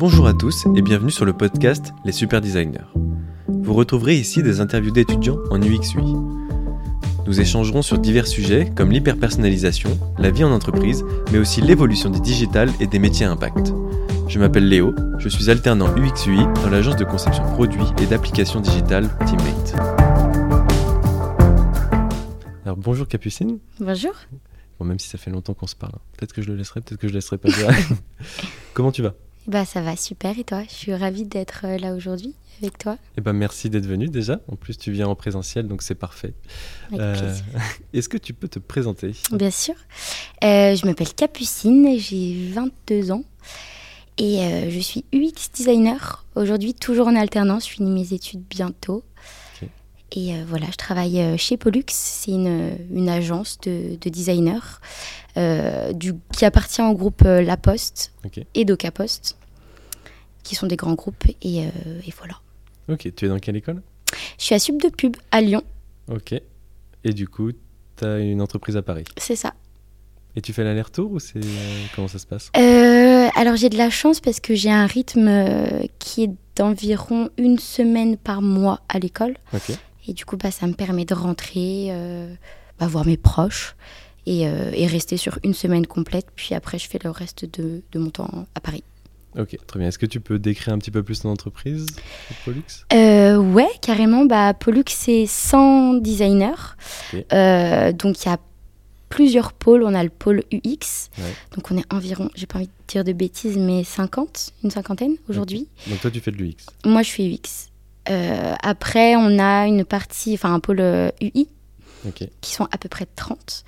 Bonjour 0.00 0.26
à 0.26 0.32
tous 0.32 0.64
et 0.74 0.80
bienvenue 0.80 1.10
sur 1.10 1.26
le 1.26 1.34
podcast 1.34 1.92
Les 2.06 2.12
Super 2.12 2.40
Designers. 2.40 2.86
Vous 3.48 3.74
retrouverez 3.74 4.16
ici 4.16 4.42
des 4.42 4.62
interviews 4.62 4.92
d'étudiants 4.92 5.36
en 5.50 5.60
UX 5.60 5.94
UI. 5.94 6.14
Nous 7.26 7.38
échangerons 7.38 7.82
sur 7.82 7.98
divers 7.98 8.26
sujets 8.26 8.72
comme 8.74 8.92
l'hyperpersonnalisation, 8.92 9.90
la 10.16 10.30
vie 10.30 10.42
en 10.42 10.52
entreprise, 10.52 11.04
mais 11.32 11.38
aussi 11.38 11.60
l'évolution 11.60 12.08
du 12.08 12.18
digital 12.18 12.70
et 12.80 12.86
des 12.86 12.98
métiers 12.98 13.26
à 13.26 13.30
impact. 13.30 13.74
Je 14.26 14.38
m'appelle 14.38 14.70
Léo, 14.70 14.94
je 15.18 15.28
suis 15.28 15.50
alternant 15.50 15.94
UX 15.94 16.26
UI 16.26 16.46
dans 16.64 16.70
l'agence 16.70 16.96
de 16.96 17.04
conception 17.04 17.42
produits 17.52 17.84
et 18.00 18.06
d'applications 18.06 18.60
digitales 18.60 19.10
Teammate. 19.26 19.74
Alors 22.64 22.78
bonjour 22.78 23.06
Capucine. 23.06 23.58
Bonjour. 23.78 24.14
Bon, 24.78 24.86
même 24.86 24.98
si 24.98 25.10
ça 25.10 25.18
fait 25.18 25.30
longtemps 25.30 25.52
qu'on 25.52 25.66
se 25.66 25.76
parle, 25.76 25.92
hein. 25.96 26.00
peut-être 26.16 26.32
que 26.32 26.40
je 26.40 26.48
le 26.48 26.56
laisserai, 26.56 26.80
peut-être 26.80 26.98
que 26.98 27.06
je 27.06 27.12
le 27.12 27.18
laisserai 27.18 27.36
pas. 27.36 27.50
Comment 28.72 28.92
tu 28.92 29.02
vas? 29.02 29.12
Bah 29.46 29.64
ça 29.64 29.80
va 29.80 29.96
super 29.96 30.38
et 30.38 30.44
toi 30.44 30.62
Je 30.68 30.74
suis 30.74 30.94
ravie 30.94 31.24
d'être 31.24 31.62
euh, 31.64 31.78
là 31.78 31.94
aujourd'hui 31.94 32.34
avec 32.62 32.76
toi. 32.76 32.98
Eh 33.16 33.20
ben 33.22 33.32
merci 33.32 33.70
d'être 33.70 33.86
venu 33.86 34.08
déjà. 34.08 34.40
En 34.48 34.56
plus 34.56 34.76
tu 34.76 34.92
viens 34.92 35.08
en 35.08 35.14
présentiel 35.14 35.66
donc 35.66 35.82
c'est 35.82 35.94
parfait. 35.94 36.34
Plaisir. 36.90 37.44
Est-ce 37.94 38.08
que 38.08 38.18
tu 38.18 38.34
peux 38.34 38.48
te 38.48 38.58
présenter? 38.58 39.12
Bien 39.32 39.50
sûr. 39.50 39.74
Euh, 40.44 40.76
je 40.76 40.86
m'appelle 40.86 41.12
Capucine, 41.14 41.98
j'ai 41.98 42.50
22 42.52 43.12
ans 43.12 43.24
et 44.18 44.40
euh, 44.40 44.70
je 44.70 44.78
suis 44.78 45.04
UX 45.14 45.48
designer. 45.54 46.24
Aujourd'hui 46.34 46.74
toujours 46.74 47.08
en 47.08 47.16
alternance, 47.16 47.66
je 47.66 47.72
finis 47.74 47.90
mes 47.90 48.12
études 48.14 48.42
bientôt. 48.48 49.02
Et 50.12 50.34
euh, 50.34 50.42
voilà, 50.44 50.66
je 50.72 50.76
travaille 50.76 51.20
euh, 51.20 51.36
chez 51.36 51.56
Pollux, 51.56 51.84
c'est 51.86 52.32
une, 52.32 52.76
une 52.92 53.08
agence 53.08 53.58
de, 53.60 53.94
de 54.00 54.10
designers 54.10 54.58
euh, 55.36 55.92
du, 55.92 56.14
qui 56.36 56.44
appartient 56.44 56.82
au 56.82 56.94
groupe 56.94 57.22
euh, 57.24 57.42
La 57.42 57.56
Poste 57.56 58.12
Ok. 58.24 58.40
et 58.56 58.64
Doca 58.64 58.90
Post, 58.90 59.36
qui 60.42 60.54
sont 60.54 60.66
des 60.66 60.76
grands 60.76 60.94
groupes. 60.94 61.24
Et, 61.42 61.64
euh, 61.64 61.70
et 62.06 62.12
voilà. 62.16 62.34
Ok, 62.88 63.08
tu 63.14 63.24
es 63.24 63.28
dans 63.28 63.38
quelle 63.38 63.56
école? 63.56 63.82
Je 64.38 64.44
suis 64.44 64.54
à 64.54 64.58
Sub 64.58 64.80
de 64.82 64.88
Pub 64.88 65.16
à 65.30 65.40
Lyon, 65.40 65.62
Ok. 66.08 66.34
Et 67.04 67.12
du 67.12 67.28
coup, 67.28 67.50
tu 67.96 68.04
as 68.04 68.18
une 68.18 68.42
entreprise 68.42 68.76
à 68.76 68.82
Paris? 68.82 69.04
c'est 69.16 69.36
ça. 69.36 69.54
Et 70.36 70.40
tu 70.40 70.52
fais 70.52 70.62
l'aller-retour 70.64 71.10
ou 71.12 71.18
c'est 71.18 71.38
euh, 71.44 71.84
comment 71.94 72.06
ça 72.08 72.18
se 72.18 72.26
passe? 72.26 72.50
Euh, 72.56 73.28
alors 73.34 73.56
j'ai 73.56 73.68
de 73.68 73.76
la 73.76 73.90
chance 73.90 74.20
parce 74.20 74.38
que 74.38 74.54
j'ai 74.54 74.70
un 74.70 74.86
rythme 74.86 75.28
qui 75.98 76.22
est 76.24 76.30
d'environ 76.56 77.30
une 77.36 77.58
semaine 77.58 78.16
par 78.16 78.40
mois 78.42 78.80
à 78.88 78.98
l'école. 78.98 79.36
Ok. 79.54 79.72
Et 80.06 80.12
du 80.12 80.24
coup, 80.24 80.36
bah, 80.36 80.50
ça 80.50 80.66
me 80.66 80.74
permet 80.74 81.04
de 81.04 81.14
rentrer, 81.14 81.88
euh, 81.90 82.32
bah, 82.78 82.86
voir 82.86 83.06
mes 83.06 83.16
proches 83.16 83.74
et, 84.26 84.46
euh, 84.48 84.70
et 84.74 84.86
rester 84.86 85.16
sur 85.16 85.38
une 85.44 85.54
semaine 85.54 85.86
complète. 85.86 86.26
Puis 86.36 86.54
après, 86.54 86.78
je 86.78 86.88
fais 86.88 86.98
le 87.02 87.10
reste 87.10 87.44
de, 87.58 87.82
de 87.92 87.98
mon 87.98 88.10
temps 88.10 88.46
à 88.54 88.60
Paris. 88.60 88.84
Ok, 89.38 89.56
très 89.66 89.78
bien. 89.78 89.88
Est-ce 89.88 89.98
que 89.98 90.06
tu 90.06 90.20
peux 90.20 90.38
décrire 90.38 90.74
un 90.74 90.78
petit 90.78 90.90
peu 90.90 91.02
plus 91.02 91.20
ton 91.20 91.28
entreprise, 91.30 91.86
Pollux? 92.44 92.62
Euh, 92.92 93.36
ouais, 93.36 93.68
carrément. 93.80 94.24
Bah, 94.24 94.54
Pollux, 94.54 94.84
c'est 94.88 95.26
100 95.26 95.94
designers. 95.94 96.74
Euh, 97.32 97.92
donc, 97.92 98.22
il 98.24 98.28
y 98.28 98.32
a 98.32 98.38
plusieurs 99.08 99.52
pôles. 99.52 99.84
On 99.84 99.94
a 99.94 100.02
le 100.02 100.10
pôle 100.10 100.42
UX. 100.52 101.10
Ouais. 101.18 101.24
Donc, 101.54 101.70
on 101.70 101.76
est 101.78 101.92
environ, 101.92 102.28
j'ai 102.34 102.46
pas 102.46 102.58
envie 102.58 102.66
de 102.66 102.72
dire 102.88 103.04
de 103.04 103.12
bêtises, 103.12 103.56
mais 103.56 103.84
50, 103.84 104.52
une 104.64 104.70
cinquantaine 104.70 105.14
aujourd'hui. 105.28 105.68
Donc 105.86 106.00
toi, 106.00 106.10
tu 106.10 106.20
fais 106.20 106.32
de 106.32 106.36
l'UX. 106.36 106.56
Moi, 106.84 107.02
je 107.02 107.08
suis 107.08 107.32
UX. 107.34 107.68
Euh, 108.08 108.54
après, 108.62 109.14
on 109.14 109.38
a 109.38 109.66
une 109.66 109.84
partie, 109.84 110.34
enfin, 110.34 110.52
un 110.54 110.60
pôle 110.60 110.80
euh, 110.80 111.10
UI 111.20 111.46
Ok. 112.08 112.24
qui 112.40 112.52
sont 112.52 112.66
à 112.72 112.78
peu 112.78 112.88
près 112.88 113.06
30. 113.14 113.64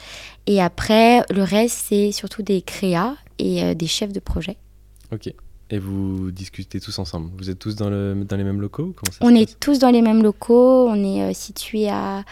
Et 0.49 0.61
après, 0.61 1.23
le 1.31 1.45
reste, 1.45 1.79
c'est 1.89 2.11
surtout 2.11 2.43
des 2.43 2.63
créas 2.63 3.15
et 3.39 3.63
euh, 3.63 3.75
des 3.75 3.87
chefs 3.87 4.13
de 4.13 4.19
projet. 4.21 4.57
Ok. 5.13 5.33
Et 5.73 5.79
vous 5.79 6.31
discutez 6.31 6.81
tous 6.81 6.99
ensemble 6.99 7.31
Vous 7.39 7.49
êtes 7.49 7.59
tous 7.59 7.77
dans, 7.77 7.89
le, 7.89 8.27
dans 8.29 8.37
les 8.37 8.45
mêmes 8.45 8.61
locaux 8.61 8.83
ou 8.85 8.93
Comment 8.93 9.11
ça 9.11 9.19
On 9.23 9.35
est 9.35 9.59
tous 9.59 9.79
dans 9.79 9.89
les 9.91 10.03
mêmes 10.03 10.23
locaux. 10.23 10.87
On 10.87 11.03
est 11.03 11.23
euh, 11.23 11.33
situé 11.33 11.89
à, 11.89 12.25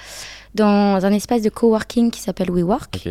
dans 0.54 1.02
un 1.02 1.10
espace 1.12 1.40
de 1.40 1.48
coworking 1.48 2.10
qui 2.10 2.20
s'appelle 2.20 2.50
WeWork, 2.50 3.08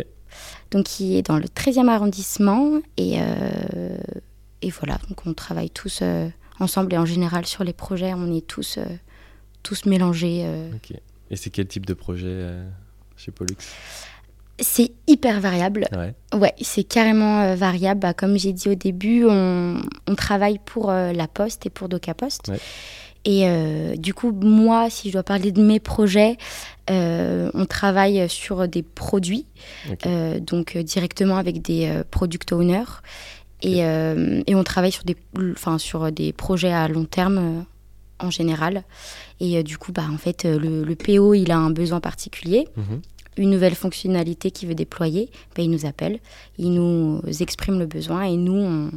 donc 0.69 0.85
qui 0.85 1.17
est 1.17 1.23
dans 1.23 1.37
le 1.37 1.45
13e 1.47 1.87
arrondissement. 1.87 2.79
Et, 2.97 3.15
euh, 3.19 3.97
et 4.61 4.69
voilà, 4.69 4.99
donc 5.09 5.25
on 5.25 5.33
travaille 5.33 5.71
tous 5.71 6.01
euh, 6.03 6.29
ensemble 6.59 6.93
et 6.93 6.97
en 6.99 7.05
général 7.05 7.47
sur 7.47 7.63
les 7.63 7.73
projets, 7.73 8.13
on 8.13 8.31
est 8.31 8.45
tous, 8.45 8.77
tous 9.63 9.87
mélangés. 9.87 10.43
euh. 10.45 10.69
Ok. 10.75 10.95
Et 11.31 11.35
c'est 11.37 11.49
quel 11.49 11.65
type 11.67 11.87
de 11.87 11.95
projet 11.95 12.45
chez 13.17 13.31
Pollux? 13.31 13.55
C'est 14.61 14.91
hyper 15.07 15.39
variable. 15.39 15.87
Ouais. 15.95 16.13
Ouais, 16.37 16.53
c'est 16.61 16.83
carrément 16.83 17.41
euh, 17.41 17.55
variable. 17.55 18.01
Bah, 18.01 18.13
comme 18.13 18.37
j'ai 18.37 18.53
dit 18.53 18.69
au 18.69 18.75
début, 18.75 19.25
on, 19.25 19.81
on 20.07 20.15
travaille 20.15 20.59
pour 20.63 20.89
euh, 20.89 21.13
La 21.13 21.27
Poste 21.27 21.65
et 21.65 21.69
pour 21.69 21.89
DocaPost. 21.89 22.49
Ouais. 22.49 22.59
Et 23.25 23.47
euh, 23.47 23.95
du 23.95 24.13
coup, 24.13 24.31
moi, 24.31 24.89
si 24.89 25.09
je 25.09 25.13
dois 25.13 25.23
parler 25.23 25.51
de 25.51 25.61
mes 25.61 25.79
projets, 25.79 26.37
on 26.89 27.65
travaille 27.67 28.27
sur 28.29 28.67
des 28.67 28.81
produits, 28.81 29.45
donc 30.41 30.77
directement 30.77 31.37
avec 31.37 31.61
des 31.61 32.01
product 32.09 32.51
owners. 32.53 32.85
Et, 33.61 33.79
et 33.79 34.55
on 34.55 34.63
travaille 34.63 34.91
sur 34.93 35.03
des, 35.03 35.17
enfin, 35.51 35.77
sur 35.77 36.11
des 36.13 36.31
projets 36.33 36.71
à 36.71 36.87
long 36.87 37.03
terme 37.05 37.65
en 38.19 38.29
général. 38.31 38.83
Et 39.39 39.57
euh, 39.57 39.63
du 39.63 39.77
coup, 39.77 39.91
bah, 39.91 40.03
en 40.11 40.17
fait, 40.17 40.45
euh, 40.45 40.59
le, 40.59 40.83
le 40.83 40.95
PO, 40.95 41.33
il 41.33 41.51
a 41.51 41.57
un 41.57 41.69
besoin 41.71 41.99
particulier 41.99 42.67
Mhm. 42.75 43.01
Une 43.37 43.49
nouvelle 43.49 43.75
fonctionnalité 43.75 44.51
qu'il 44.51 44.67
veut 44.67 44.75
déployer, 44.75 45.29
ben, 45.55 45.63
il 45.63 45.71
nous 45.71 45.85
appelle, 45.85 46.19
il 46.57 46.73
nous 46.73 47.21
exprime 47.39 47.79
le 47.79 47.85
besoin 47.85 48.23
et 48.23 48.35
nous, 48.35 48.53
on, 48.53 48.91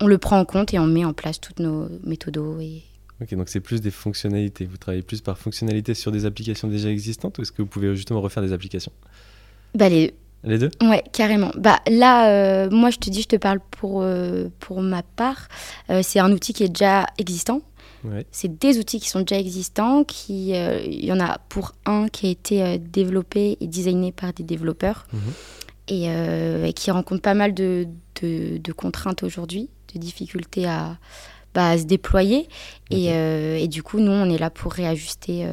on 0.00 0.06
le 0.06 0.18
prend 0.18 0.38
en 0.38 0.44
compte 0.44 0.72
et 0.72 0.78
on 0.78 0.86
met 0.86 1.04
en 1.04 1.12
place 1.12 1.40
toutes 1.40 1.60
nos 1.60 1.88
méthodos. 2.04 2.60
Et... 2.60 2.82
Ok, 3.20 3.34
donc 3.34 3.48
c'est 3.48 3.60
plus 3.60 3.80
des 3.80 3.90
fonctionnalités. 3.90 4.64
Vous 4.64 4.76
travaillez 4.76 5.02
plus 5.02 5.20
par 5.20 5.38
fonctionnalité 5.38 5.94
sur 5.94 6.12
des 6.12 6.24
applications 6.24 6.68
déjà 6.68 6.90
existantes 6.90 7.38
ou 7.38 7.42
est-ce 7.42 7.52
que 7.52 7.62
vous 7.62 7.68
pouvez 7.68 7.94
justement 7.94 8.20
refaire 8.20 8.42
des 8.42 8.52
applications? 8.52 8.92
Bah, 9.74 9.88
les... 9.88 10.14
Les 10.46 10.58
deux 10.58 10.70
Ouais, 10.82 11.02
carrément. 11.12 11.50
Bah, 11.56 11.80
là, 11.90 12.30
euh, 12.30 12.70
moi, 12.70 12.90
je 12.90 12.98
te 12.98 13.10
dis, 13.10 13.22
je 13.22 13.28
te 13.28 13.36
parle 13.36 13.58
pour, 13.72 14.00
euh, 14.02 14.48
pour 14.60 14.80
ma 14.80 15.02
part. 15.02 15.48
Euh, 15.90 16.00
c'est 16.02 16.20
un 16.20 16.30
outil 16.32 16.52
qui 16.54 16.62
est 16.64 16.68
déjà 16.68 17.04
existant. 17.18 17.60
Ouais. 18.04 18.24
C'est 18.30 18.58
des 18.60 18.78
outils 18.78 19.00
qui 19.00 19.08
sont 19.08 19.20
déjà 19.20 19.38
existants. 19.40 20.04
Qui, 20.04 20.50
Il 20.52 21.04
y 21.04 21.12
en 21.12 21.18
a 21.20 21.38
pour 21.48 21.72
un 21.84 22.06
qui 22.08 22.26
a 22.26 22.30
été 22.30 22.78
développé 22.78 23.56
et 23.60 23.66
designé 23.66 24.12
par 24.12 24.32
des 24.32 24.44
développeurs 24.44 25.06
Mhm. 25.12 25.20
et, 25.88 26.68
et 26.68 26.72
qui 26.72 26.90
rencontre 26.92 27.22
pas 27.22 27.34
mal 27.34 27.52
de, 27.52 27.88
de- 28.22 28.58
de 28.58 28.72
contraintes 28.72 29.24
aujourd'hui, 29.24 29.68
de 29.94 29.98
difficultés 29.98 30.66
à, 30.66 30.96
bah, 31.54 31.70
à 31.70 31.78
se 31.78 31.84
déployer. 31.84 32.48
Et, 32.90 33.06
et 33.08 33.66
du 33.66 33.82
coup, 33.82 33.98
nous, 33.98 34.12
on 34.12 34.30
est 34.30 34.38
là 34.38 34.50
pour 34.50 34.72
réajuster. 34.72 35.44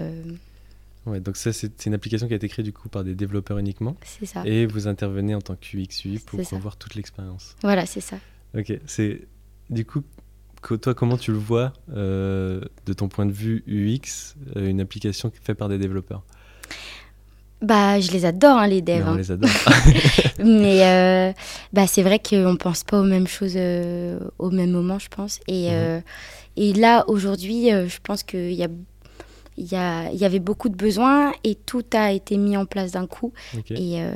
Ouais, 1.05 1.19
donc 1.19 1.35
ça, 1.35 1.51
c'est 1.51 1.85
une 1.85 1.93
application 1.93 2.27
qui 2.27 2.33
a 2.33 2.37
été 2.37 2.47
créée 2.47 2.63
du 2.63 2.71
coup 2.73 2.87
par 2.89 3.03
des 3.03 3.13
développeurs 3.15 3.57
uniquement. 3.57 3.95
c'est 4.05 4.25
ça. 4.25 4.41
Et 4.45 4.65
vous 4.65 4.87
intervenez 4.87 5.35
en 5.35 5.41
tant 5.41 5.55
que 5.55 5.77
UX 5.77 6.05
UI 6.05 6.19
pour 6.19 6.39
revoir 6.49 6.77
toute 6.77 6.95
l'expérience. 6.95 7.55
Voilà, 7.61 7.85
c'est 7.85 7.99
ça. 8.01 8.17
Ok, 8.57 8.71
c'est 8.85 9.27
du 9.69 9.83
coup, 9.85 10.01
co- 10.61 10.77
toi, 10.77 10.93
comment 10.93 11.17
tu 11.17 11.31
le 11.31 11.37
vois 11.37 11.73
euh, 11.93 12.61
de 12.85 12.93
ton 12.93 13.09
point 13.09 13.25
de 13.25 13.31
vue 13.33 13.63
UX, 13.67 14.35
euh, 14.55 14.69
une 14.69 14.79
application 14.79 15.31
faite 15.43 15.57
par 15.57 15.67
des 15.69 15.77
développeurs? 15.77 16.23
Bah, 17.61 17.97
je 18.01 18.11
les 18.11 18.25
adore, 18.25 18.57
hein, 18.57 18.67
les 18.67 18.81
devs. 18.81 19.03
On 19.07 19.11
hein. 19.13 19.17
les 19.17 19.31
adore. 19.31 19.49
Mais 20.39 20.83
euh, 20.85 21.33
bah, 21.71 21.87
c'est 21.87 22.03
vrai 22.03 22.19
qu'on 22.19 22.51
ne 22.53 22.57
pense 22.57 22.83
pas 22.83 22.99
aux 22.99 23.03
mêmes 23.05 23.27
choses 23.27 23.53
euh, 23.55 24.19
au 24.37 24.51
même 24.51 24.71
moment, 24.71 24.99
je 24.99 25.07
pense. 25.07 25.39
Et, 25.47 25.67
Mhm. 25.69 25.73
euh, 25.73 26.01
et 26.57 26.73
là, 26.73 27.05
aujourd'hui, 27.07 27.69
je 27.69 27.97
pense 28.03 28.23
qu'il 28.23 28.51
y, 28.53 28.63
a, 28.63 28.67
il 29.57 29.71
y, 29.71 29.75
a, 29.75 30.09
il 30.11 30.17
y 30.17 30.25
avait 30.25 30.39
beaucoup 30.39 30.69
de 30.69 30.75
besoins 30.75 31.31
et 31.43 31.55
tout 31.55 31.83
a 31.93 32.11
été 32.11 32.37
mis 32.37 32.57
en 32.57 32.65
place 32.65 32.91
d'un 32.91 33.05
coup. 33.07 33.33
Et 33.69 34.01
euh, 34.01 34.13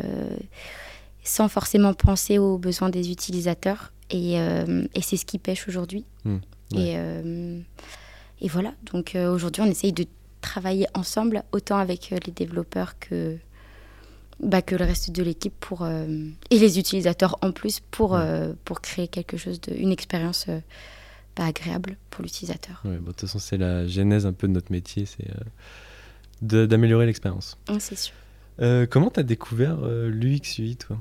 sans 1.23 1.47
forcément 1.49 1.93
penser 1.93 2.37
aux 2.37 2.57
besoins 2.57 2.89
des 2.89 3.11
utilisateurs. 3.11 3.91
Et, 4.09 4.39
euh, 4.39 4.85
et 4.95 5.01
c'est 5.01 5.17
ce 5.17 5.25
qui 5.25 5.37
pêche 5.37 5.67
aujourd'hui. 5.67 6.05
Hmm, 6.25 6.37
Et, 6.73 6.93
euh, 6.95 7.59
et 8.41 8.47
voilà, 8.47 8.73
donc 8.91 9.15
aujourd'hui, 9.15 9.61
on 9.61 9.65
essaye 9.69 9.93
de 9.93 10.05
travailler 10.41 10.87
ensemble, 10.93 11.43
autant 11.51 11.77
avec 11.77 12.09
les 12.25 12.31
développeurs 12.31 12.97
que, 12.99 13.37
bah, 14.39 14.61
que 14.61 14.75
le 14.75 14.85
reste 14.85 15.11
de 15.11 15.23
l'équipe 15.23 15.53
pour 15.59 15.85
et 15.87 16.59
les 16.59 16.79
utilisateurs 16.79 17.37
en 17.41 17.51
plus 17.51 17.79
pour, 17.91 18.11
Ouais. 18.11 18.53
pour 18.63 18.79
créer 18.81 19.07
quelque 19.07 19.35
chose 19.37 19.59
de 19.61 19.73
une 19.75 19.91
expérience 19.91 20.45
bah, 21.37 21.45
agréable 21.45 21.97
pour 22.09 22.23
l'utilisateur. 22.23 22.81
Ouais, 22.83 22.97
bon, 22.97 23.01
de 23.01 23.07
toute 23.07 23.21
façon, 23.21 23.39
c'est 23.39 23.57
la 23.57 23.87
genèse 23.87 24.25
un 24.25 24.33
peu 24.33 24.47
de 24.47 24.53
notre 24.53 24.71
métier, 24.71 25.05
c'est 25.05 25.27
euh, 25.29 26.65
d'améliorer 26.67 27.05
l'expérience. 27.05 27.57
Hum, 27.69 27.79
C'est 27.79 27.97
sûr. 27.97 28.13
Euh, 28.59 28.87
comment 28.89 29.11
tu 29.11 29.19
as 29.19 29.23
découvert 29.23 29.77
euh, 29.83 30.09
l'UX 30.09 30.57
UI, 30.59 30.77
toi? 30.77 30.97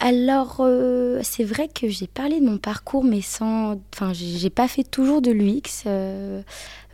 Alors, 0.00 0.60
c'est 1.22 1.44
vrai 1.44 1.68
que 1.68 1.88
j'ai 1.88 2.06
parlé 2.06 2.40
de 2.40 2.44
mon 2.44 2.58
parcours, 2.58 3.04
mais 3.04 3.22
sans. 3.22 3.80
Enfin, 3.94 4.12
j'ai 4.12 4.50
pas 4.50 4.68
fait 4.68 4.84
toujours 4.84 5.22
de 5.22 5.32
l'UX. 5.32 5.88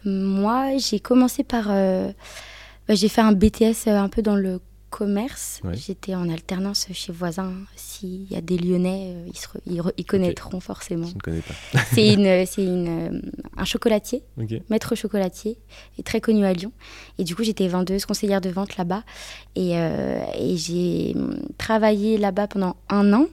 moi, 0.04 0.78
j'ai 0.78 1.00
commencé 1.00 1.42
par. 1.44 1.66
bah, 1.66 2.94
j'ai 2.94 3.08
fait 3.08 3.20
un 3.20 3.32
BTS 3.32 3.88
un 3.88 4.08
peu 4.08 4.22
dans 4.22 4.36
le 4.36 4.60
commerce. 4.90 5.60
J'étais 5.72 6.14
en 6.14 6.28
alternance 6.28 6.86
chez 6.92 7.12
voisins. 7.12 7.54
S'il 7.76 8.30
y 8.30 8.36
a 8.36 8.40
des 8.40 8.58
Lyonnais, 8.58 9.14
ils, 9.66 9.82
ils, 9.96 10.04
connaîtront 10.04 10.60
forcément. 10.60 11.06
Je 11.06 11.14
ne 11.14 11.20
connais 11.20 11.40
pas. 11.40 11.80
c'est 11.94 12.12
une, 12.12 12.46
c'est 12.46 12.64
une, 12.64 13.22
un 13.56 13.64
chocolatier, 13.64 14.22
maître 14.68 14.94
chocolatier, 14.94 15.58
et 15.98 16.02
très 16.02 16.20
connu 16.20 16.44
à 16.44 16.52
Lyon. 16.52 16.72
Et 17.18 17.24
du 17.24 17.34
coup, 17.34 17.44
j'étais 17.44 17.68
vendeuse, 17.68 18.04
conseillère 18.04 18.40
de 18.40 18.50
vente 18.50 18.76
là-bas. 18.76 19.04
Et, 19.56 19.72
et 19.72 20.56
j'ai 20.56 21.14
travaillé 21.56 22.18
là-bas 22.18 22.48
pendant 22.48 22.76
un 22.88 23.12
an. 23.12 23.26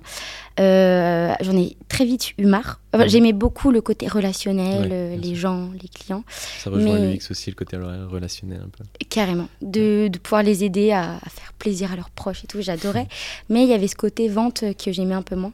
Euh, 0.60 1.34
j'en 1.42 1.56
ai 1.56 1.78
très 1.88 2.06
vite 2.06 2.34
eu 2.38 2.46
marre. 2.46 2.82
J'aimais 3.06 3.34
beaucoup 3.34 3.70
le 3.70 3.82
côté 3.82 4.08
relationnel, 4.08 4.90
euh, 4.92 5.16
les 5.16 5.36
gens, 5.36 5.70
les 5.80 5.88
clients. 5.88 6.24
Ça 6.30 6.72
rejoint 6.72 6.98
l'UX 6.98 7.30
aussi, 7.30 7.52
le 7.52 7.56
côté 7.56 7.78
relationnel 7.78 8.62
un 8.66 8.70
peu. 8.70 8.84
Carrément. 9.10 9.50
De, 9.62 10.08
de 10.08 10.18
pouvoir 10.18 10.42
les 10.42 10.64
aider 10.64 10.92
à, 10.92 11.20
faire 11.30 11.54
plaisir 11.54 11.92
à 11.92 11.96
leurs 11.96 12.10
proches 12.10 12.44
et 12.44 12.48
tout, 12.48 12.62
j'adorais. 12.62 13.08
mais 13.50 13.64
il 13.64 13.70
y 13.70 13.74
avait 13.74 13.88
ce 13.88 13.96
côté 13.96 14.28
vente 14.28 14.64
que 14.84 14.92
j'aimais 14.92 15.14
un 15.14 15.22
peu 15.22 15.36
moins. 15.36 15.54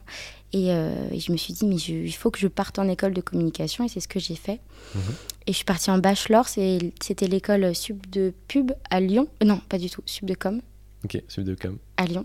Et, 0.54 0.70
euh, 0.70 0.94
je 1.18 1.32
me 1.32 1.36
suis 1.36 1.52
dit, 1.52 1.66
mais 1.66 1.76
il 1.76 2.12
faut 2.12 2.30
que 2.30 2.38
je 2.38 2.46
parte 2.46 2.78
en 2.78 2.88
école 2.88 3.12
de 3.12 3.20
communication, 3.20 3.84
et 3.84 3.88
c'est 3.88 4.00
ce 4.00 4.08
que 4.08 4.20
j'ai 4.20 4.36
fait. 4.36 4.60
Mhm. 4.94 5.02
Et 5.46 5.52
je 5.52 5.56
suis 5.56 5.64
partie 5.64 5.90
en 5.90 5.98
bachelor, 5.98 6.46
c'était 6.48 7.26
l'école 7.26 7.74
sub 7.74 8.06
de 8.08 8.32
pub 8.48 8.72
à 8.88 9.00
Lyon. 9.00 9.26
non, 9.44 9.60
pas 9.68 9.78
du 9.78 9.90
tout, 9.90 10.02
sub 10.06 10.26
de 10.26 10.34
com. 10.34 10.62
Ok, 11.04 11.20
sub 11.28 11.44
de 11.44 11.54
com. 11.54 11.76
À 11.96 12.06
Lyon. 12.06 12.24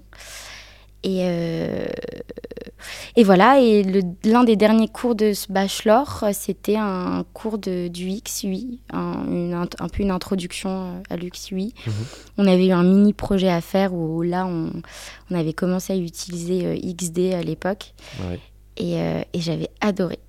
Et, 1.03 1.21
euh, 1.23 1.85
et 3.15 3.23
voilà, 3.23 3.61
et 3.61 3.83
l'un 4.25 4.43
des 4.43 4.55
derniers 4.55 4.89
cours 4.89 5.15
de 5.15 5.33
ce 5.33 5.51
bachelor, 5.51 6.25
c'était 6.33 6.75
un 6.75 7.25
cours 7.33 7.57
de, 7.57 7.87
du 7.87 8.21
XUI, 8.21 8.81
un, 8.91 9.53
un, 9.79 9.87
peu 9.87 10.03
une 10.03 10.11
introduction 10.11 10.69
euh, 10.69 11.01
à 11.09 11.15
l'UX-UI. 11.15 11.73
Mhm. 11.85 11.93
On 12.37 12.47
avait 12.47 12.67
eu 12.67 12.71
un 12.71 12.83
mini 12.83 13.13
projet 13.13 13.49
à 13.49 13.61
faire 13.61 13.93
où 13.93 14.21
là, 14.21 14.45
on, 14.45 14.71
on 15.31 15.35
avait 15.35 15.53
commencé 15.53 15.93
à 15.93 15.95
utiliser 15.95 16.65
euh, 16.65 16.75
XD 16.75 17.33
à 17.33 17.41
l'époque. 17.41 17.93
Et, 18.77 18.93
et 18.93 19.41
j'avais 19.41 19.69
adoré. 19.81 20.19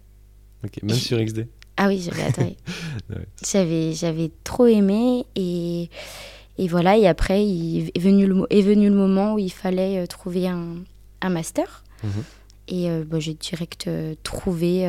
même 0.82 0.96
sur 0.96 1.24
XD 1.24 1.46
Ah 1.76 1.86
oui, 1.86 2.02
j'avais 2.04 2.24
adoré. 2.24 2.56
ouais. 3.10 3.94
J'avais 3.94 4.30
trop 4.42 4.66
aimé 4.66 5.24
et. 5.36 5.88
Et 6.60 6.68
voilà, 6.68 6.98
et 6.98 7.06
après, 7.06 7.46
il 7.46 7.90
est 7.94 7.98
venu 7.98 8.26
le, 8.26 8.44
est 8.50 8.60
venu 8.60 8.90
le 8.90 8.94
moment 8.94 9.32
où 9.32 9.38
il 9.38 9.50
fallait 9.50 10.02
euh, 10.02 10.06
trouver 10.06 10.46
un, 10.46 10.74
un 11.22 11.30
master. 11.30 11.84
Mhm. 12.04 12.10
Et 12.68 12.90
euh, 12.90 13.02
bah, 13.02 13.18
j'ai 13.18 13.32
direct 13.32 13.86
euh, 13.86 14.14
trouvé 14.24 14.84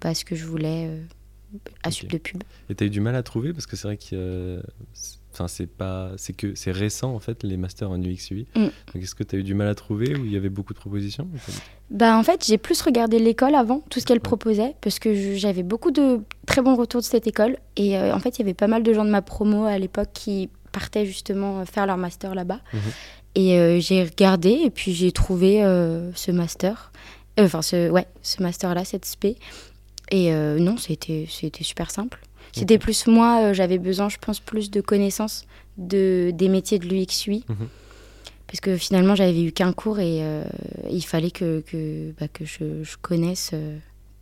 bah, 0.00 0.12
ce 0.14 0.24
que 0.24 0.34
je 0.34 0.44
voulais 0.44 0.90
à 1.84 1.92
Sud 1.92 2.10
de 2.10 2.18
Pub. 2.18 2.42
Et 2.68 2.74
tu 2.74 2.82
as 2.82 2.88
eu 2.88 2.90
du 2.90 3.00
mal 3.00 3.14
à 3.14 3.22
trouver? 3.22 3.52
Parce 3.52 3.66
que 3.66 3.76
c'est 3.76 3.86
vrai 3.86 3.98
que 3.98 4.60
enfin, 5.32 5.46
c'est 5.46 5.68
pas 5.68 6.10
c'est 6.16 6.32
que 6.32 6.56
c'est 6.56 6.72
récent 6.72 7.14
en 7.14 7.20
fait 7.20 7.44
les 7.44 7.56
masters 7.56 7.88
en 7.88 8.02
UX 8.02 8.32
UI. 8.32 8.48
Mm. 8.56 8.66
Est-ce 8.96 9.14
que 9.14 9.22
tu 9.22 9.36
as 9.36 9.38
eu 9.38 9.44
du 9.44 9.54
mal 9.54 9.68
à 9.68 9.76
trouver 9.76 10.16
ou 10.16 10.24
il 10.24 10.32
y 10.32 10.36
avait 10.36 10.48
beaucoup 10.48 10.74
de 10.74 10.78
propositions 10.78 11.28
bah 11.90 12.16
en 12.16 12.22
fait, 12.22 12.44
j'ai 12.46 12.56
plus 12.56 12.80
regardé 12.82 13.18
l'école 13.18 13.56
avant, 13.56 13.82
tout 13.90 13.98
ce 13.98 14.06
qu'elle 14.06 14.20
proposait 14.20 14.76
parce 14.80 15.00
que 15.00 15.34
j'avais 15.34 15.64
beaucoup 15.64 15.90
de 15.90 16.20
très 16.46 16.62
bons 16.62 16.76
retours 16.76 17.00
de 17.00 17.06
cette 17.06 17.26
école 17.26 17.58
et 17.76 17.98
en 17.98 18.18
fait, 18.20 18.38
il 18.38 18.42
y 18.42 18.44
avait 18.44 18.54
pas 18.54 18.68
mal 18.68 18.84
de 18.84 18.92
gens 18.92 19.04
de 19.04 19.10
ma 19.10 19.22
promo 19.22 19.64
à 19.64 19.76
l'époque 19.76 20.10
qui 20.14 20.50
partaient 20.72 21.06
justement 21.06 21.64
faire 21.66 21.86
leur 21.86 21.96
master 21.96 22.34
là-bas. 22.34 22.60
Mhm. 22.72 22.80
Et 23.34 23.58
euh, 23.58 23.80
j'ai 23.80 24.02
regardé 24.02 24.50
et 24.50 24.70
puis 24.70 24.92
j'ai 24.92 25.12
trouvé 25.12 25.62
euh, 25.62 26.10
ce 26.14 26.30
master. 26.30 26.92
Euh, 27.38 27.44
enfin, 27.44 27.62
ce, 27.62 27.90
ouais, 27.90 28.06
ce 28.22 28.42
master-là, 28.42 28.84
cette 28.84 29.04
SP. 29.06 29.38
Et 30.10 30.32
non, 30.32 30.76
c'était 30.76 31.28
super 31.28 31.92
simple. 31.92 32.20
C'était 32.52 32.78
plus 32.78 33.06
moi, 33.06 33.52
j'avais 33.52 33.78
besoin, 33.78 34.08
je 34.08 34.16
pense, 34.20 34.40
plus 34.40 34.68
de 34.68 34.80
connaissances 34.80 35.46
de, 35.78 36.32
des 36.34 36.48
métiers 36.48 36.80
de 36.80 36.86
l'UX 36.86 37.28
UI. 37.28 37.44
Mhm. 37.48 37.68
Parce 38.48 38.58
que 38.58 38.76
finalement, 38.76 39.14
j'avais 39.14 39.44
eu 39.44 39.52
qu'un 39.52 39.72
cours 39.72 40.00
et 40.00 40.20
il 40.90 41.02
fallait 41.02 41.30
que, 41.30 41.60
que, 41.60 42.12
bah, 42.18 42.26
que 42.26 42.44
je, 42.44 42.82
je 42.82 42.96
connaisse 43.00 43.52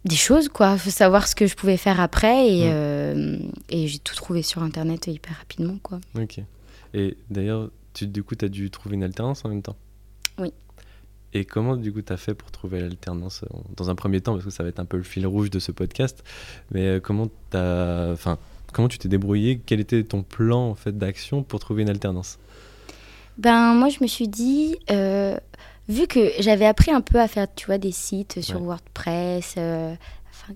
des 0.05 0.17
choses, 0.17 0.49
quoi. 0.49 0.73
Il 0.75 0.79
faut 0.79 0.91
savoir 0.91 1.29
ce 1.29 1.35
que 1.35 1.47
je 1.47 1.55
pouvais 1.55 1.77
faire 1.77 2.01
après. 2.01 2.49
Et, 2.49 2.63
euh, 2.65 3.39
et 3.69 3.87
j'ai 3.87 3.99
tout 3.99 4.15
trouvé 4.15 4.43
sur 4.43 4.63
Internet 4.63 5.07
hyper 5.07 5.37
rapidement, 5.37 5.79
quoi. 5.83 6.01
Ok. 6.19 6.41
Et 6.95 7.17
d'ailleurs, 7.31 7.71
tu, 7.95 8.07
du 8.07 8.23
coup, 8.23 8.35
tu 8.35 8.45
as 8.45 8.49
dû 8.49 8.71
trouver 8.71 8.95
une 8.95 9.05
alternance 9.05 9.45
en 9.45 9.49
même 9.49 9.63
temps? 9.63 9.77
Oui. 10.39 10.53
Et 11.35 11.45
comment, 11.45 11.77
du 11.77 11.93
coup, 11.93 12.01
tu 12.01 12.13
as 12.13 12.17
fait 12.17 12.35
pour 12.35 12.51
trouver 12.51 12.81
l'alternance 12.81 13.45
Dans 13.77 13.91
un 13.91 13.95
premier 13.95 14.21
temps, 14.21 14.33
parce 14.33 14.45
que 14.45 14.51
ça 14.51 14.63
va 14.63 14.69
être 14.69 14.81
un 14.81 14.87
peu 14.87 14.97
le 14.97 15.03
fil 15.03 15.27
rouge 15.27 15.51
de 15.51 15.59
ce 15.59 15.73
podcast, 15.73 16.25
mais 16.71 16.87
euh, 16.87 17.01
comment, 17.01 17.29
as, 17.53 18.11
enfin, 18.13 18.39
comment 18.73 18.89
tu 18.89 18.99
t'es 18.99 19.09
débrouillé 19.09 19.61
Quel 19.65 19.81
était 19.81 20.03
ton 20.05 20.23
plan 20.23 20.71
en 20.71 20.75
fait, 20.75 20.97
d'action 20.97 21.43
pour 21.43 21.61
trouver 21.61 21.83
une 21.83 21.91
alternance? 21.91 22.39
Ben, 23.37 23.75
moi, 23.75 23.89
je 23.89 23.99
me 24.01 24.07
suis 24.07 24.29
dit... 24.29 24.77
Euh, 24.91 25.37
vu 25.89 26.07
que 26.07 26.31
j'avais 26.39 26.67
appris 26.67 26.91
un 26.91 27.01
peu 27.01 27.19
à 27.19 27.29
faire, 27.29 27.47
tu 27.55 27.67
vois, 27.67 27.79
des 27.79 27.93
sites 27.93 28.41
sur 28.41 28.63
WordPress, 28.63 29.55
euh, 29.57 29.95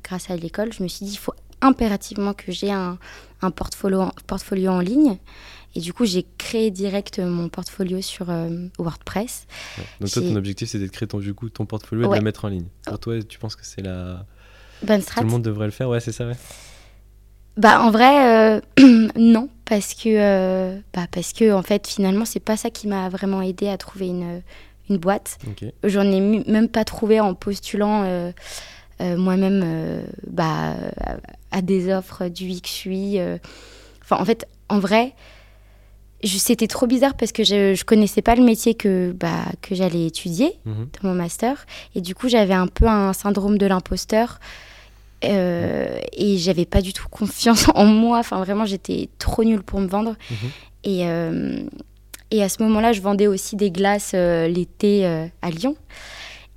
grâce 0.05 0.31
à 0.31 0.37
l'école, 0.37 0.73
je 0.73 0.83
me 0.83 0.89
suis 0.89 1.07
dit, 1.07 1.13
il 1.13 1.19
faut 1.19 1.35
impérativement 1.61 2.35
que 2.35 2.53
j'ai 2.53 2.71
un, 2.71 2.99
un 3.41 3.51
portfolio, 3.51 4.11
portfolio 4.27 4.71
en 4.71 4.81
ligne. 4.81 5.17
Et 5.75 5.81
du 5.81 5.95
coup, 5.95 6.05
j'ai 6.05 6.27
créé 6.37 6.71
direct 6.71 7.19
mon 7.19 7.49
portfolio 7.49 8.03
sur 8.03 8.29
euh, 8.29 8.67
WordPress. 8.79 9.47
Donc 10.01 10.11
toi, 10.11 10.21
ton 10.21 10.37
objectif, 10.37 10.69
c'était 10.69 10.85
de 10.85 10.91
créer 10.91 11.09
ton, 11.09 11.19
du 11.19 11.33
coup, 11.33 11.49
ton 11.49 11.65
portfolio 11.65 12.05
et 12.05 12.11
de 12.11 12.15
le 12.15 12.21
mettre 12.21 12.45
en 12.45 12.49
ligne. 12.49 12.67
Pour 12.85 12.99
toi, 12.99 13.23
tu 13.23 13.39
penses 13.39 13.57
que 13.57 13.65
c'est 13.65 13.81
la... 13.81 14.27
Bonne 14.83 15.01
strat. 15.01 15.23
Tout 15.23 15.29
le 15.29 15.33
monde 15.33 15.43
devrait 15.43 15.67
le 15.67 15.73
faire, 15.73 15.89
ouais, 15.89 16.01
c'est 16.01 16.13
ça, 16.13 16.27
ouais. 16.27 16.37
Bah 17.57 17.83
en 17.83 17.91
vrai, 17.91 18.57
euh, 18.57 18.61
non, 19.17 19.49
parce 19.67 19.95
que, 19.95 20.81
bah, 20.95 21.07
parce 21.11 21.33
que 21.33 21.53
en 21.53 21.63
fait, 21.63 21.87
finalement, 21.87 22.25
c'est 22.25 22.41
pas 22.41 22.57
ça 22.57 22.71
qui 22.71 22.89
m'a 22.89 23.09
vraiment 23.11 23.43
aidé 23.43 23.69
à 23.69 23.77
trouver 23.77 24.09
une 24.09 24.43
une 24.89 24.99
boîte. 24.99 25.39
J'en 25.85 26.11
ai 26.11 26.21
même 26.21 26.69
pas 26.69 26.85
trouvé 26.85 27.21
en 27.21 27.35
postulant 27.35 28.03
euh, 28.05 28.33
euh, 29.01 29.17
moi-même 29.17 29.63
euh, 29.65 30.05
bah, 30.27 30.75
à 31.51 31.63
des 31.63 31.93
offres 31.93 32.29
du 32.29 32.49
XUI. 32.49 33.21
Enfin, 34.03 34.17
en 34.21 34.25
fait, 34.25 34.47
en 34.69 34.79
vrai, 34.79 35.15
c'était 36.25 36.67
trop 36.67 36.87
bizarre 36.87 37.15
parce 37.15 37.33
que 37.33 37.45
je, 37.45 37.75
je 37.75 37.85
connaissais 37.85 38.23
pas 38.23 38.35
le 38.35 38.43
métier 38.43 38.75
que, 38.75 39.13
bah, 39.13 39.45
que 39.61 39.75
j'allais 39.75 40.07
étudier 40.07 40.59
mhm. 40.65 40.89
dans 41.03 41.09
mon 41.09 41.15
master. 41.15 41.67
Et 41.95 42.01
du 42.01 42.15
coup, 42.15 42.29
j'avais 42.29 42.55
un 42.55 42.69
peu 42.69 42.87
un 42.87 43.13
syndrome 43.13 43.59
de 43.59 43.67
l'imposteur. 43.67 44.41
et 45.23 46.37
j'avais 46.39 46.67
pas 46.67 46.81
du 46.81 46.93
tout 46.93 47.09
confiance 47.09 47.67
en 47.75 47.87
moi. 47.87 48.19
Enfin, 48.19 48.43
vraiment, 48.43 48.67
j'étais 48.67 49.09
trop 49.19 49.45
nulle 49.45 49.63
pour 49.63 49.81
me 49.81 49.87
vendre. 49.87 50.17
Mhm. 50.31 50.51
Et, 50.85 51.07
et 52.33 52.43
à 52.43 52.49
ce 52.49 52.63
moment-là, 52.63 52.93
je 52.93 53.03
vendais 53.03 53.27
aussi 53.27 53.57
des 53.57 53.71
glaces 53.71 54.13
euh, 54.15 54.49
l'été 54.49 55.07
euh, 55.07 55.27
à 55.43 55.51
Lyon. 55.51 55.77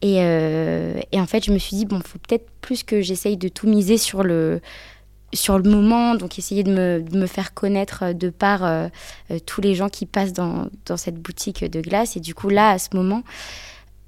Et, 0.01 0.20
euh, 0.20 1.01
et, 1.12 1.20
en 1.20 1.25
fait, 1.27 1.44
je 1.44 1.51
me 1.51 1.58
suis 1.58 1.75
dit, 1.75 1.86
bon, 1.86 1.98
il 1.98 2.08
faut 2.08 2.17
peut-être 2.17 2.50
plus 2.62 2.84
que 2.84 3.01
j'essaye 3.01 3.36
de 3.36 3.50
tout 3.50 3.67
miser 3.67 3.98
sur 3.98 4.24
le, 4.24 4.62
sur 5.34 5.58
le 5.58 5.70
moment, 5.70 6.15
donc 6.15 6.39
essayer 6.39 6.63
de 6.63 6.72
me, 6.72 7.01
de 7.01 7.17
me 7.17 7.27
faire 7.27 7.53
connaître 7.53 8.13
de 8.13 8.29
par 8.29 8.89
tous 9.46 9.62
les 9.62 9.75
gens 9.75 9.89
qui 9.89 10.05
passent 10.05 10.32
dans, 10.32 10.67
dans, 10.86 10.96
cette 10.96 11.15
boutique 11.15 11.65
de 11.65 11.82
glace. 11.82 12.15
Et 12.15 12.22
du 12.22 12.34
coup, 12.34 12.50
là, 12.50 12.70
à 12.70 12.77
ce 12.77 12.89
moment, 12.94 13.24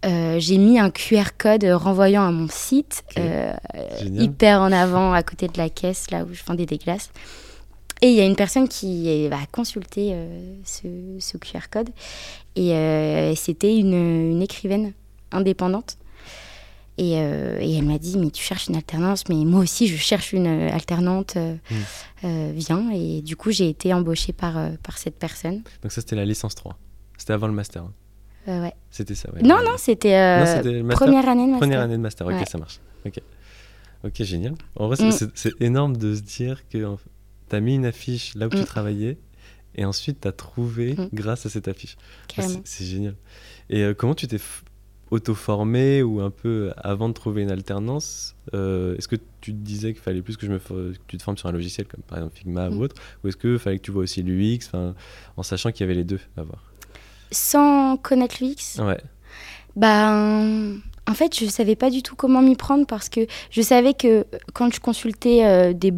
j'ai 0.04 0.58
mis 0.58 0.80
un 0.80 0.90
QR 0.90 1.32
code 1.38 1.66
renvoyant 1.66 2.26
à 2.26 2.32
mon 2.32 2.48
site, 2.48 3.04
hyper 4.02 4.62
en 4.62 4.72
avant, 4.72 5.14
à 5.14 5.24
côté 5.24 5.48
de 5.48 5.58
la 5.58 5.70
caisse, 5.70 6.12
là 6.12 6.24
où 6.24 6.34
je 6.34 6.44
vendais 6.46 6.66
des 6.66 6.78
glaces. 6.78 7.12
Et 8.02 8.10
il 8.10 8.16
y 8.16 8.22
a 8.22 8.26
une 8.26 8.36
personne 8.36 8.68
qui 8.68 9.28
va 9.28 9.38
consulter 9.52 10.12
euh, 10.14 10.54
ce, 10.64 11.38
QR 11.38 11.70
code. 11.72 11.90
Et 12.56 12.74
euh, 12.74 13.34
c'était 13.36 13.76
une, 13.78 13.94
une, 13.94 14.42
écrivaine 14.42 14.94
indépendante. 15.32 15.98
Et, 17.00 17.20
euh, 17.20 17.60
et 17.60 17.76
elle 17.78 17.86
m'a 17.86 18.00
dit, 18.00 18.18
mais 18.18 18.32
tu 18.32 18.44
cherches 18.44 18.68
une 18.68 18.76
alternance, 18.76 19.30
mais 19.30 19.36
moi 19.36 19.62
aussi 19.62 19.88
je 19.88 19.98
cherche 19.98 20.34
une 20.34 20.48
alternante, 20.48 21.36
mmh. 21.36 22.52
viens. 22.54 22.90
Et 22.92 23.22
du 23.22 23.36
coup, 23.36 23.52
j'ai 23.52 23.70
été 23.70 23.94
embauchée 23.94 24.34
par, 24.34 24.56
par 24.82 24.98
cette 24.98 25.18
personne. 25.18 25.62
Donc 25.84 25.92
ça, 25.92 26.02
c'était 26.02 26.16
la 26.16 26.26
licence 26.26 26.56
3. 26.56 26.76
C'était 27.18 27.34
avant 27.34 27.48
le 27.48 27.54
master. 27.54 27.84
Hein. 28.48 28.62
ouais. 28.62 28.74
C'était 28.90 29.14
ça, 29.14 29.32
ouais. 29.32 29.44
Non, 29.44 29.58
non, 29.64 29.76
c'était 29.78 30.44
première 30.90 31.30
année 31.30 31.46
de 31.46 31.52
master. 31.52 31.60
Première 31.60 31.82
année 31.82 31.98
de 31.98 32.02
master, 32.02 32.28
ok, 32.28 32.48
ça 32.48 32.58
marche. 32.58 32.80
Ok, 33.06 33.20
ok 34.04 34.24
génial. 34.24 34.56
En 34.76 34.88
vrai, 34.88 34.96
c'est 35.12 35.46
mm. 35.46 35.64
énorme 35.64 35.98
de 35.98 36.16
se 36.16 36.22
dire 36.22 36.68
que 36.68 36.98
tu 37.50 37.56
as 37.56 37.60
mis 37.60 37.76
une 37.76 37.86
affiche 37.86 38.36
là 38.36 38.48
où 38.48 38.50
tu 38.50 38.58
mm. 38.58 38.66
travaillais 38.66 39.18
et 39.76 39.86
ensuite 39.86 40.22
tu 40.22 40.28
as 40.28 40.32
trouvé 40.32 40.94
mm. 40.94 41.10
grâce 41.14 41.46
à 41.46 41.50
cette 41.50 41.68
affiche. 41.68 41.98
Ah, 42.38 42.44
c'est 42.64 42.86
génial. 42.86 43.16
Et 43.70 43.84
euh, 43.84 43.94
comment 43.94 44.16
tu 44.16 44.28
t'es 44.28 44.40
auto-formé 45.12 46.04
ou 46.04 46.20
un 46.20 46.32
peu 46.32 46.74
avant 46.78 47.08
de 47.08 47.14
trouver 47.14 47.44
une 47.44 47.52
alternance 47.52 48.36
euh, 48.54 48.98
Est-ce 48.98 49.08
que 49.08 49.16
tu 49.40 49.54
te 49.54 49.58
disais 49.58 49.94
qu'il 49.94 50.02
fallait 50.02 50.22
plus 50.22 50.36
que, 50.36 50.46
je 50.46 50.52
me, 50.52 50.60
que 50.60 50.98
tu 51.08 51.18
te 51.18 51.24
formes 51.24 51.38
sur 51.38 51.48
un 51.48 51.54
logiciel 51.54 51.88
comme 51.88 52.02
par 52.02 52.18
exemple 52.18 52.36
Figma 52.38 52.70
ou 52.70 52.76
mm. 52.76 52.82
autre 52.82 52.96
Ou 53.24 53.28
est-ce 53.30 53.38
qu'il 53.38 53.60
fallait 53.60 53.78
que 53.78 53.84
tu 53.84 53.92
vois 53.92 54.04
aussi 54.04 54.24
l'UX 54.24 54.72
en 55.38 55.44
sachant 55.44 55.72
qu'il 55.72 55.82
y 55.82 55.84
avait 55.86 55.96
les 55.96 56.04
deux 56.04 56.20
à 56.36 56.44
voir? 56.44 56.64
Sans 57.32 57.98
connaître 57.98 58.38
l'UX 58.42 58.82
Ouais. 58.82 59.02
Ben, 59.76 60.80
en 61.08 61.14
fait, 61.14 61.40
je 61.40 61.46
savais 61.46 61.76
pas 61.76 61.90
du 61.90 62.04
tout 62.04 62.16
comment 62.16 62.42
m'y 62.42 62.56
prendre 62.56 62.86
parce 62.86 63.08
que 63.08 63.28
je 63.50 63.62
savais 63.62 63.94
que 63.94 64.26
quand 64.54 64.74
je 64.74 64.82
consultais 64.82 65.46
euh, 65.46 65.72
des, 65.74 65.92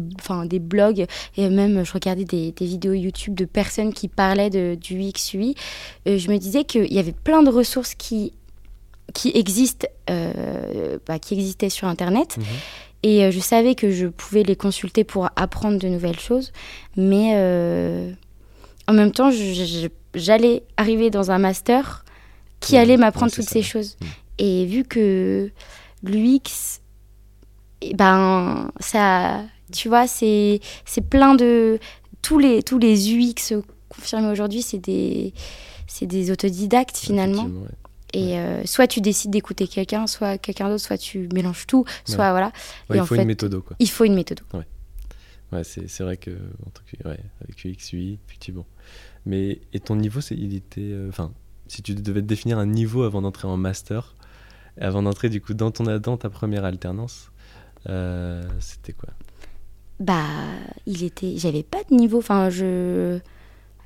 des 0.44 0.58
blogs 0.60 1.06
et 1.36 1.48
même 1.48 1.84
je 1.84 1.92
regardais 1.92 2.24
des, 2.24 2.52
des, 2.52 2.64
vidéos 2.64 2.92
YouTube 2.92 3.34
de 3.34 3.44
personnes 3.44 3.92
qui 3.92 4.06
parlaient 4.06 4.50
de, 4.50 4.76
du 4.76 5.00
UX/UI, 5.00 5.56
euh, 6.06 6.16
je 6.16 6.30
me 6.30 6.38
disais 6.38 6.62
qu'il 6.64 6.92
y 6.92 6.98
avait 7.00 7.12
plein 7.12 7.42
de 7.42 7.50
ressources 7.50 7.94
qui 7.94 8.32
qui 9.12 9.32
existent, 9.34 9.88
euh, 10.08 10.98
bah, 11.04 11.18
qui 11.18 11.34
existaient 11.34 11.68
sur 11.68 11.88
Internet. 11.88 12.36
Mhm. 12.36 12.44
Et 13.02 13.24
euh, 13.24 13.30
je 13.32 13.40
savais 13.40 13.74
que 13.74 13.90
je 13.90 14.06
pouvais 14.06 14.44
les 14.44 14.54
consulter 14.54 15.02
pour 15.02 15.28
apprendre 15.34 15.80
de 15.80 15.88
nouvelles 15.88 16.20
choses. 16.20 16.52
Mais 16.96 17.34
en 18.86 18.92
même 18.92 19.10
temps, 19.10 19.30
j'allais 20.14 20.62
arriver 20.76 21.10
dans 21.10 21.32
un 21.32 21.38
master 21.38 22.04
qui 22.60 22.76
allait 22.76 22.96
m'apprendre 22.96 23.32
toutes 23.32 23.44
ça. 23.44 23.50
ces 23.50 23.62
choses. 23.62 23.96
Mm. 24.00 24.06
Et 24.40 24.64
vu 24.64 24.84
que 24.84 25.50
l'UX, 26.02 26.80
eh 27.82 27.94
ben, 27.94 28.72
ça, 28.80 29.44
tu 29.70 29.88
vois, 29.88 30.06
c'est 30.06 30.60
c'est 30.86 31.02
plein 31.02 31.34
de... 31.34 31.78
Tous 32.22 32.38
les, 32.38 32.62
tous 32.62 32.78
les 32.78 33.14
UX 33.14 33.62
confirmés 33.88 34.28
aujourd'hui, 34.28 34.62
c'est 34.62 34.78
des, 34.78 35.32
c'est 35.86 36.06
des 36.06 36.30
autodidactes 36.30 36.96
finalement. 36.96 37.44
Ouais. 37.44 37.68
Et 38.12 38.38
euh, 38.38 38.64
soit 38.64 38.86
tu 38.86 39.00
décides 39.00 39.30
d'écouter 39.30 39.68
quelqu'un, 39.68 40.06
soit 40.06 40.36
quelqu'un 40.38 40.68
d'autre, 40.68 40.84
soit 40.84 40.98
tu 40.98 41.28
mélanges 41.32 41.66
tout, 41.66 41.84
soit 42.04 42.30
voilà. 42.30 42.46
Ouais, 42.88 42.96
Et 42.96 42.98
il 42.98 43.00
en 43.00 43.06
faut 43.06 43.14
fait, 43.14 43.22
une 43.22 43.28
méthode, 43.28 43.58
quoi. 43.60 43.76
Il 43.78 43.88
faut 43.88 44.04
une 44.04 44.14
méthode. 44.14 44.40
Ouais, 45.52 45.64
c'est 45.64 45.88
c'est 45.88 46.02
vrai 46.02 46.16
que 46.16 46.30
en 46.30 46.70
tant 46.70 46.82
que, 46.86 47.08
ouais, 47.08 47.18
avec 47.42 47.64
UX, 47.64 47.92
UI, 47.92 48.18
effectivement. 48.26 48.66
Mais 49.26 49.60
et 49.72 49.80
ton 49.80 49.96
niveau, 49.96 50.20
c'est 50.20 50.36
il 50.36 50.54
était, 50.54 50.80
euh, 50.80 51.08
enfin, 51.08 51.32
si 51.66 51.82
tu 51.82 51.94
devais 51.94 52.22
te 52.22 52.26
définir 52.26 52.58
un 52.58 52.66
niveau 52.66 53.02
avant 53.02 53.22
d'entrer 53.22 53.48
en 53.48 53.56
master, 53.56 54.14
avant 54.80 55.02
d'entrer 55.02 55.28
du 55.28 55.40
coup 55.40 55.54
dans 55.54 55.70
ton 55.70 55.84
dans 55.98 56.16
ta 56.16 56.30
première 56.30 56.64
alternance, 56.64 57.30
euh, 57.88 58.42
c'était 58.60 58.92
quoi? 58.92 59.10
Bah, 59.98 60.24
il 60.86 61.04
était. 61.04 61.34
J'avais 61.36 61.62
pas 61.62 61.82
de 61.90 61.94
niveau. 61.94 62.18
Enfin, 62.18 62.48
je. 62.50 63.18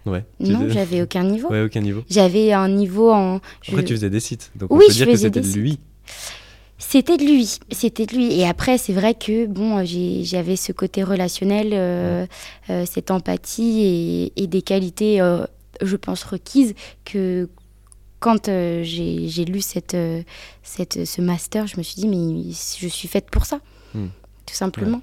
Ouais. 0.07 0.25
Non, 0.39 0.69
j'avais 0.69 1.03
aucun 1.03 1.25
niveau. 1.25 1.49
Ouais, 1.51 1.63
aucun 1.63 1.81
niveau. 1.81 2.05
J'avais 2.09 2.53
un 2.53 2.69
niveau 2.69 3.11
en. 3.11 3.41
je- 3.63 3.71
Après, 3.73 3.85
tu 3.85 3.95
faisais 3.95 4.11
des 4.11 4.21
sites, 4.21 4.53
donc 4.55 4.71
Oui, 4.71 4.85
on 4.85 4.87
peut 4.87 4.93
je 4.93 4.97
dire 5.05 5.07
que 5.13 5.17
c'était 5.17 5.41
lui. 5.41 5.79
C'était 6.79 7.17
de 7.17 7.25
lui, 7.25 7.59
c'était 7.71 8.05
de 8.05 8.15
lui. 8.15 8.39
Et 8.39 8.47
après, 8.47 8.79
c'est 8.79 8.93
vrai 8.93 9.15
que 9.15 9.47
bon, 9.47 9.83
j'avais 10.23 10.57
ce 10.57 10.71
côté 10.73 11.03
relationnel, 11.03 11.71
euh, 11.73 12.27
euh, 12.69 12.85
cette 12.85 13.11
empathie 13.11 13.81
et, 14.37 14.43
et 14.43 14.47
des 14.47 14.61
qualités, 14.61 15.21
euh, 15.21 15.47
je 15.83 15.97
pense, 15.97 16.23
requises 16.25 16.75
que 17.05 17.49
quand 18.25 18.49
euh, 18.49 18.83
j'ai 18.83 19.45
lu 19.45 19.61
cette, 19.61 19.93
euh, 19.93 20.23
cette, 20.63 21.05
ce 21.05 21.21
master, 21.21 21.67
je 21.67 21.77
me 21.77 21.83
suis 21.83 21.97
dit, 21.97 22.09
mais 22.09 22.53
je 22.53 22.89
suis 22.89 23.07
faite 23.09 23.27
pour 23.31 23.45
ça, 23.45 23.61
Hmm. 23.93 24.07
tout 24.47 24.55
simplement. 24.55 25.03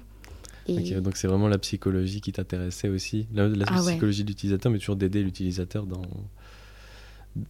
Et 0.66 1.00
donc 1.00 1.16
c'est 1.16 1.28
vraiment 1.28 1.46
la 1.48 1.58
psychologie 1.58 2.20
qui 2.20 2.32
t'intéressait 2.32 2.88
aussi, 2.88 3.26
la, 3.32 3.46
la 3.48 3.64
Ah 3.68 3.80
ouais. 3.82 3.92
psychologie 3.92 4.24
de 4.24 4.28
l'utilisateur, 4.28 4.70
mais 4.72 4.78
toujours 4.78 4.96
d'aider 4.96 5.22
l'utilisateur 5.22 5.86
dans, 5.86 6.02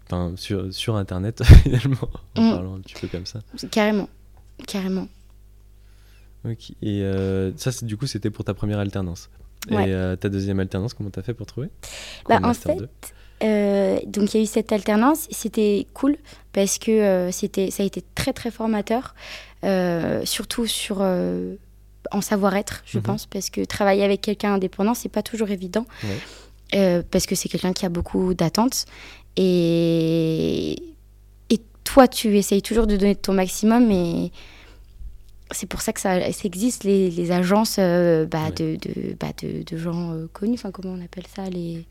enfin, 0.06 0.34
sur, 0.36 0.72
sur 0.74 0.96
Internet 0.96 1.42
finalement, 1.62 2.08
en 2.36 2.42
Mm. 2.42 2.50
parlant 2.54 2.74
un 2.76 2.80
petit 2.80 2.94
peu 3.00 3.08
comme 3.08 3.24
ça. 3.26 3.40
carrément, 3.70 4.08
carrément. 4.66 5.08
Et 6.82 7.02
euh, 7.02 7.52
ça, 7.56 7.70
du 7.84 7.96
coup, 7.96 8.06
c'était 8.06 8.30
pour 8.30 8.44
ta 8.44 8.52
première 8.54 8.78
alternance. 8.80 9.30
Ouais. 9.70 9.88
Et 9.88 9.92
euh, 9.94 10.16
ta 10.16 10.28
deuxième 10.28 10.58
alternance, 10.60 10.92
comment 10.92 11.10
t'as 11.10 11.22
fait 11.22 11.34
pour 11.34 11.46
trouver? 11.46 11.68
Bah, 12.28 12.40
en 12.42 12.52
fait, 12.52 12.76
2? 12.76 12.88
Euh, 13.42 13.98
donc 14.06 14.32
il 14.34 14.38
y 14.38 14.40
a 14.40 14.44
eu 14.44 14.46
cette 14.46 14.70
alternance, 14.72 15.26
c'était 15.30 15.86
cool 15.94 16.16
parce 16.52 16.78
que 16.78 16.90
euh, 16.92 17.30
c'était, 17.32 17.70
ça 17.70 17.82
a 17.82 17.86
été 17.86 18.02
très 18.14 18.32
très 18.32 18.50
formateur, 18.50 19.14
euh, 19.64 20.24
surtout 20.24 20.66
sur 20.66 21.00
en 22.10 22.20
savoir-être, 22.20 22.82
je 22.84 22.98
Mhm. 22.98 23.04
pense, 23.04 23.26
parce 23.26 23.48
que 23.50 23.64
travailler 23.64 24.04
avec 24.04 24.20
quelqu'un 24.20 24.54
indépendant, 24.54 24.94
c'est 24.94 25.08
pas 25.08 25.22
toujours 25.22 25.50
évident, 25.50 25.86
Ouais. 26.04 27.02
Parce 27.10 27.26
que 27.26 27.34
c'est 27.34 27.48
quelqu'un 27.50 27.72
qui 27.74 27.84
a 27.84 27.90
beaucoup 27.90 28.32
d'attentes 28.32 28.86
et 29.36 30.82
et 31.50 31.58
toi 31.84 32.08
tu 32.08 32.36
essayes 32.38 32.62
toujours 32.62 32.86
de 32.86 32.96
donner 32.96 33.14
ton 33.14 33.34
maximum 33.34 33.90
et 33.90 34.32
c'est 35.50 35.66
pour 35.66 35.82
ça 35.82 35.92
que 35.92 36.00
ça, 36.00 36.32
ça 36.32 36.44
existe 36.44 36.84
les, 36.84 37.10
les 37.10 37.30
agences 37.30 37.76
bah, 37.76 38.46
Ouais. 38.46 38.52
de, 38.56 38.76
de, 38.76 39.14
bah, 39.20 39.32
de, 39.42 39.62
de 39.64 39.76
gens 39.76 40.14
connus, 40.32 40.54
enfin 40.54 40.70
comment 40.70 40.94
on 40.98 41.04
appelle 41.04 41.26
ça 41.34 41.44
les 41.50 41.84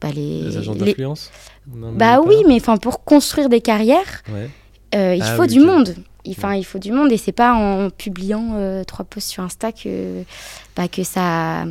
bah, 0.00 0.08
les, 0.14 0.42
Les 0.42 0.56
agents 0.56 0.74
d'influence 0.74 1.30
bah 1.66 2.20
oui, 2.24 2.36
mais 2.46 2.54
enfin 2.56 2.76
pour 2.78 3.04
construire 3.04 3.48
des 3.50 3.60
carrières, 3.60 4.22
Ouais. 4.32 4.48
euh, 4.94 5.14
il 5.14 5.22
Ah 5.22 5.34
faut 5.36 5.42
oui, 5.42 5.48
du 5.48 5.60
monde. 5.60 5.94
Enfin, 6.28 6.54
il 6.54 6.64
faut 6.64 6.78
du 6.78 6.92
monde 6.92 7.10
et 7.12 7.16
c'est 7.16 7.32
pas 7.32 7.54
en 7.54 7.88
publiant 7.90 8.52
euh, 8.54 8.84
trois 8.84 9.04
posts 9.04 9.28
sur 9.28 9.42
Insta 9.42 9.72
que 9.72 10.22
bah, 10.76 10.88
que 10.88 11.02
ça 11.02 11.64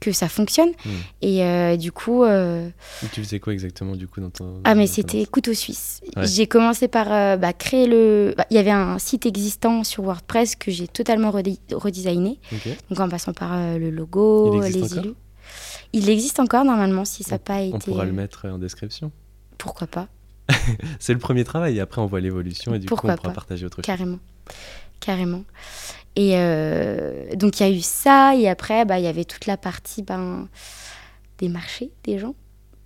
que 0.00 0.12
ça 0.12 0.28
fonctionne. 0.28 0.68
Hmm. 0.84 0.90
Et 1.22 1.42
euh, 1.42 1.76
du 1.78 1.90
coup, 1.90 2.24
euh, 2.24 2.68
Et 3.02 3.06
tu 3.12 3.22
faisais 3.22 3.40
quoi 3.40 3.52
exactement 3.54 3.96
du 3.96 4.06
coup 4.06 4.20
dans 4.20 4.28
ton. 4.30 4.60
ah 4.64 4.74
mais 4.74 4.86
c'était 4.86 5.24
couteau 5.24 5.54
suisse. 5.54 6.02
Ouais. 6.16 6.26
J'ai 6.26 6.46
commencé 6.46 6.88
par 6.88 7.06
euh, 7.10 7.36
bah, 7.38 7.52
créer 7.54 7.86
le. 7.86 8.34
bah, 8.36 8.44
Il 8.50 8.56
y 8.56 8.58
avait 8.58 8.70
un 8.70 8.98
site 8.98 9.24
existant 9.24 9.82
sur 9.84 10.02
WordPress 10.04 10.56
que 10.56 10.70
j'ai 10.70 10.88
totalement 10.88 11.30
redesigné. 11.30 12.38
Donc 12.90 13.00
en 13.00 13.08
passant 13.08 13.32
par 13.32 13.56
le 13.78 13.90
logo, 13.90 14.60
les 14.62 14.76
élus. 14.98 15.14
Il 15.94 16.10
existe 16.10 16.40
encore 16.40 16.64
normalement 16.64 17.04
si 17.04 17.22
ça 17.22 17.36
n'a 17.36 17.38
pas 17.38 17.60
été. 17.62 17.74
On 17.74 17.78
pourra 17.78 18.04
le 18.04 18.12
mettre 18.12 18.46
en 18.48 18.58
description. 18.58 19.12
Pourquoi 19.58 19.86
pas 19.86 20.08
C'est 20.98 21.12
le 21.12 21.20
premier 21.20 21.44
travail 21.44 21.76
et 21.76 21.80
après 21.80 22.00
on 22.00 22.06
voit 22.06 22.20
l'évolution 22.20 22.74
et 22.74 22.78
du 22.80 22.86
coup 22.88 22.94
on 22.94 22.96
pourra 22.96 23.16
pas. 23.16 23.30
partager 23.30 23.64
autre 23.64 23.76
chose. 23.76 23.84
Carrément. 23.84 24.18
Carrément. 25.00 25.44
Et 26.16 26.32
euh, 26.34 27.34
donc, 27.36 27.60
il 27.60 27.62
y 27.62 27.66
a 27.66 27.70
eu 27.70 27.80
ça. 27.80 28.34
Et 28.36 28.48
après, 28.48 28.84
bah, 28.84 28.98
il 28.98 29.04
y 29.04 29.08
avait 29.08 29.24
toute 29.24 29.46
la 29.46 29.56
partie 29.56 30.02
ben, 30.02 30.48
des 31.38 31.48
marchés 31.48 31.90
des 32.04 32.18
gens. 32.18 32.34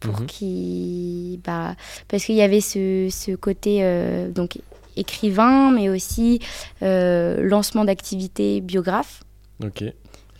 Pour 0.00 0.20
Mhm. 0.20 0.26
qui. 0.26 1.40
Bah, 1.44 1.74
parce 2.08 2.24
qu'il 2.24 2.36
y 2.36 2.42
avait 2.42 2.60
ce, 2.60 3.08
ce 3.10 3.34
côté 3.34 3.78
euh, 3.82 4.30
donc, 4.30 4.58
écrivain, 4.96 5.70
mais 5.70 5.88
aussi 5.88 6.40
euh, 6.82 7.42
lancement 7.42 7.84
d'activités 7.84 8.60
biographe. 8.60 9.22
Ok. 9.64 9.84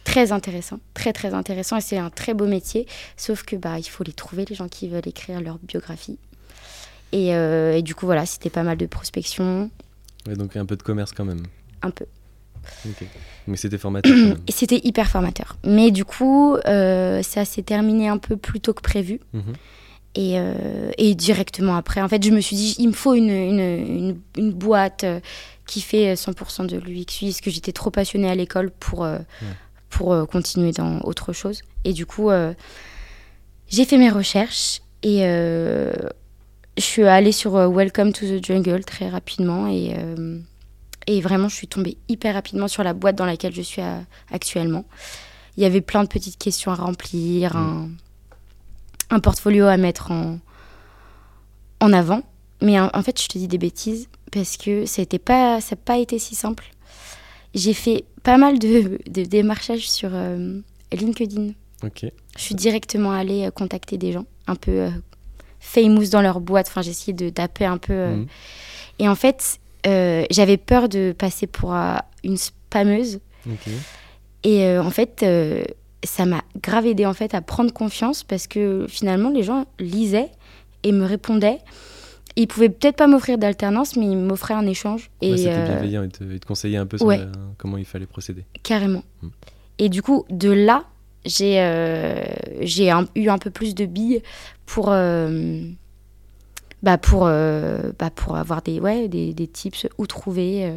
Très 0.09 0.33
intéressant, 0.33 0.79
très 0.95 1.12
très 1.12 1.35
intéressant 1.35 1.77
et 1.77 1.81
c'est 1.81 1.99
un 1.99 2.11
très 2.11 2.33
beau 2.35 2.47
métier. 2.47 2.87
Sauf 3.17 3.43
que 3.43 3.57
bah 3.57 3.79
il 3.79 3.85
faut 3.85 4.05
les 4.05 4.12
trouver 4.12 4.45
les 4.49 4.55
gens 4.55 4.69
qui 4.69 4.88
veulent 4.88 5.07
écrire 5.07 5.41
leur 5.41 5.59
biographie. 5.59 6.19
Et, 7.12 7.35
euh, 7.35 7.77
et 7.77 7.83
du 7.83 7.95
coup 7.95 8.07
voilà, 8.07 8.25
c'était 8.27 8.50
pas 8.50 8.62
mal 8.62 8.77
de 8.79 8.87
prospection, 8.87 9.71
Ouais, 10.27 10.35
donc 10.35 10.57
un 10.57 10.67
peu 10.67 10.77
de 10.77 10.83
commerce 10.83 11.12
quand 11.12 11.25
même. 11.25 11.43
un 11.83 11.91
peu. 11.91 12.07
Mais 13.47 13.57
c'était 13.57 13.79
formateur. 13.79 14.12
Et 14.47 14.53
c'était 14.53 14.81
hyper 14.85 15.09
formateur. 15.09 15.57
Mais 15.65 15.91
du 15.91 16.05
coup, 16.05 16.57
euh, 16.67 17.23
ça 17.23 17.45
s'est 17.45 17.62
terminé 17.62 18.09
un 18.09 18.19
peu 18.19 18.37
plus 18.37 18.61
tôt 18.61 18.75
que 18.75 18.83
prévu. 18.83 19.21
Mhm. 19.33 19.53
Et, 20.15 20.35
euh, 20.38 20.91
et 20.99 21.15
directement 21.15 21.77
après, 21.77 22.00
en 22.03 22.09
fait, 22.09 22.23
je 22.23 22.31
me 22.31 22.41
suis 22.41 22.57
dit, 22.57 22.75
il 22.79 22.88
me 22.88 22.93
faut 22.93 23.15
une, 23.15 23.31
une, 23.31 23.61
une, 23.61 24.21
une 24.37 24.53
boîte 24.53 25.05
euh, 25.05 25.21
qui 25.67 25.81
fait 25.81 26.15
100% 26.15 26.67
de 26.67 26.77
l'UX, 26.79 27.21
parce 27.27 27.41
que 27.41 27.50
j'étais 27.50 27.73
trop 27.73 27.91
passionnée 27.91 28.29
à 28.29 28.35
l'école 28.35 28.71
pour, 28.71 29.05
euh, 29.05 29.19
pour 29.88 30.12
euh, 30.12 30.26
continuer 30.26 30.73
dans 30.73 31.00
autre 31.00 31.33
chose. 31.33 31.62
Et 31.85 31.92
du 31.92 32.07
coup, 32.07 32.30
euh, 32.30 32.54
j'ai 33.68 33.85
fait 33.85 33.99
mes 33.99 34.11
recherches 34.11 34.80
et 35.02 35.21
euh, 35.23 35.92
je 36.76 36.83
suis 36.83 37.04
allée 37.04 37.33
sur 37.33 37.52
Welcome 37.52 38.12
to 38.12 38.26
the 38.26 38.45
Jungle 38.45 38.85
très 38.85 39.09
rapidement. 39.09 39.66
Et, 39.66 39.95
euh, 39.97 40.38
et 41.07 41.21
vraiment, 41.21 41.49
je 41.49 41.54
suis 41.54 41.68
tombée 41.68 41.97
hyper 42.09 42.35
rapidement 42.35 42.68
sur 42.68 42.83
la 42.83 42.92
boîte 42.95 43.16
dans 43.16 43.26
laquelle 43.26 43.54
je 43.54 43.62
suis 43.62 43.83
actuellement. 44.30 44.85
Il 45.57 45.62
y 45.62 45.66
avait 45.66 45.80
plein 45.80 46.04
de 46.04 46.09
petites 46.09 46.38
questions 46.38 46.71
à 46.71 46.76
remplir, 46.76 47.57
un, 47.57 47.88
un 49.11 49.21
portfolio 49.21 49.66
à 49.66 49.76
mettre 49.76 50.11
en, 50.11 50.38
en 51.80 51.92
avant. 51.92 52.23
Mais 52.61 52.78
en, 52.78 52.90
en 52.92 53.02
fait, 53.02 53.21
je 53.21 53.28
te 53.28 53.38
dis 53.38 53.49
des 53.49 53.59
bêtises 53.59 54.09
parce 54.30 54.57
que 54.57 54.87
ça 54.87 55.02
n'a 55.11 55.18
pas, 55.18 55.61
ça 55.61 55.75
a 55.75 55.76
pas 55.76 55.99
été 55.99 56.18
si 56.18 56.35
simple. 56.35 56.64
J'ai 57.55 57.73
fait 57.75 58.05
pas 58.23 58.37
mal 58.37 58.59
de, 58.59 58.99
de 59.09 59.23
démarchages 59.25 59.88
sur 59.90 60.11
euh, 60.12 60.61
LinkedIn. 60.93 61.52
Ok. 61.85 62.05
Je 62.37 62.43
suis 62.43 62.55
directement 62.55 63.11
allée 63.12 63.47
euh, 63.47 63.50
contacter 63.50 63.97
des 63.99 64.12
gens 64.12 64.26
un 64.47 64.55
peu 64.57 64.71
euh, 64.83 64.90
famous 65.61 66.09
dans 66.11 66.23
leur 66.23 66.40
boîte. 66.40 66.67
Enfin, 66.69 66.83
j'ai 66.83 66.90
essayé 66.90 67.12
de 67.12 67.28
taper 67.31 67.64
un 67.64 67.78
peu. 67.78 67.93
euh. 67.93 68.17
Mhm. 68.17 68.26
Et 69.00 69.09
en 69.09 69.14
fait, 69.14 69.59
euh, 69.87 70.25
j'avais 70.31 70.57
peur 70.57 70.88
de 70.88 71.12
passer 71.17 71.47
pour 71.47 71.75
euh, 71.75 71.97
une 72.25 72.37
spammeuse. 72.37 73.21
Ok. 73.49 73.69
Et 74.45 74.64
euh, 74.64 74.83
en 74.83 74.90
fait, 74.90 75.23
euh, 75.23 75.62
ça 76.05 76.26
m'a 76.26 76.43
grave 76.62 76.87
aidé 76.87 77.07
en 77.07 77.14
fait 77.14 77.35
à 77.35 77.40
prendre 77.40 77.73
confiance 77.73 78.23
parce 78.25 78.47
que 78.47 78.87
finalement, 78.88 79.31
les 79.31 79.43
gens 79.43 79.67
lisaient 79.78 80.31
et 80.83 80.93
me 80.93 81.05
répondaient. 81.05 81.59
Ils 82.40 82.47
pouvaient 82.47 82.68
peut-être 82.68 82.97
pas 82.97 83.09
m'offrir 83.09 83.37
d'alternance, 83.37 83.97
mais 83.97 84.07
ils 84.07 84.16
m'offraient 84.16 84.54
un 84.54 84.66
échange. 84.66 85.11
Et 85.21 85.33
Ouais, 85.33 85.37
c'était 85.38 85.50
euh, 85.57 85.66
bienveillant 85.66 86.02
et 86.04 86.09
te, 86.09 86.23
et 86.23 86.38
te 86.38 86.47
conseiller 86.47 86.76
un 86.76 86.87
peu 86.87 86.97
sur 86.97 87.09
la- 87.11 87.26
comment 87.59 87.76
il 87.78 87.85
fallait 87.85 88.07
procéder. 88.07 88.45
Carrément. 88.62 89.02
Mm. 89.23 89.28
Et 89.80 89.88
du 89.88 90.02
coup, 90.02 90.25
de 90.30 90.50
là, 90.50 90.85
j'ai 91.26 91.61
euh, 91.61 92.25
j'ai 92.61 92.92
eu 93.16 93.28
un 93.28 93.38
peu 93.38 93.50
plus 93.50 93.75
de 93.75 93.87
billes 93.87 94.23
pour, 94.66 94.90
euh, 94.90 95.61
bah 96.83 96.97
pour, 96.97 97.25
bah 97.25 98.11
pour 98.14 98.37
avoir 98.37 98.62
des, 98.62 98.78
ouais, 98.80 99.09
des, 99.09 99.35
des 99.35 99.47
tips 99.49 99.87
où 99.99 100.07
trouver 100.07 100.73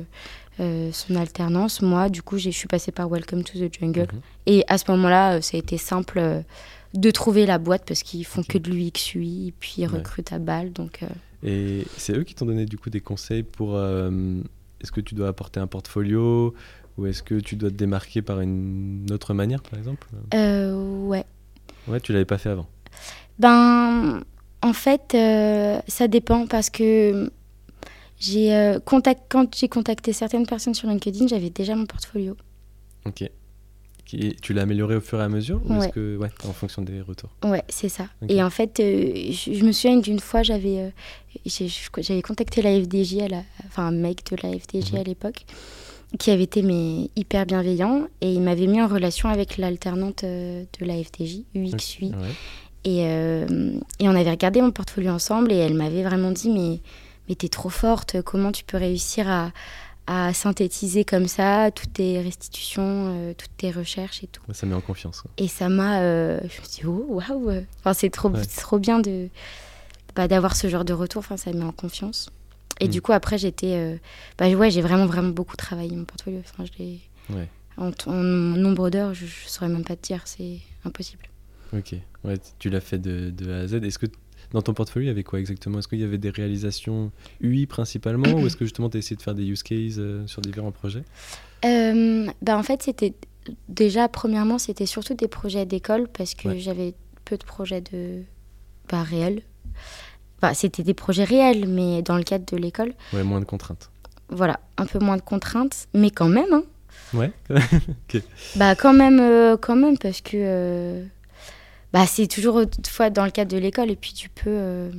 son 0.92 1.16
alternance. 1.16 1.82
Moi, 1.82 2.10
du 2.10 2.22
coup, 2.24 2.38
je 2.38 2.50
suis 2.50 2.68
passée 2.68 2.92
par 2.92 3.08
Welcome 3.10 3.44
to 3.44 3.60
the 3.60 3.72
Jungle. 3.80 4.02
Mhm. 4.12 4.22
Et 4.48 4.64
à 4.68 4.78
ce 4.78 4.90
moment-là, 4.92 5.42
ça 5.42 5.58
a 5.58 5.60
été 5.60 5.78
simple 5.78 6.44
de 6.94 7.12
trouver 7.12 7.46
la 7.46 7.58
boîte 7.58 7.84
parce 7.88 8.04
qu'ils 8.04 8.26
font 8.26 8.44
que 8.44 8.58
de 8.58 8.70
l'UX 8.72 9.14
UI 9.16 9.48
et 9.50 9.54
puis 9.60 9.76
ils 9.78 9.88
recrutent 9.88 10.34
à 10.34 10.40
balle. 10.40 10.72
Donc, 10.74 11.02
Et 11.44 11.86
c'est 11.98 12.18
eux 12.18 12.24
qui 12.24 12.36
t'ont 12.36 12.46
donné 12.46 12.66
du 12.66 12.78
coup 12.78 12.90
des 12.90 13.02
conseils 13.02 13.44
pour 13.44 13.78
est-ce 14.82 14.92
que 14.92 15.02
tu 15.02 15.16
dois 15.16 15.28
apporter 15.28 15.60
un 15.60 15.68
portfolio 15.68 16.54
ou 16.98 17.06
est-ce 17.06 17.24
que 17.24 17.36
tu 17.36 17.56
dois 17.56 17.70
te 17.70 17.76
démarquer 17.76 18.22
par 18.22 18.42
une 18.42 19.08
autre 19.12 19.34
manière, 19.34 19.62
par 19.62 19.78
exemple? 19.80 20.08
Euh, 20.34 21.08
Ouais. 21.08 21.26
Ouais, 21.88 22.00
tu 22.00 22.14
l'avais 22.14 22.26
pas 22.26 22.38
fait 22.38 22.50
avant 22.50 22.68
Ben, 23.40 24.22
en 24.62 24.74
fait, 24.74 25.16
euh, 25.16 25.80
ça 25.88 26.08
dépend 26.08 26.46
parce 26.48 26.70
que 26.70 27.32
j'ai 28.20 28.54
euh, 28.54 28.80
contact... 28.80 29.24
quand 29.30 29.56
j'ai 29.56 29.68
contacté 29.68 30.14
certaines 30.14 30.46
personnes 30.46 30.76
sur 30.76 30.88
LinkedIn, 30.88 31.28
j'avais 31.28 31.50
déjà 31.50 31.76
mon 31.76 31.86
portfolio. 31.86 32.36
Ok. 33.06 33.30
Tu 34.42 34.54
l'as 34.54 34.64
amélioré 34.64 34.96
au 34.96 35.02
fur 35.02 35.20
et 35.20 35.24
à 35.24 35.30
mesure 35.30 35.62
ou 35.66 35.82
est-ce 35.82 35.90
que 35.90 36.18
ouais 36.18 36.30
en 36.48 36.54
fonction 36.54 36.82
des 36.82 37.02
retours 37.02 37.30
ouais 37.44 37.64
c'est 37.70 37.90
ça 37.90 38.08
et 38.28 38.44
en 38.44 38.50
fait 38.50 38.74
je, 38.78 39.64
me 39.64 39.72
souviens 39.72 39.98
d'une 39.98 40.20
fois 40.20 40.44
j'avais 40.44 40.92
j'avais 41.46 42.22
contacté 42.22 42.62
la 42.62 42.80
FDJ 42.82 43.20
à 43.20 43.28
la 43.28 43.44
enfin 43.66 43.88
un 43.88 43.92
mec 43.92 44.26
de 44.32 44.38
la 44.44 44.58
FDJ 44.58 44.94
mhm. 44.94 45.00
à 45.00 45.04
l'époque 45.04 45.46
qui 46.20 46.32
avait 46.32 46.44
été 46.44 46.62
mais, 46.62 47.10
hyper 47.16 47.46
bienveillant 47.46 48.08
et 48.22 48.32
il 48.34 48.42
m'avait 48.42 48.68
mis 48.68 48.82
en 48.82 48.88
relation 48.88 49.30
avec 49.30 49.58
l'alternante 49.58 50.24
euh, 50.24 50.64
de 50.80 50.86
la 50.86 51.02
FTJ, 51.02 51.44
UXUI. 51.56 52.12
Et, 52.84 53.06
euh, 53.06 53.46
et, 54.00 54.10
on 54.10 54.16
avait 54.16 54.32
regardé 54.32 54.60
mon 54.62 54.72
portfolio 54.72 55.12
ensemble 55.12 55.52
et 55.52 55.58
elle 55.58 55.76
m'avait 55.76 56.04
vraiment 56.04 56.32
dit 56.32 56.50
mais, 56.50 56.80
mais 57.30 57.36
t'es 57.36 57.48
trop 57.48 57.70
forte, 57.70 58.22
comment 58.24 58.52
tu 58.52 58.64
peux 58.64 58.78
réussir 58.78 59.30
à, 59.30 59.52
à 60.08 60.34
synthétiser 60.34 61.06
comme 61.06 61.28
ça 61.28 61.72
toutes 61.72 61.94
tes 61.94 62.20
restitutions, 62.20 62.84
euh, 62.86 63.34
toutes 63.38 63.56
tes 63.58 63.72
recherches 63.72 64.24
et 64.24 64.28
tout. 64.28 64.42
Ça 64.52 64.66
met 64.66 64.76
en 64.76 64.82
confiance. 64.82 65.24
Et 65.38 65.48
ça 65.48 65.70
m'a... 65.70 66.02
je 66.02 66.44
me 66.44 66.50
suis 66.50 66.82
dit, 66.82 66.86
oh, 66.86 67.06
waouh 67.10 67.52
enfin, 67.80 67.94
C'est 67.94 68.10
trop, 68.10 68.32
trop 68.58 68.80
bien 68.80 69.00
de, 69.00 69.30
bah, 70.16 70.28
d'avoir 70.28 70.56
ce 70.56 70.68
genre 70.68 70.86
de 70.86 70.94
retour, 70.94 71.20
enfin, 71.20 71.38
ça 71.38 71.54
met 71.54 71.64
en 71.64 71.72
confiance. 71.72 72.30
Et 72.80 72.88
du 72.88 72.98
mm. 72.98 73.02
coup, 73.02 73.12
après, 73.14 73.38
j'étais. 73.38 73.76
Euh, 73.76 73.98
bah, 74.38 74.50
ouais, 74.50 74.72
j'ai 74.72 74.82
vraiment, 74.82 75.06
vraiment 75.06 75.30
beaucoup 75.30 75.56
travaillé 75.56 75.96
mon 75.96 76.04
portfolio. 76.06 76.40
Enfin, 76.40 76.66
je 76.66 77.34
ouais. 77.34 77.48
en, 77.78 78.14
nombre 78.14 78.90
d'heures, 78.90 79.14
je 79.14 79.26
ne 79.26 79.30
saurais 79.48 79.70
même 79.70 79.84
pas 79.84 79.96
te 79.96 80.02
dire, 80.02 80.22
c'est 80.26 80.60
impossible. 80.84 81.24
Ok, 81.74 81.96
ouais, 82.26 82.38
tu 82.60 82.70
l'as 82.70 82.82
fait 82.82 82.98
de, 82.98 83.30
de, 83.30 83.52
A 83.52 83.60
à 83.60 83.68
Z. 83.68 83.76
Est-ce 83.76 84.00
que 84.00 84.08
dans 84.54 84.62
ton 84.62 84.74
portfolio, 84.74 85.06
il 85.06 85.08
y 85.08 85.12
avait 85.12 85.24
quoi 85.24 85.40
exactement? 85.40 85.80
Est-ce 85.80 85.88
qu'il 85.88 86.00
y 86.00 86.04
avait 86.04 86.18
des 86.18 86.30
réalisations 86.30 87.12
UI 87.42 87.66
principalement 87.66 88.32
ou 88.34 88.46
est-ce 88.48 88.58
que 88.58 88.66
justement 88.66 88.90
tu 88.90 88.98
as 88.98 89.00
essayé 89.00 89.16
de 89.16 89.22
faire 89.22 89.36
des 89.36 89.46
use 89.46 89.64
cases 89.64 89.96
euh, 89.98 90.26
sur 90.28 90.42
différents 90.42 90.72
projets? 90.72 91.04
Euh, 91.66 92.28
bah, 92.42 92.58
En 92.58 92.64
fait, 92.64 92.84
c'était 92.84 93.14
déjà, 93.70 94.08
premièrement, 94.08 94.58
c'était 94.58 94.86
surtout 94.86 95.14
des 95.14 95.28
projets 95.28 95.66
d'école 95.66 96.08
parce 96.08 96.34
que 96.34 96.58
j'avais 96.58 96.94
peu 97.26 97.38
de 97.38 97.44
projets 97.44 97.82
de 97.82 98.24
bah, 98.90 99.04
réels 99.04 99.44
c'était 100.54 100.84
des 100.84 100.94
projets 100.94 101.24
réels, 101.24 101.68
mais 101.68 102.02
dans 102.02 102.18
le 102.18 102.24
cadre 102.24 102.46
de 102.46 102.58
l'école. 102.58 102.94
Ouais, 103.14 103.24
moins 103.24 103.40
de 103.40 103.46
contraintes. 103.46 103.92
Voilà, 104.30 104.60
un 104.78 104.86
peu 104.86 105.00
moins 105.00 105.18
de 105.18 105.22
contraintes, 105.22 105.88
mais 105.94 106.10
quand 106.10 106.28
même. 106.28 106.52
Hein. 106.52 106.64
Ouais. 107.14 107.32
Bah 108.56 108.76
quand 108.76 108.94
même, 108.94 109.20
euh, 109.20 109.56
quand 109.58 109.76
même, 109.76 109.98
parce 109.98 110.22
que 110.22 110.32
euh, 110.36 111.06
bah 111.94 112.06
c'est 112.06 112.28
toujours 112.28 112.62
fois 112.88 113.10
dans 113.10 113.26
le 113.26 113.32
cadre 113.32 113.52
de 113.52 113.58
l'école 113.58 113.92
et 113.92 113.96
puis 113.96 114.14
tu 114.14 114.30
peux. 114.30 114.50
Euh, 114.50 114.92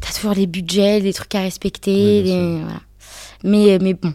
t'as 0.00 0.12
toujours 0.12 0.34
des 0.34 0.46
budgets, 0.46 1.00
des 1.00 1.12
trucs 1.12 1.34
à 1.34 1.40
respecter, 1.40 2.22
voilà. 2.62 2.80
Mais 3.44 3.78
mais 3.80 3.94
bon. 3.94 4.14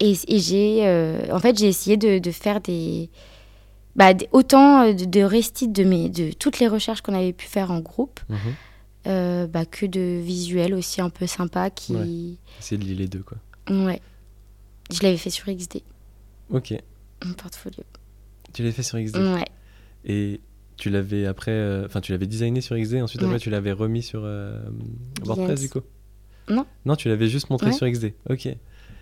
et, 0.00 0.16
et 0.28 0.38
j'ai, 0.38 1.28
en 1.32 1.38
fait, 1.38 1.58
j'ai 1.58 1.66
essayé 1.66 1.96
de, 1.96 2.18
de 2.18 2.30
faire 2.30 2.60
des 2.60 3.10
bah, 3.98 4.14
autant 4.30 4.84
euh, 4.84 4.92
de, 4.92 5.04
de 5.04 5.66
de, 5.66 5.84
mes, 5.84 6.08
de 6.08 6.30
toutes 6.30 6.60
les 6.60 6.68
recherches 6.68 7.02
qu'on 7.02 7.14
avait 7.14 7.32
pu 7.32 7.46
faire 7.48 7.72
en 7.72 7.80
groupe, 7.80 8.20
mhm. 8.28 8.38
euh, 9.08 9.46
bah, 9.48 9.66
que 9.66 9.86
de 9.86 10.20
visuels 10.22 10.72
aussi 10.72 11.00
un 11.00 11.10
peu 11.10 11.26
sympas 11.26 11.70
qui... 11.70 11.96
Ouais. 11.96 12.36
Essayer 12.60 12.78
de 12.78 12.84
lier 12.84 12.94
les 12.94 13.08
deux, 13.08 13.24
quoi. 13.24 13.38
Ouais. 13.68 14.00
Je 14.92 15.02
l'avais 15.02 15.16
fait 15.16 15.30
sur 15.30 15.52
XD. 15.52 15.82
Ok. 16.50 16.74
Mon 17.24 17.32
portfolio. 17.34 17.82
Tu 18.52 18.62
l'avais 18.62 18.72
fait 18.72 18.82
sur 18.82 18.98
XD 18.98 19.16
Ouais. 19.16 19.44
Et 20.04 20.40
tu 20.76 20.90
l'avais 20.90 21.26
après... 21.26 21.50
Euh, 21.50 21.86
enfin, 21.86 22.00
tu 22.00 22.12
l'avais 22.12 22.26
designé 22.26 22.60
sur 22.60 22.76
XD, 22.76 22.96
ensuite 22.96 23.22
après 23.22 23.38
tu 23.38 23.50
l'avais 23.50 23.72
remis 23.72 24.02
sur 24.02 24.22
WordPress, 25.24 25.60
du 25.60 25.68
coup 25.68 25.80
Non. 26.48 26.66
Non, 26.84 26.96
tu 26.96 27.08
l'avais 27.08 27.28
juste 27.28 27.50
montré 27.50 27.72
sur 27.72 27.90
XD. 27.90 28.12
Ok. 28.30 28.48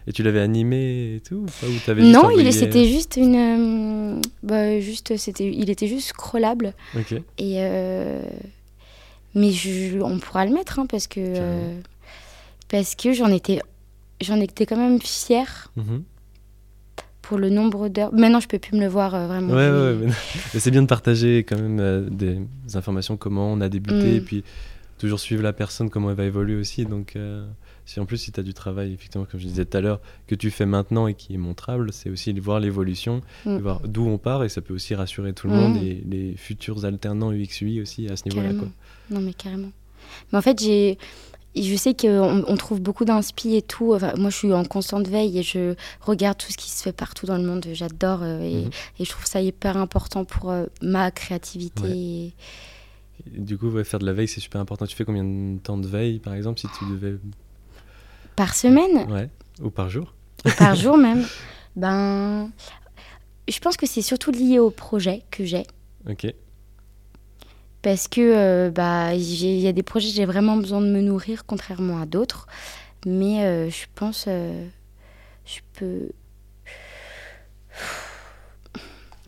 Et 0.08 0.12
tu 0.12 0.22
l'avais 0.22 0.40
animé 0.40 1.16
et 1.16 1.20
tout 1.20 1.46
ou 1.62 1.90
avais 1.90 2.02
Non, 2.02 2.30
il 2.30 2.52
c'était 2.52 2.86
juste 2.86 3.16
une. 3.16 4.18
Euh, 4.18 4.20
bah, 4.42 4.78
juste, 4.78 5.16
c'était, 5.16 5.50
il 5.52 5.68
était 5.68 5.88
juste 5.88 6.08
scrollable. 6.08 6.74
Ok. 6.96 7.12
Et. 7.38 7.56
Euh, 7.58 8.22
mais 9.34 9.50
je, 9.50 10.00
on 10.00 10.18
pourra 10.18 10.46
le 10.46 10.52
mettre, 10.52 10.78
hein, 10.78 10.86
parce 10.86 11.08
que. 11.08 11.20
Euh, 11.20 11.80
parce 12.68 12.94
que 12.94 13.12
j'en 13.12 13.28
étais, 13.28 13.60
j'en 14.20 14.40
étais 14.40 14.64
quand 14.64 14.76
même 14.76 15.00
fière. 15.00 15.72
Mhm. 15.76 16.04
Pour 17.28 17.38
le 17.38 17.50
nombre 17.50 17.88
d'heures. 17.88 18.12
Maintenant, 18.12 18.40
je 18.40 18.48
peux 18.48 18.58
plus 18.58 18.76
me 18.76 18.82
le 18.82 18.88
voir 18.88 19.10
vraiment. 19.26 19.52
Ouais, 19.52 19.70
ouais, 19.70 20.06
mais, 20.06 20.60
c'est 20.60 20.70
bien 20.70 20.82
de 20.82 20.86
partager 20.86 21.38
quand 21.38 21.58
même 21.58 22.08
des 22.10 22.38
informations, 22.74 23.16
comment 23.16 23.52
on 23.52 23.60
a 23.60 23.68
débuté, 23.68 24.12
mm. 24.12 24.16
et 24.16 24.20
puis 24.20 24.44
toujours 24.98 25.20
suivre 25.20 25.42
la 25.42 25.52
personne, 25.52 25.90
comment 25.90 26.10
elle 26.10 26.16
va 26.16 26.24
évoluer 26.24 26.56
aussi. 26.56 26.84
Donc, 26.84 27.16
si 27.86 28.00
en 28.00 28.04
plus, 28.04 28.18
si 28.18 28.32
tu 28.32 28.40
as 28.40 28.42
du 28.42 28.52
travail, 28.52 28.92
effectivement, 28.92 29.26
comme 29.30 29.38
je 29.38 29.46
disais 29.46 29.64
tout 29.64 29.76
à 29.76 29.80
l'heure, 29.80 30.00
que 30.26 30.34
tu 30.34 30.50
fais 30.50 30.66
maintenant 30.66 31.06
et 31.06 31.14
qui 31.14 31.34
est 31.34 31.38
montrable, 31.38 31.92
c'est 31.92 32.10
aussi 32.10 32.34
de 32.34 32.40
voir 32.40 32.58
l'évolution, 32.58 33.22
mm. 33.44 33.58
voir 33.58 33.80
d'où 33.86 34.06
on 34.06 34.18
part 34.18 34.42
et 34.42 34.48
ça 34.48 34.60
peut 34.60 34.74
aussi 34.74 34.94
rassurer 34.96 35.32
tout 35.32 35.46
le 35.46 35.54
mm. 35.54 35.56
monde 35.56 35.76
et 35.82 36.02
les 36.04 36.34
futurs 36.36 36.84
alternants 36.84 37.32
UX/UI 37.32 37.80
aussi 37.80 38.08
à 38.08 38.16
ce 38.16 38.28
niveau-là. 38.28 38.52
Non, 39.10 39.20
mais 39.20 39.32
carrément. 39.32 39.70
Mais 40.30 40.38
en 40.38 40.42
fait, 40.42 40.60
j'ai. 40.60 40.98
Je 41.56 41.76
sais 41.76 41.94
qu'on 41.94 42.44
on 42.46 42.56
trouve 42.56 42.80
beaucoup 42.80 43.04
d'inspi 43.04 43.56
et 43.56 43.62
tout. 43.62 43.94
Enfin, 43.94 44.12
moi, 44.16 44.30
je 44.30 44.36
suis 44.36 44.52
en 44.52 44.64
constante 44.64 45.08
veille 45.08 45.38
et 45.38 45.42
je 45.42 45.74
regarde 46.00 46.36
tout 46.38 46.52
ce 46.52 46.56
qui 46.56 46.70
se 46.70 46.82
fait 46.82 46.92
partout 46.92 47.26
dans 47.26 47.38
le 47.38 47.44
monde. 47.44 47.66
J'adore 47.72 48.22
euh, 48.22 48.40
et, 48.40 48.64
mm-hmm. 48.64 49.00
et, 49.00 49.04
je 49.04 49.10
trouve 49.10 49.26
ça 49.26 49.40
hyper 49.40 49.76
important 49.76 50.24
pour 50.24 50.50
euh, 50.50 50.66
ma 50.82 51.10
créativité. 51.10 52.34
du 53.26 53.56
coup, 53.56 53.70
faire 53.84 53.98
de 53.98 54.06
la 54.06 54.12
veille, 54.12 54.28
c'est 54.28 54.40
super 54.40 54.60
important. 54.60 54.86
Tu 54.86 54.96
fais 54.96 55.04
combien 55.04 55.24
de 55.24 55.58
temps 55.58 55.78
de 55.78 55.86
veille, 55.86 56.18
par 56.18 56.34
exemple, 56.34 56.60
si 56.60 56.66
tu 56.78 56.84
devais 56.90 57.16
par 58.36 58.54
semaine 58.54 59.10
Ouais, 59.10 59.30
ou 59.62 59.70
par 59.70 59.88
jour 59.88 60.14
Ou 60.44 60.50
par 60.58 60.74
jour 60.76 60.98
même. 60.98 61.24
Ben, 61.74 62.50
je 63.48 63.58
pense 63.58 63.76
que 63.76 63.86
c'est 63.86 64.02
surtout 64.02 64.30
lié 64.30 64.58
au 64.58 64.70
projet 64.70 65.22
que 65.30 65.44
j'ai. 65.44 65.64
Ok. 66.08 66.32
Parce 67.82 68.08
que 68.08 68.20
euh, 68.20 68.70
bah 68.70 69.14
il 69.14 69.60
y 69.60 69.68
a 69.68 69.72
des 69.72 69.82
projets 69.82 70.08
j'ai 70.08 70.24
vraiment 70.24 70.56
besoin 70.56 70.80
de 70.80 70.88
me 70.88 71.00
nourrir 71.00 71.46
contrairement 71.46 72.00
à 72.00 72.06
d'autres, 72.06 72.46
mais 73.04 73.44
euh, 73.44 73.70
je 73.70 73.86
pense 73.94 74.24
euh, 74.26 74.66
je 75.44 75.60
peux 75.74 76.08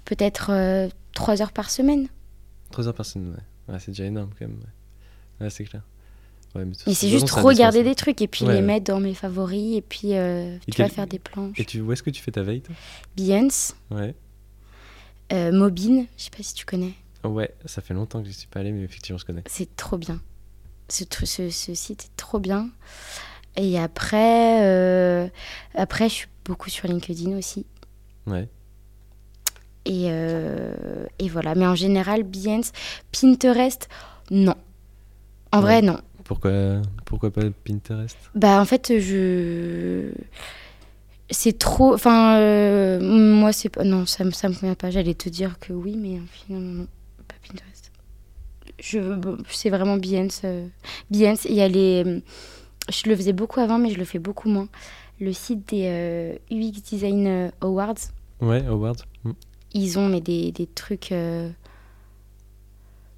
peut-être 0.05 0.89
trois 1.13 1.41
heures 1.43 1.53
par 1.53 1.71
semaine. 1.71 2.09
Trois 2.71 2.89
heures 2.89 2.95
par 2.95 3.07
semaine, 3.07 3.31
ouais. 3.31 3.75
ouais 3.75 3.81
c'est 3.81 3.93
déjà 3.93 4.05
énorme 4.05 4.31
quand 4.39 4.47
même. 4.47 4.59
ouais 5.41 5.51
c'est 5.51 5.65
clair. 5.65 5.83
Ouais, 6.55 6.65
mais, 6.65 6.73
c'est 6.75 7.09
juste 7.09 7.31
regarder 7.31 7.83
des 7.83 7.95
trucs 7.95 8.23
et 8.23 8.29
puis 8.29 8.47
les 8.47 8.63
mettre 8.63 8.87
dans 8.87 9.01
mes 9.01 9.15
favoris 9.15 9.77
et 9.77 9.83
puis 9.83 10.15
euh, 10.15 10.57
tu 10.71 10.81
vas 10.81 10.89
faire 10.89 11.07
des 11.07 11.19
planches. 11.19 11.59
Et 11.59 11.65
tu, 11.65 11.81
où 11.81 11.93
est-ce 11.93 12.03
que 12.03 12.11
tu 12.11 12.23
fais 12.23 12.31
ta 12.31 12.43
veille 12.43 12.63
toi? 12.63 12.75
Behance. 13.17 13.77
Ouais. 13.91 14.15
Euh, 15.33 15.53
Mobine, 15.53 16.07
je 16.17 16.25
sais 16.25 16.31
pas 16.31 16.43
si 16.43 16.55
tu 16.55 16.65
connais. 16.65 16.95
Ouais, 17.25 17.55
ça 17.65 17.83
fait 17.83 17.95
longtemps 17.95 18.23
que 18.23 18.29
je 18.29 18.33
suis 18.33 18.47
pas 18.47 18.61
allé, 18.61 18.73
mais 18.73 18.83
effectivement 18.83 19.19
je 19.19 19.25
connais. 19.25 19.43
C'est 19.47 19.75
trop 19.77 19.99
bien. 19.99 20.21
Ce, 20.89 21.05
ce, 21.25 21.51
ce, 21.51 21.75
site 21.75 22.05
est 22.05 22.17
trop 22.17 22.39
bien. 22.39 22.71
Et 23.57 23.79
après, 23.79 24.63
euh, 24.63 25.29
après, 25.75 26.09
je 26.09 26.15
suis 26.15 26.29
beaucoup 26.45 26.71
sur 26.71 26.87
LinkedIn 26.89 27.37
aussi. 27.37 27.67
Ouais. 28.27 28.49
Et, 29.85 30.07
euh, 30.09 31.07
et 31.19 31.29
voilà. 31.29 31.55
Mais 31.55 31.67
en 31.67 31.75
général, 31.75 32.23
Behance, 32.23 32.73
Pinterest, 33.13 33.89
non. 34.31 34.55
En 35.53 35.61
vrai, 35.61 35.83
non. 35.83 35.99
Pourquoi, 36.25 36.83
pourquoi 37.05 37.31
pas 37.31 37.43
Pinterest? 37.65 38.17
Bah 38.35 38.61
en 38.61 38.65
fait, 38.65 38.99
je 38.99 40.13
c'est 41.31 41.59
trop 41.59 41.93
enfin 41.93 42.39
euh, 42.39 43.01
moi 43.01 43.53
c'est 43.53 43.69
pas 43.69 43.85
non 43.85 44.07
ça, 44.07 44.25
ça 44.33 44.49
me 44.49 44.55
convient 44.55 44.75
pas 44.75 44.91
j'allais 44.91 45.13
te 45.13 45.29
dire 45.29 45.59
que 45.59 45.75
oui 45.75 45.97
mais 45.99 46.21
finalement 46.33 46.73
non 46.73 46.87
je 48.81 48.99
c'est 49.51 49.71
vraiment 49.71 49.97
Behance 49.97 50.43
euh, 50.45 50.67
Behance 51.11 51.45
il 51.45 51.55
y 51.55 51.63
a 51.63 51.69
les 51.69 52.23
je 52.91 53.09
le 53.09 53.17
faisais 53.17 53.33
beaucoup 53.33 53.61
avant 53.61 53.79
mais 53.79 53.91
je 53.91 53.99
le 53.99 54.05
fais 54.05 54.19
beaucoup 54.19 54.49
moins 54.49 54.69
le 55.21 55.33
site 55.33 55.69
des 55.71 55.85
euh, 55.87 56.35
UX 56.51 56.81
Design 56.83 57.51
Awards 57.61 57.99
ouais 58.41 58.65
Awards 58.67 58.97
mm. 59.25 59.33
ils 59.75 59.99
ont 59.99 60.09
mais 60.09 60.21
des, 60.21 60.53
des 60.53 60.67
trucs 60.67 61.13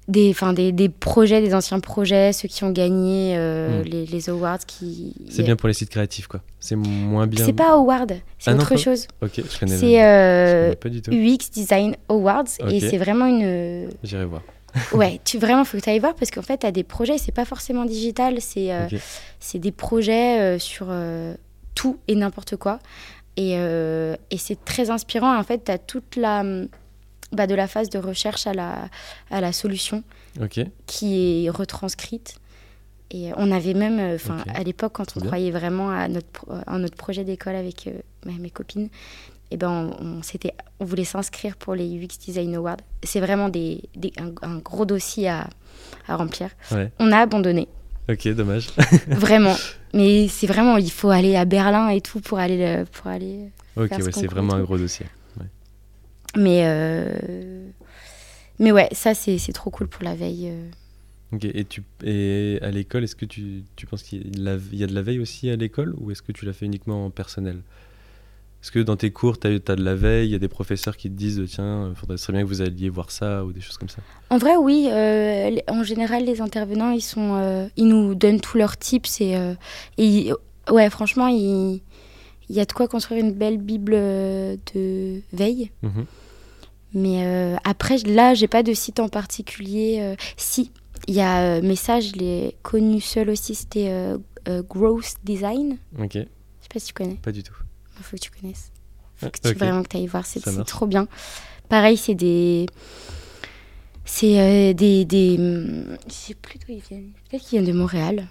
des, 0.07 0.29
enfin, 0.31 0.53
des, 0.53 0.71
des 0.71 0.89
projets, 0.89 1.41
des 1.41 1.53
anciens 1.53 1.79
projets, 1.79 2.33
ceux 2.33 2.47
qui 2.47 2.63
ont 2.63 2.71
gagné 2.71 3.35
euh, 3.37 3.81
Mm. 3.81 3.83
les, 3.83 4.05
les 4.05 4.29
awards. 4.29 4.59
Qui... 4.65 5.15
C'est 5.29 5.43
bien 5.43 5.55
pour 5.55 5.67
les 5.67 5.73
sites 5.73 5.89
créatifs, 5.89 6.27
quoi. 6.27 6.41
C'est 6.59 6.75
moins 6.75 7.27
bien. 7.27 7.45
C'est 7.45 7.53
pas 7.53 7.73
award, 7.73 8.13
c'est 8.37 8.51
Ah 8.51 8.55
autre 8.55 8.77
chose. 8.77 9.07
Ok, 9.21 9.33
je 9.35 9.59
connais. 9.59 9.77
C'est 9.77 10.03
euh. 10.03 10.73
UX 11.11 11.49
Design 11.51 11.95
Awards 12.09 12.45
et 12.69 12.79
c'est 12.79 12.97
vraiment 12.97 13.25
une. 13.25 13.89
J'irai 14.03 14.25
voir. 14.25 14.41
Ouais, 14.93 15.19
tu 15.25 15.37
vraiment 15.37 15.65
faut 15.65 15.77
que 15.77 15.83
tu 15.83 15.89
ailles 15.89 15.99
voir 15.99 16.15
parce 16.15 16.31
qu'en 16.31 16.41
fait, 16.41 16.59
tu 16.59 16.65
as 16.65 16.71
des 16.71 16.83
projets, 16.83 17.17
c'est 17.17 17.31
pas 17.31 17.45
forcément 17.45 17.85
digital, 17.85 18.39
c'est 18.41 18.71
euh, 18.73 18.87
des 19.55 19.71
projets 19.71 20.39
euh, 20.39 20.59
sur 20.59 20.87
euh, 20.89 21.35
tout 21.75 21.99
et 22.07 22.15
n'importe 22.15 22.55
quoi. 22.55 22.79
Et, 23.37 23.55
euh, 23.57 24.15
et 24.29 24.37
c'est 24.37 24.63
très 24.63 24.89
inspirant. 24.89 25.37
En 25.37 25.43
fait, 25.43 25.65
tu 25.65 25.71
as 25.71 25.77
toute 25.77 26.15
la. 26.15 26.43
bah, 27.31 27.47
de 27.47 27.55
la 27.55 27.67
phase 27.67 27.89
de 27.89 27.97
recherche 27.97 28.45
à 28.47 28.53
la, 28.53 28.89
à 29.29 29.41
la 29.41 29.51
solution 29.53 30.03
qui 30.85 31.45
est 31.45 31.49
retranscrite. 31.49 32.35
Et 33.13 33.31
on 33.35 33.51
avait 33.51 33.73
même, 33.73 34.15
enfin, 34.15 34.37
à 34.53 34.63
l'époque, 34.63 34.93
quand 34.93 35.17
on 35.17 35.19
croyait 35.19 35.51
vraiment 35.51 35.89
à 35.89 36.07
notre, 36.07 36.45
à 36.65 36.77
notre 36.77 36.95
projet 36.95 37.25
d'école 37.25 37.55
avec 37.57 37.89
mes, 38.25 38.37
mes 38.39 38.49
copines, 38.49 38.87
et 39.51 39.57
ben, 39.57 39.93
on, 39.99 40.05
on 40.19 40.23
s'était- 40.23 40.53
on 40.79 40.85
voulait 40.85 41.03
s'inscrire 41.03 41.55
pour 41.57 41.75
les 41.75 41.85
UX 41.97 42.17
Design 42.25 42.55
Awards. 42.55 42.77
C'est 43.03 43.19
vraiment 43.19 43.49
des, 43.49 43.83
des- 43.95 44.13
un, 44.17 44.31
un 44.41 44.57
gros 44.57 44.85
dossier 44.85 45.29
à, 45.29 45.49
à 46.07 46.15
remplir. 46.15 46.49
Ouais. 46.71 46.91
On 46.99 47.11
a 47.11 47.17
abandonné, 47.19 47.67
Ok, 48.09 48.27
dommage. 48.29 48.67
vraiment. 49.07 49.55
Mais 49.93 50.27
c'est 50.27 50.47
vraiment, 50.47 50.77
il 50.77 50.89
faut 50.91 51.09
aller 51.09 51.35
à 51.35 51.45
Berlin 51.45 51.89
et 51.89 52.01
tout 52.01 52.19
pour 52.21 52.39
aller, 52.39 52.57
le- 52.57 52.85
pour 52.85 53.07
aller. 53.07 53.49
ok, 53.75 53.89
Faire 53.89 53.99
ce 53.99 54.03
ouais, 54.05 54.11
c'est 54.13 54.27
vraiment 54.27 54.53
un 54.55 54.63
gros 54.63 54.77
dossier. 54.77 55.05
Mais, 56.37 56.61
euh, 56.63 57.67
mais 58.57 58.71
ouais, 58.71 58.87
ça 58.93 59.13
c'est 59.13 59.37
c'est 59.37 59.51
trop 59.51 59.69
cool 59.69 59.87
pour 59.89 60.03
la 60.03 60.15
veille. 60.15 60.47
euh. 60.49 60.69
Ok, 61.33 61.43
et, 61.45 61.65
tu, 61.65 61.83
et 62.05 62.57
à 62.61 62.71
l'école, 62.71 63.03
est-ce 63.03 63.15
que 63.17 63.25
tu, 63.25 63.63
tu 63.75 63.85
penses 63.85 64.03
qu'il 64.03 64.21
y, 64.25 64.27
a 64.27 64.31
de 64.31 64.43
la- 64.45 64.57
il 64.71 64.79
y 64.79 64.83
a 64.83 64.87
de 64.87 64.93
la 64.95 65.01
veille 65.01 65.19
aussi 65.19 65.49
à 65.49 65.55
l'école 65.57 65.93
ou 65.97 66.09
est-ce 66.11 66.21
que 66.21 66.31
tu 66.31 66.45
l'as 66.45 66.53
fait 66.53 66.65
uniquement 66.65 67.05
en 67.05 67.09
personnel? 67.09 67.61
Est-ce 68.63 68.71
que 68.71 68.79
dans 68.79 68.95
tes 68.95 69.09
cours, 69.11 69.39
tu 69.39 69.47
as, 69.47 69.57
de 69.75 69.83
la 69.83 69.95
veille, 69.95 70.27
il 70.27 70.31
y 70.31 70.35
a 70.35 70.39
des 70.39 70.47
professeurs 70.47 70.95
qui 70.95 71.09
te 71.09 71.15
disent 71.15 71.41
tiens, 71.49 71.89
il 71.89 71.95
faudrait 71.95 72.17
serait 72.17 72.33
bien 72.33 72.43
que 72.43 72.47
vous 72.47 72.61
alliez 72.61 72.89
voir 72.89 73.09
ça 73.09 73.43
ou 73.43 73.53
des 73.53 73.61
choses 73.61 73.77
comme 73.77 73.89
ça? 73.89 74.01
En 74.29 74.37
vrai, 74.37 74.55
oui. 74.55 74.87
euh, 74.91 75.55
en 75.67 75.83
général, 75.83 76.25
les 76.25 76.41
intervenants, 76.41 76.91
ils 76.91 77.01
sont, 77.01 77.35
euh, 77.35 77.67
ils 77.75 77.87
nous 77.87 78.13
donnent 78.13 78.39
tous 78.39 78.57
leurs 78.57 78.77
tips 78.77 79.19
et, 79.21 79.35
euh, 79.35 79.55
ouais, 80.71 80.89
franchement, 80.89 81.27
il 81.27 81.81
il 82.49 82.57
y 82.57 82.59
a 82.59 82.65
de 82.65 82.73
quoi 82.73 82.89
construire 82.89 83.23
une 83.23 83.31
belle 83.31 83.57
bible 83.59 83.93
euh, 83.95 84.57
de 84.75 85.21
veille. 85.31 85.71
Mhm. 85.83 86.05
Mais 86.93 87.25
euh, 87.25 87.55
après, 87.63 87.97
je- 87.97 88.07
là, 88.07 88.33
j'ai 88.33 88.49
pas 88.49 88.61
de 88.61 88.73
site 88.73 88.99
en 88.99 89.07
particulier. 89.07 89.99
euh, 90.01 90.15
si, 90.35 90.69
il 91.07 91.15
y 91.15 91.21
a 91.21 91.43
euh, 91.43 91.61
mais 91.63 91.77
ça, 91.77 92.01
je 92.01 92.11
l'ai 92.11 92.57
connu 92.61 92.99
seul 92.99 93.29
aussi. 93.29 93.55
C'était 93.55 93.87
euh, 93.89 94.17
euh, 94.49 94.61
Growth 94.63 95.15
Design. 95.23 95.77
Ok, 95.97 96.13
Je 96.15 96.19
sais 96.19 96.27
pas 96.73 96.79
si 96.79 96.87
tu 96.87 96.93
connais. 96.93 97.15
pas 97.23 97.31
du 97.31 97.41
tout. 97.41 97.55
Il 98.01 98.03
faut 98.03 98.17
que 98.17 98.21
tu 98.21 98.31
connaisses. 98.31 98.71
Faut 99.15 99.29
que 99.29 99.39
tu, 99.39 99.49
ok. 99.49 99.57
vraiment 99.57 99.83
que 99.83 99.89
tu 99.89 99.97
ailles 99.97 100.07
voir. 100.07 100.25
C'est 100.25 100.41
trop 100.65 100.87
bien. 100.87 101.07
Pareil, 101.69 101.97
c'est 101.97 102.15
des. 102.15 102.65
C'est 104.05 104.39
euh, 104.39 104.73
des. 104.73 105.05
des 105.05 105.37
hum, 105.37 105.97
je 106.07 106.13
sais 106.13 106.33
plus 106.33 106.57
d'où 106.59 106.73
ils 106.73 106.81
viennent. 106.81 107.11
Peut-être 107.29 107.43
qu'ils 107.43 107.59
viennent 107.59 107.71
de 107.71 107.77
Montréal. 107.77 108.27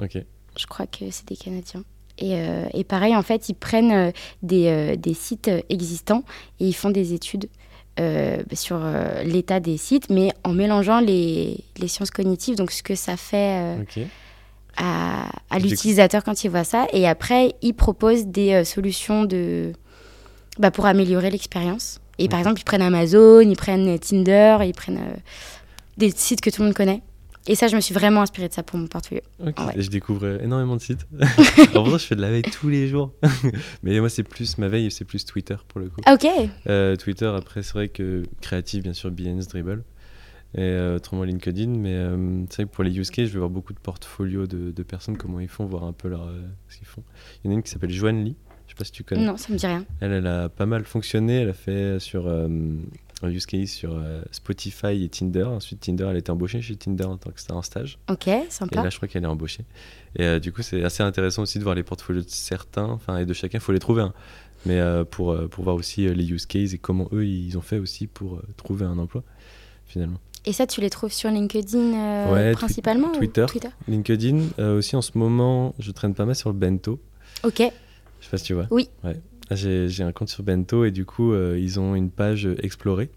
Ok, 0.00 0.16
Je 0.56 0.66
crois 0.66 0.86
que 0.86 1.10
c'est 1.10 1.26
des 1.26 1.36
Canadiens. 1.36 1.82
Et, 2.18 2.34
euh, 2.34 2.66
et 2.72 2.84
pareil, 2.84 3.14
en 3.16 3.22
fait, 3.22 3.48
ils 3.48 3.54
prennent 3.54 3.92
euh, 3.92 4.10
des, 4.42 4.66
euh, 4.68 4.96
des 4.96 5.14
sites 5.14 5.50
existants 5.68 6.24
et 6.60 6.66
ils 6.66 6.72
font 6.74 6.90
des 6.90 7.12
études 7.14 7.48
euh, 8.00 8.42
sur 8.52 8.80
l'état 9.24 9.58
des 9.58 9.76
sites, 9.76 10.08
mais 10.08 10.30
en 10.44 10.52
mélangeant 10.52 11.00
les, 11.00 11.64
les 11.78 11.88
sciences 11.88 12.12
cognitives, 12.12 12.54
donc 12.54 12.70
ce 12.70 12.84
que 12.84 12.94
ça 12.94 13.16
fait 13.16 13.76
euh, 13.76 13.82
ok. 13.82 14.06
À, 14.78 15.58
l'utilisateur 15.58 16.24
quand 16.24 16.44
il 16.44 16.50
voit 16.50 16.64
ça. 16.64 16.86
Et 16.92 17.06
après, 17.06 17.54
ils 17.62 17.74
proposent 17.74 18.26
des 18.26 18.52
euh, 18.52 18.64
solutions 18.64 19.24
de, 19.24 19.72
bah, 20.58 20.70
pour 20.70 20.86
améliorer 20.86 21.30
l'expérience. 21.30 22.00
Et 22.18 22.28
par 22.28 22.38
exemple, 22.38 22.60
ils 22.60 22.64
prennent 22.64 22.82
Amazon, 22.82 23.40
ils 23.40 23.56
prennent 23.56 23.98
Tinder, 23.98 24.58
ils 24.64 24.74
prennent 24.74 24.98
euh, 24.98 25.16
des 25.96 26.10
sites 26.10 26.40
que 26.40 26.50
tout 26.50 26.62
le 26.62 26.66
monde 26.66 26.74
connaît. 26.74 27.02
Et 27.46 27.54
ça, 27.54 27.66
je 27.66 27.76
me 27.76 27.80
suis 27.80 27.94
vraiment 27.94 28.20
inspirée 28.20 28.48
de 28.48 28.52
ça 28.52 28.62
pour 28.62 28.78
mon 28.78 28.86
portfolio. 28.86 29.22
Ok, 29.40 29.58
Ouais. 29.60 29.72
et 29.76 29.82
je 29.82 29.88
découvre 29.88 30.26
euh, 30.26 30.38
énormément 30.42 30.76
de 30.76 30.82
sites. 30.82 31.06
en 31.74 31.82
vrai, 31.82 31.98
je 31.98 32.04
fais 32.04 32.14
de 32.14 32.20
la 32.20 32.30
veille 32.30 32.42
tous 32.42 32.68
les 32.68 32.88
jours. 32.88 33.12
Mais 33.82 33.98
moi, 34.00 34.10
c'est 34.10 34.22
plus 34.22 34.58
ma 34.58 34.68
veille, 34.68 34.90
c'est 34.90 35.06
plus 35.06 35.24
Twitter 35.24 35.56
pour 35.66 35.80
le 35.80 35.88
coup. 35.88 36.00
Ah, 36.04 36.14
ok. 36.14 36.26
Euh, 36.68 36.94
Twitter, 36.96 37.26
après, 37.34 37.62
c'est 37.62 37.72
vrai 37.72 37.88
que 37.88 38.24
créatif, 38.42 38.82
bien 38.82 38.92
sûr, 38.92 39.10
Behance, 39.10 39.48
Dribble. 39.48 39.82
Et 40.54 40.60
euh, 40.62 40.96
autrement 40.96 41.24
LinkedIn. 41.24 41.68
Mais 41.68 41.94
euh, 41.94 42.44
c'est 42.50 42.62
vrai 42.62 42.64
que 42.70 42.74
pour 42.74 42.84
les 42.84 42.96
use 42.98 43.10
cases, 43.10 43.28
je 43.28 43.32
vais 43.34 43.38
voir 43.38 43.50
beaucoup 43.50 43.72
de 43.74 43.78
portfolios 43.78 44.46
de, 44.46 44.70
de 44.70 44.82
personnes, 44.82 45.16
comment 45.18 45.40
ils 45.40 45.48
font, 45.48 45.66
voir 45.66 45.84
un 45.84 45.92
peu 45.92 46.08
leur, 46.08 46.24
euh, 46.28 46.40
ce 46.68 46.78
qu'ils 46.78 46.86
font. 46.86 47.02
Il 47.44 47.46
y 47.46 47.48
en 47.48 47.52
a 47.52 47.54
une 47.56 47.62
qui 47.62 47.70
s'appelle 47.70 47.90
Joanne 47.90 48.24
Lee. 48.24 48.36
Je 48.66 48.72
sais 48.72 48.76
pas 48.76 48.84
si 48.84 48.92
tu 48.92 49.02
connais. 49.04 49.24
Non, 49.24 49.36
ça 49.36 49.52
me 49.52 49.58
dit 49.58 49.66
rien. 49.66 49.84
Elle, 50.00 50.12
elle 50.12 50.26
a 50.26 50.48
pas 50.48 50.66
mal 50.66 50.84
fonctionné. 50.84 51.40
Elle 51.40 51.50
a 51.50 51.54
fait 51.54 51.98
sur 52.00 52.28
un 52.28 53.30
use 53.30 53.46
case 53.46 53.70
sur 53.70 53.94
euh, 53.96 54.22
Spotify 54.30 55.02
et 55.04 55.08
Tinder. 55.08 55.44
Ensuite, 55.44 55.80
Tinder, 55.80 56.06
elle 56.10 56.16
était 56.18 56.30
embauchée 56.30 56.60
chez 56.62 56.76
Tinder 56.76 57.04
en 57.04 57.16
tant 57.16 57.30
que 57.30 57.40
c'était 57.40 57.52
en 57.52 57.62
stage. 57.62 57.98
Ok, 58.10 58.28
Et 58.28 58.44
sympa. 58.50 58.82
là, 58.82 58.90
je 58.90 58.96
crois 58.96 59.08
qu'elle 59.08 59.24
est 59.24 59.26
embauchée. 59.28 59.64
Et 60.16 60.24
euh, 60.24 60.38
du 60.38 60.52
coup, 60.52 60.62
c'est 60.62 60.82
assez 60.84 61.02
intéressant 61.02 61.42
aussi 61.42 61.58
de 61.58 61.64
voir 61.64 61.74
les 61.74 61.82
portfolios 61.82 62.20
de 62.22 62.28
certains, 62.28 62.84
enfin, 62.88 63.18
et 63.18 63.26
de 63.26 63.32
chacun, 63.32 63.58
il 63.58 63.60
faut 63.62 63.72
les 63.72 63.78
trouver. 63.80 64.02
hein. 64.02 64.12
Mais 64.66 64.78
euh, 64.78 65.04
pour, 65.04 65.36
pour 65.48 65.64
voir 65.64 65.76
aussi 65.76 66.06
les 66.14 66.30
use 66.30 66.46
cases 66.46 66.74
et 66.74 66.78
comment 66.78 67.08
eux, 67.12 67.26
ils 67.26 67.56
ont 67.56 67.62
fait 67.62 67.78
aussi 67.78 68.06
pour 68.06 68.42
trouver 68.56 68.84
un 68.84 68.98
emploi, 68.98 69.24
finalement. 69.86 70.20
Et 70.48 70.52
ça, 70.54 70.66
tu 70.66 70.80
les 70.80 70.88
trouves 70.88 71.12
sur 71.12 71.30
LinkedIn 71.30 71.78
euh, 71.78 72.32
Ouais, 72.32 72.52
Twi- 72.52 72.56
principalement 72.56 73.08
ou 73.08 73.16
Twitter. 73.18 73.44
Twitter. 73.46 73.68
LinkedIn, 73.86 74.38
euh, 74.58 74.78
aussi 74.78 74.96
en 74.96 75.02
ce 75.02 75.18
moment, 75.18 75.74
je 75.78 75.90
traîne 75.92 76.14
pas 76.14 76.24
mal 76.24 76.34
sur 76.34 76.48
le 76.48 76.56
Bento. 76.56 76.98
Ok. 77.44 77.58
Je 77.58 78.24
sais 78.24 78.30
pas 78.30 78.38
si 78.38 78.44
tu 78.44 78.54
vois. 78.54 78.66
Oui. 78.70 78.88
Ouais. 79.04 79.20
J'ai 79.50 80.02
un 80.02 80.12
compte 80.12 80.30
sur 80.30 80.42
Bento 80.42 80.86
et 80.86 80.90
du 80.90 81.04
coup, 81.04 81.32
euh, 81.34 81.58
ils 81.60 81.78
ont 81.78 81.94
une 81.94 82.10
page 82.10 82.48
explorée. 82.62 83.10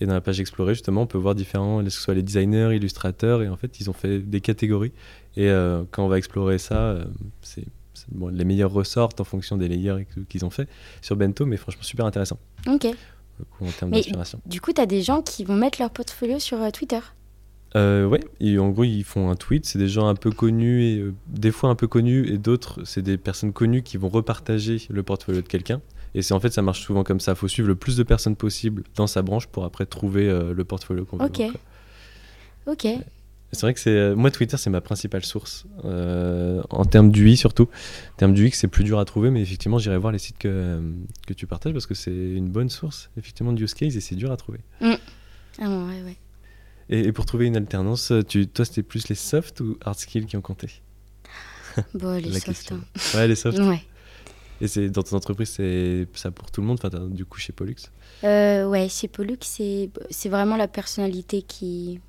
Et 0.00 0.06
dans 0.06 0.14
la 0.14 0.22
page 0.22 0.40
explorée, 0.40 0.72
justement, 0.72 1.02
on 1.02 1.06
peut 1.06 1.18
voir 1.18 1.34
différents, 1.34 1.84
que 1.84 1.90
ce 1.90 2.00
soit 2.00 2.14
les 2.14 2.22
designers, 2.22 2.74
illustrateurs, 2.74 3.42
et 3.42 3.48
en 3.50 3.56
fait, 3.56 3.80
ils 3.80 3.90
ont 3.90 3.92
fait 3.92 4.20
des 4.20 4.40
catégories. 4.40 4.92
Et 5.36 5.50
quand 5.90 6.04
on 6.04 6.08
va 6.08 6.16
explorer 6.18 6.58
ça, 6.58 6.98
c'est 7.42 7.64
bon, 8.12 8.28
les 8.28 8.44
meilleurs 8.44 8.72
ressortent 8.72 9.20
en 9.20 9.24
fonction 9.24 9.56
des 9.56 9.66
layers 9.68 10.06
qu'ils 10.28 10.44
ont 10.44 10.50
fait 10.50 10.68
sur 11.02 11.16
Bento, 11.16 11.44
mais 11.46 11.56
franchement, 11.56 11.82
super 11.82 12.06
intéressant 12.06 12.38
Ok. 12.68 12.86
Pour 13.38 13.46
le 13.50 13.56
coup, 13.56 13.64
en 13.64 13.78
termes 13.78 13.90
Mais- 13.90 13.98
d'inspiration. 13.98 14.40
Du 14.46 14.60
coup, 14.60 14.72
tu 14.72 14.80
as 14.80 14.86
des 14.86 15.02
gens 15.02 15.22
qui 15.22 15.44
vont 15.44 15.56
mettre 15.56 15.80
leur 15.80 15.90
portfolio 15.90 16.38
sur 16.38 16.60
euh, 16.60 16.70
Twitter? 16.70 17.00
Euh, 17.76 18.06
ouais, 18.06 18.20
et 18.40 18.58
en 18.58 18.70
gros, 18.70 18.84
ils 18.84 19.04
font 19.04 19.30
un 19.30 19.36
tweet. 19.36 19.66
C'est 19.66 19.78
des 19.78 19.88
gens 19.88 20.08
un 20.08 20.14
peu 20.14 20.30
connus, 20.30 20.84
et 20.84 20.98
euh, 21.00 21.14
des 21.26 21.50
fois 21.50 21.68
un 21.70 21.74
peu 21.74 21.86
connus, 21.86 22.26
et 22.32 22.38
d'autres, 22.38 22.82
c'est 22.84 23.02
des 23.02 23.18
personnes 23.18 23.52
connues 23.52 23.82
qui 23.82 23.96
vont 23.98 24.08
repartager 24.08 24.80
le 24.88 25.02
portfolio 25.02 25.42
de 25.42 25.46
quelqu'un. 25.46 25.80
Et 26.14 26.22
c'est 26.22 26.32
en 26.32 26.40
fait, 26.40 26.50
ça 26.50 26.62
marche 26.62 26.82
souvent 26.82 27.04
comme 27.04 27.20
ça. 27.20 27.32
Il 27.32 27.36
faut 27.36 27.48
suivre 27.48 27.68
le 27.68 27.74
plus 27.74 27.96
de 27.96 28.02
personnes 28.02 28.36
possible 28.36 28.84
dans 28.96 29.06
sa 29.06 29.20
branche 29.20 29.46
pour 29.46 29.64
après 29.64 29.84
trouver 29.84 30.28
euh, 30.28 30.54
le 30.54 30.64
portfolio 30.64 31.04
qu'on 31.04 31.18
veut. 31.18 31.26
Ok. 31.26 31.42
quoi. 32.64 32.72
Ok. 32.72 32.86
C'est 33.52 33.62
vrai 33.62 33.72
que 33.72 33.80
c'est 33.80 33.90
euh, 33.90 34.14
moi 34.14 34.30
Twitter 34.30 34.56
c'est 34.58 34.68
ma 34.68 34.80
principale 34.82 35.24
source 35.24 35.64
euh, 35.84 36.62
en 36.70 36.84
termes 36.84 37.10
d'UI 37.10 37.36
surtout. 37.36 37.68
En 38.12 38.16
termes 38.18 38.34
d'UX 38.34 38.50
c'est 38.52 38.68
plus 38.68 38.84
dur 38.84 38.98
à 38.98 39.04
trouver 39.06 39.30
mais 39.30 39.40
effectivement 39.40 39.78
j'irai 39.78 39.96
voir 39.96 40.12
les 40.12 40.18
sites 40.18 40.36
que, 40.38 40.48
euh, 40.48 40.80
que 41.26 41.32
tu 41.32 41.46
partages 41.46 41.72
parce 41.72 41.86
que 41.86 41.94
c'est 41.94 42.10
une 42.12 42.48
bonne 42.50 42.68
source 42.68 43.10
effectivement 43.16 43.52
de 43.54 43.62
use 43.62 43.72
case 43.74 43.96
et 43.96 44.00
c'est 44.00 44.16
dur 44.16 44.30
à 44.30 44.36
trouver. 44.36 44.58
Ah, 44.82 44.96
bon, 45.60 45.88
ouais, 45.88 46.02
ouais. 46.02 46.16
Et, 46.90 47.00
et 47.06 47.12
pour 47.12 47.24
trouver 47.26 47.46
une 47.46 47.56
alternance, 47.56 48.12
tu, 48.28 48.46
toi 48.48 48.64
c'était 48.66 48.82
plus 48.82 49.08
les 49.08 49.14
soft 49.14 49.60
ou 49.60 49.78
hard 49.84 49.98
skills 49.98 50.26
qui 50.26 50.36
ont 50.36 50.42
compté? 50.42 50.68
Bon, 51.94 52.14
les 52.16 52.22
La 52.28 52.32
soft. 52.34 52.44
question. 52.46 52.76
hein. 52.76 53.00
Ouais 53.16 53.28
les 53.28 53.34
soft. 53.36 53.58
Ouais. 53.58 53.82
Et 54.60 54.68
c'est 54.68 54.90
dans 54.90 55.02
ton 55.02 55.16
entreprise 55.16 55.48
c'est 55.50 56.06
ça 56.14 56.30
pour 56.30 56.50
tout 56.50 56.60
le 56.60 56.66
monde? 56.66 56.78
Enfin 56.82 57.06
du 57.08 57.24
coup 57.24 57.38
chez 57.38 57.52
Pollux? 57.52 57.76
Euh, 58.24 58.66
ouais, 58.68 58.88
chez 58.88 59.06
Pollux, 59.08 59.38
c'est 59.42 59.88
c'est 60.10 60.28
vraiment 60.28 60.56
la 60.56 60.68
personnalité 60.68 61.40
qui. 61.42 62.00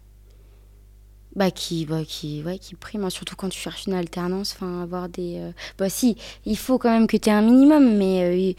Bah, 1.36 1.52
qui, 1.52 1.86
bah, 1.86 2.02
qui, 2.08 2.42
ouais, 2.44 2.58
qui 2.58 2.74
prime, 2.76 3.04
hein. 3.04 3.10
surtout 3.12 3.36
quand 3.36 3.50
tu 3.50 3.60
cherches 3.60 3.86
une 3.86 3.94
alternance. 3.94 4.54
Enfin, 4.56 4.82
avoir 4.82 5.08
des. 5.10 5.36
euh, 5.38 5.52
Bah, 5.78 5.90
si, 5.90 6.18
il 6.46 6.58
faut 6.58 6.78
quand 6.80 6.90
même 6.92 7.08
que 7.08 7.18
tu 7.18 7.30
aies 7.30 7.34
un 7.34 7.42
minimum, 7.44 7.96
mais 7.98 8.24
euh, 8.24 8.36
ils, 8.36 8.56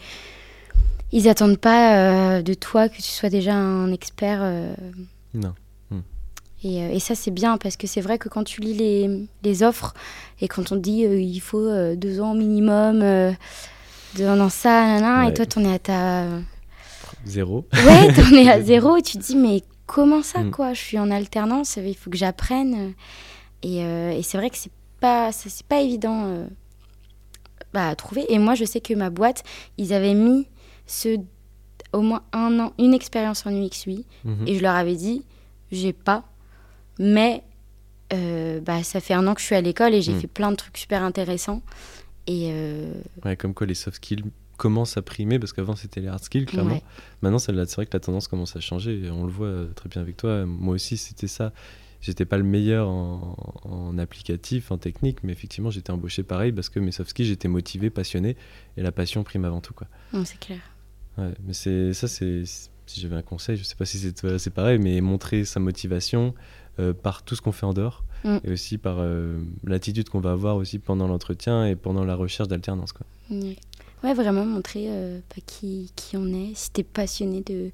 ils 1.11 1.27
attendent 1.27 1.57
pas 1.57 1.97
euh, 2.37 2.41
de 2.41 2.53
toi 2.53 2.87
que 2.87 2.95
tu 2.95 3.01
sois 3.03 3.29
déjà 3.29 3.53
un 3.53 3.91
expert. 3.91 4.41
Non. 5.33 5.53
Et, 6.63 6.83
euh, 6.83 6.91
et 6.93 6.99
ça, 6.99 7.15
c'est 7.15 7.31
bien 7.31 7.57
parce 7.57 7.75
que 7.75 7.87
c'est 7.87 8.01
vrai 8.01 8.19
que 8.19 8.29
quand 8.29 8.43
tu 8.43 8.61
lis 8.61 8.75
les, 8.75 9.27
les 9.43 9.63
offres 9.63 9.95
et 10.41 10.47
quand 10.47 10.71
on 10.71 10.75
te 10.75 10.79
dit 10.81 10.99
il 11.01 11.39
faut 11.39 11.67
deux 11.95 12.21
ans 12.21 12.35
minimum 12.35 13.01
euh, 13.01 13.31
de, 14.15 14.23
dans 14.25 14.49
ça, 14.49 14.97
Ouais. 15.23 15.29
et 15.29 15.33
toi, 15.33 15.45
t'en 15.47 15.63
es 15.65 15.73
à 15.73 15.79
ta. 15.79 16.25
Zéro. 17.25 17.65
Ouais, 17.73 18.13
t'en 18.13 18.29
es 18.35 18.47
à 18.47 18.61
zéro 18.63 18.95
et 18.95 19.01
tu 19.01 19.17
te 19.17 19.23
dis 19.23 19.35
mais 19.35 19.63
comment 19.93 20.23
ça, 20.23 20.43
Mm. 20.43 20.51
quoi? 20.51 20.73
Je 20.73 20.79
suis 20.81 20.97
en 20.99 21.11
alternance, 21.11 21.77
il 21.77 21.95
faut 21.95 22.09
que 22.09 22.17
j'apprenne. 22.17 22.93
Et, 23.63 23.83
euh, 23.83 24.11
et 24.11 24.23
c'est 24.23 24.37
vrai 24.37 24.49
que 24.49 24.57
c'est 24.57 24.71
pas, 24.99 25.31
c'est 25.31 25.65
pas 25.65 25.81
évident 25.81 26.23
euh, 26.25 26.47
bah, 27.73 27.89
à 27.89 27.95
trouver. 27.95 28.25
Et 28.33 28.39
moi, 28.39 28.55
je 28.55 28.65
sais 28.65 28.79
que 28.81 28.93
ma 28.93 29.09
boîte, 29.09 29.43
ils 29.77 29.93
avaient 29.93 30.13
mis 30.13 30.47
ce, 30.87 31.17
au 31.93 32.01
moins 32.01 32.23
un 32.31 32.59
an, 32.59 32.73
une 32.79 32.93
expérience 32.93 33.45
en 33.45 33.51
UX 33.51 33.85
UI. 33.87 34.05
Mhm. 34.23 34.47
Et 34.47 34.55
je 34.55 34.61
leur 34.61 34.75
avais 34.75 34.95
dit, 34.95 35.23
j'ai 35.71 35.93
pas, 35.93 36.23
Mais 36.99 37.43
bah, 38.65 38.83
ça 38.83 38.99
fait 38.99 39.13
un 39.13 39.25
an 39.27 39.33
que 39.33 39.39
je 39.41 39.45
suis 39.45 39.55
à 39.55 39.61
l'école 39.61 39.93
et 39.93 40.01
j'ai 40.01 40.13
Mm. 40.13 40.19
fait 40.21 40.27
plein 40.27 40.51
de 40.51 40.57
trucs 40.57 40.77
super 40.77 41.01
intéressants. 41.03 41.61
Et 42.27 42.49
euh, 42.51 42.93
Ouais, 43.25 43.35
comme 43.37 43.53
quoi 43.53 43.65
les 43.65 43.73
soft 43.73 43.95
skills 43.97 44.23
commencent 44.61 44.95
à 44.95 45.01
primer, 45.01 45.39
parce 45.39 45.53
qu'avant 45.53 45.75
c'était 45.75 46.01
les 46.01 46.07
hard 46.07 46.23
skills, 46.23 46.45
clairement. 46.45 46.75
ouais. 46.75 46.83
Maintenant, 47.23 47.39
c'est 47.39 47.51
vrai 47.51 47.85
que 47.87 47.93
la 47.93 47.99
tendance 47.99 48.27
commence 48.27 48.55
à 48.55 48.59
changer, 48.59 49.05
et 49.05 49.09
on 49.09 49.25
le 49.25 49.31
voit 49.31 49.47
euh, 49.47 49.67
très 49.73 49.89
bien 49.89 50.01
avec 50.01 50.17
toi. 50.17 50.45
Moi 50.45 50.75
aussi, 50.75 50.97
c'était 50.97 51.27
ça. 51.27 51.51
J'étais 51.99 52.25
pas 52.25 52.37
le 52.37 52.43
meilleur 52.43 52.87
en, 52.87 53.35
en 53.63 53.97
applicatif, 53.97 54.71
en 54.71 54.77
technique, 54.77 55.23
mais 55.23 55.31
effectivement, 55.33 55.71
j'étais 55.71 55.91
embauché 55.91 56.21
pareil 56.23 56.51
parce 56.51 56.69
que 56.69 56.79
mes 56.79 56.91
soft 56.91 57.09
skills, 57.09 57.25
j'étais 57.25 57.47
motivé, 57.47 57.89
passionné, 57.89 58.35
et 58.77 58.81
la 58.83 58.91
passion 58.91 59.23
prime 59.23 59.45
avant 59.45 59.61
tout. 59.61 59.73
Quoi. 59.73 59.87
C'est 60.25 60.39
clair. 60.39 60.59
Ouais, 61.17 61.31
mais 61.45 61.53
c'est 61.53 61.93
ça, 61.93 62.07
c'est 62.07 62.43
si 62.45 62.99
j'avais 63.01 63.15
un 63.15 63.21
conseil, 63.21 63.57
je 63.57 63.63
sais 63.63 63.75
pas 63.75 63.85
si 63.85 63.97
c'est 63.97 64.37
c'est 64.37 64.49
pareil, 64.53 64.77
mais 64.79 64.99
montrer 65.01 65.43
sa 65.45 65.59
motivation 65.59 66.33
euh, 66.79 66.93
par 66.93 67.23
tout 67.23 67.35
ce 67.35 67.41
qu'on 67.41 67.51
fait 67.51 67.65
en 67.65 67.73
dehors, 67.73 68.03
Mm. 68.23 68.37
et 68.43 68.51
aussi 68.51 68.77
par 68.77 68.97
euh, 68.99 69.39
l'attitude 69.63 70.07
qu'on 70.09 70.19
va 70.19 70.31
avoir 70.31 70.55
aussi 70.55 70.77
pendant 70.77 71.07
l'entretien 71.07 71.65
et 71.65 71.75
pendant 71.75 72.05
la 72.05 72.13
recherche 72.15 72.47
d'alternance. 72.49 72.93
Quoi. 72.93 73.07
Ouais, 74.03 74.13
vraiment 74.13 74.45
montrer 74.45 74.85
euh, 74.89 75.19
bah, 75.29 75.41
qui, 75.45 75.91
qui 75.95 76.17
on 76.17 76.27
est. 76.27 76.53
Si 76.55 76.71
t'es 76.71 76.83
passionné 76.83 77.41
de, 77.41 77.69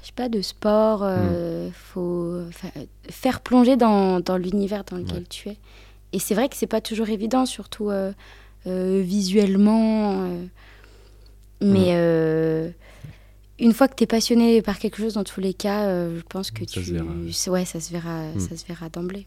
je 0.00 0.06
sais 0.06 0.12
pas, 0.16 0.28
de 0.28 0.40
sport, 0.40 1.00
euh, 1.02 1.68
faut 1.72 2.40
fa- 2.50 2.72
faire 3.10 3.40
plonger 3.40 3.76
dans, 3.76 4.20
dans 4.20 4.36
l'univers 4.38 4.84
dans 4.84 4.96
lequel 4.96 5.18
Ouais. 5.18 5.24
tu 5.28 5.48
es. 5.50 5.58
Et 6.14 6.18
c'est 6.18 6.34
vrai 6.34 6.48
que 6.48 6.56
c'est 6.56 6.66
pas 6.66 6.80
toujours 6.80 7.08
évident, 7.10 7.44
surtout 7.46 7.90
euh, 7.90 8.12
euh, 8.66 9.02
visuellement. 9.04 10.22
euh. 10.24 10.44
mais 11.60 11.90
euh, 11.92 12.70
une 13.58 13.72
fois 13.72 13.86
que 13.88 13.94
t'es 13.94 14.06
passionné 14.06 14.62
par 14.62 14.78
quelque 14.78 14.96
chose, 14.96 15.14
dans 15.14 15.24
tous 15.24 15.40
les 15.40 15.54
cas, 15.54 15.86
je 15.86 16.22
pense 16.28 16.50
que 16.50 16.60
Ça 16.60 16.80
tu, 16.80 16.84
se 16.84 16.92
verra, 16.92 17.12
ouais. 17.52 17.64
ça 17.64 17.78
se 17.80 17.92
verra, 17.92 18.22
Mm. 18.34 18.40
ça 18.40 18.56
se 18.56 18.66
verra 18.66 18.88
d'emblée. 18.88 19.26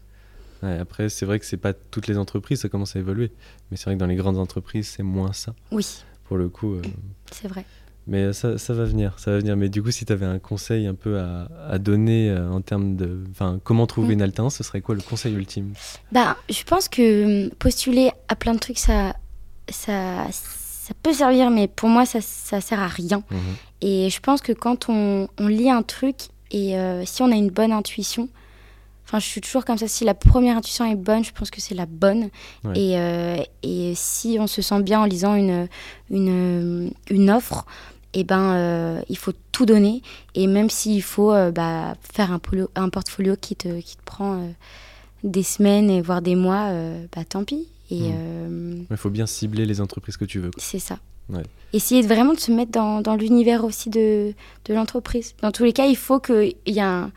Ouais, 0.62 0.78
après, 0.78 1.08
c'est 1.08 1.24
vrai 1.26 1.38
que 1.38 1.46
c'est 1.46 1.56
pas 1.56 1.72
toutes 1.72 2.06
les 2.08 2.18
entreprises, 2.18 2.60
ça 2.60 2.68
commence 2.68 2.96
à 2.96 2.98
évoluer, 2.98 3.30
mais 3.70 3.76
c'est 3.76 3.84
vrai 3.84 3.94
que 3.94 4.00
dans 4.00 4.06
les 4.06 4.16
grandes 4.16 4.38
entreprises, 4.38 4.88
c'est 4.88 5.02
moins 5.02 5.32
ça. 5.32 5.54
Oui, 5.70 5.86
pour 6.28 6.36
le 6.36 6.48
coup. 6.48 6.74
euh, 6.74 6.82
c'est 7.30 7.48
vrai. 7.48 7.64
mais 8.06 8.32
ça, 8.32 8.56
ça 8.58 8.72
va 8.74 8.84
venir, 8.84 9.14
ça 9.18 9.30
va 9.32 9.38
venir. 9.38 9.56
Mais 9.56 9.68
du 9.68 9.82
coup, 9.82 9.90
si 9.90 10.04
tu 10.04 10.12
avais 10.12 10.26
un 10.26 10.38
conseil 10.38 10.86
un 10.86 10.94
peu 10.94 11.18
à, 11.18 11.48
à 11.68 11.78
donner 11.78 12.30
euh, 12.30 12.50
en 12.50 12.60
termes 12.60 12.96
de. 12.96 13.24
Enfin, 13.30 13.58
comment 13.64 13.86
trouver 13.86 14.08
Mm. 14.08 14.12
une 14.18 14.22
alternance, 14.22 14.56
ce 14.56 14.64
serait 14.64 14.80
quoi 14.80 14.94
le 14.94 15.00
conseil 15.02 15.34
ultime? 15.34 15.72
Bah, 16.12 16.36
je 16.48 16.62
pense 16.64 16.88
que 16.88 17.46
hum, 17.46 17.50
postuler 17.58 18.10
à 18.28 18.36
plein 18.36 18.54
de 18.54 18.58
trucs, 18.60 18.78
ça, 18.78 19.14
ça, 19.68 20.26
ça 20.30 20.94
peut 21.02 21.12
servir, 21.12 21.50
mais 21.50 21.66
pour 21.68 21.88
moi, 21.88 22.06
ça, 22.06 22.20
ça 22.20 22.60
sert 22.60 22.80
à 22.80 22.88
rien. 22.88 23.22
Mhm. 23.30 23.38
Et 23.82 24.08
je 24.10 24.20
pense 24.20 24.40
que 24.40 24.52
quand 24.52 24.88
on, 24.88 25.28
on 25.38 25.48
lit 25.48 25.70
un 25.70 25.82
truc 25.82 26.16
et 26.52 26.78
euh, 26.78 27.04
si 27.04 27.22
on 27.22 27.30
a 27.32 27.34
une 27.34 27.50
bonne 27.50 27.72
intuition, 27.72 28.28
enfin, 29.06 29.18
je 29.18 29.26
suis 29.26 29.40
toujours 29.40 29.64
comme 29.64 29.78
ça. 29.78 29.88
Si 29.88 30.04
la 30.04 30.12
première 30.14 30.56
intuition 30.58 30.84
est 30.84 30.96
bonne, 30.96 31.24
je 31.24 31.32
pense 31.32 31.50
que 31.50 31.60
c'est 31.62 31.74
la 31.74 31.86
bonne. 31.86 32.28
Ouais. 32.64 32.78
Et, 32.78 32.98
euh, 32.98 33.36
et 33.62 33.92
si 33.94 34.36
on 34.38 34.46
se 34.46 34.60
sent 34.60 34.82
bien 34.82 35.00
en 35.00 35.04
lisant 35.06 35.34
une, 35.34 35.68
une, 36.10 36.92
une 37.10 37.30
offre, 37.30 37.64
eh 38.14 38.24
ben, 38.24 38.52
euh, 38.54 39.00
il 39.08 39.16
faut 39.16 39.32
tout 39.52 39.64
donner. 39.66 40.02
Et 40.34 40.46
même 40.46 40.68
s'il 40.70 41.02
faut 41.02 41.32
euh, 41.32 41.50
bah, 41.50 41.94
faire 42.12 42.32
un, 42.32 42.38
polo- 42.38 42.70
un 42.74 42.88
portfolio 42.88 43.36
qui 43.40 43.56
te, 43.56 43.80
qui 43.80 43.96
te 43.96 44.02
prend 44.04 44.42
des 45.24 45.42
semaines 45.42 45.88
et 45.90 46.02
voire 46.02 46.20
des 46.22 46.34
mois, 46.36 46.70
bah, 47.14 47.24
tant 47.28 47.44
pis. 47.44 47.68
Et 47.90 48.10
Il 48.90 48.96
faut 48.96 49.10
bien 49.10 49.26
cibler 49.26 49.64
les 49.66 49.80
entreprises 49.80 50.16
que 50.16 50.24
tu 50.24 50.40
veux. 50.40 50.50
c'est 50.58 50.78
ça. 50.80 50.98
Ouais. 51.28 51.42
Essayer 51.72 52.02
vraiment 52.02 52.34
de 52.34 52.38
se 52.40 52.52
mettre 52.52 52.70
dans, 52.70 53.00
dans 53.00 53.16
l'univers 53.16 53.64
aussi 53.64 53.90
de, 53.90 54.32
de 54.66 54.74
l'entreprise. 54.74 55.34
Dans 55.42 55.50
tous 55.50 55.64
les 55.64 55.72
cas, 55.72 55.86
il 55.86 55.96
faut 55.96 56.20
qu'il 56.20 56.54
y 56.66 56.78
ait 56.78 56.82
un, 56.82 57.10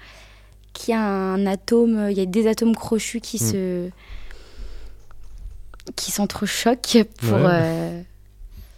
qu'il 0.80 0.94
y 0.94 0.98
ait 0.98 1.02
un 1.02 1.46
atome, 1.46 2.08
il 2.10 2.18
y 2.18 2.22
ait 2.22 2.26
des 2.26 2.48
atomes 2.48 2.76
crochus 2.76 3.22
qui 3.22 3.38
Mm. 3.38 3.48
se 3.52 3.90
qui 5.96 6.12
s'entrechoquent 6.12 7.04
pour 7.18 7.34
Ouais. 7.34 7.46
euh, 7.48 8.02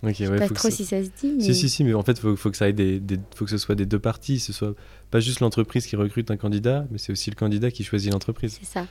Ok, 0.04 0.14
je 0.14 0.26
sais 0.26 0.28
ouais, 0.30 0.38
pas 0.40 0.48
trop 0.50 0.70
ça- 0.70 0.76
si 0.76 0.86
ça 0.86 1.04
se 1.04 1.10
dit 1.10 1.34
mais 1.38 1.44
Si, 1.44 1.54
si, 1.54 1.70
si, 1.70 1.84
mais 1.84 1.94
en 1.94 2.02
fait, 2.02 2.14
il 2.14 2.20
faut, 2.22 2.36
faut 2.36 2.50
que 2.50 2.58
ça 2.58 2.66
aille 2.66 2.74
des, 2.74 3.00
des- 3.00 3.20
faut 3.36 3.46
que 3.46 3.52
ce 3.52 3.58
soit 3.60 3.76
des 3.76 3.86
deux 3.86 4.00
parties. 4.00 4.40
Ce 4.40 4.52
soit 4.54 4.74
pas 5.12 5.20
juste 5.20 5.42
l'entreprise 5.42 5.86
qui 5.86 5.96
recrute 5.96 6.32
un 6.32 6.38
candidat, 6.38 6.86
mais 6.90 6.98
c'est 6.98 7.12
aussi 7.12 7.30
le 7.30 7.36
candidat 7.36 7.70
qui 7.70 7.84
choisit 7.84 8.12
l'entreprise. 8.12 8.58
c'est 8.62 8.68
ça. 8.80 8.86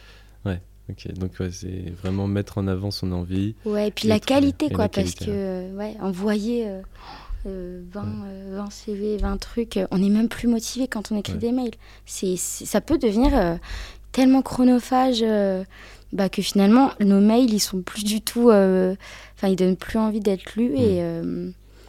Ok, 0.88 1.06
donc 1.14 1.30
ouais, 1.38 1.52
c'est 1.52 1.92
vraiment 2.02 2.26
mettre 2.26 2.58
en 2.58 2.66
avant 2.66 2.90
son 2.90 3.12
envie. 3.12 3.54
Ouais, 3.64 3.88
et 3.88 3.90
puis 3.92 4.08
la 4.08 4.18
qualité 4.18 4.68
quoi 4.70 4.88
parce 4.88 5.12
qualité, 5.14 5.26
que 5.26 5.76
ouais, 5.76 5.94
envoyer 6.00 6.66
euh, 6.66 6.80
euh, 7.46 7.82
20, 7.92 8.04
euh, 8.26 8.56
20 8.56 8.70
CV, 8.70 9.16
20 9.16 9.36
trucs, 9.38 9.76
euh, 9.76 9.86
on 9.90 9.98
n'est 9.98 10.08
même 10.08 10.28
plus 10.28 10.48
motivé 10.48 10.88
quand 10.88 11.10
on 11.12 11.16
écrit 11.18 11.34
Ouais. 11.34 11.38
des 11.38 11.52
mails. 11.52 11.74
C'est, 12.06 12.36
ça 12.36 12.80
peut 12.80 12.98
devenir 12.98 13.36
euh, 13.36 13.56
tellement 14.12 14.42
chronophage 14.42 15.24
bah, 16.12 16.28
que 16.28 16.42
finalement 16.42 16.90
nos 17.00 17.20
mails 17.20 17.52
ils 17.52 17.60
sont 17.60 17.80
plus 17.82 18.02
du 18.04 18.20
tout, 18.20 18.50
enfin 18.50 19.48
ils 19.48 19.56
donnent 19.56 19.76
plus 19.76 19.98
envie 19.98 20.20
d'être 20.20 20.56
lus 20.56 20.72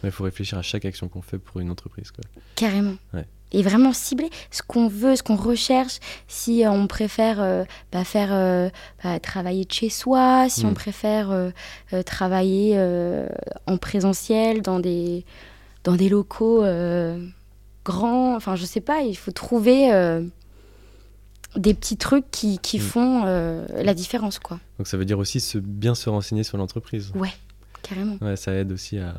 Il 0.04 0.10
faut 0.10 0.24
réfléchir 0.24 0.58
à 0.58 0.62
chaque 0.62 0.84
action 0.84 1.08
qu'on 1.08 1.22
fait 1.22 1.38
pour 1.38 1.60
une 1.60 1.70
entreprise. 1.70 2.10
Quoi. 2.12 2.24
carrément. 2.54 2.94
Ouais. 3.52 3.58
Et 3.60 3.62
vraiment 3.62 3.92
cibler 3.92 4.30
ce 4.50 4.62
qu'on 4.62 4.88
veut, 4.88 5.16
ce 5.16 5.22
qu'on 5.22 5.36
recherche. 5.36 5.98
Si 6.28 6.64
euh, 6.64 6.70
on 6.70 6.86
préfère 6.86 7.40
euh, 7.40 7.64
bah, 7.92 8.04
faire 8.04 8.28
euh, 8.32 8.70
bah, 9.04 9.18
travailler 9.20 9.64
de 9.64 9.72
chez 9.72 9.88
soi, 9.90 10.46
si 10.48 10.64
on 10.64 10.70
Mm. 10.70 10.74
préfère 10.74 11.30
euh, 11.30 11.50
travailler 12.04 12.78
en 13.66 13.76
présentiel 13.76 14.62
dans 14.62 14.80
des 14.80 15.24
dans 15.84 15.96
des 15.96 16.08
locaux 16.08 16.64
grands. 17.84 18.36
Enfin, 18.36 18.56
je 18.56 18.64
sais 18.64 18.80
pas. 18.80 19.00
Il 19.02 19.16
faut 19.16 19.32
trouver 19.32 19.90
des 21.56 21.74
petits 21.74 21.96
trucs 21.98 22.30
qui, 22.30 22.58
qui 22.58 22.78
Mm. 22.78 22.82
font 22.82 23.24
la 23.24 23.94
différence, 23.94 24.38
quoi. 24.38 24.58
Donc 24.78 24.86
ça 24.86 24.96
veut 24.96 25.04
dire 25.04 25.18
aussi 25.18 25.40
se, 25.40 25.58
bien 25.58 25.94
se 25.94 26.08
renseigner 26.08 26.44
sur 26.44 26.56
l'entreprise. 26.56 27.12
Carrément. 27.82 28.16
Ouais, 28.20 28.36
ça 28.36 28.52
aide 28.54 28.72
aussi 28.72 28.98
à. 28.98 29.14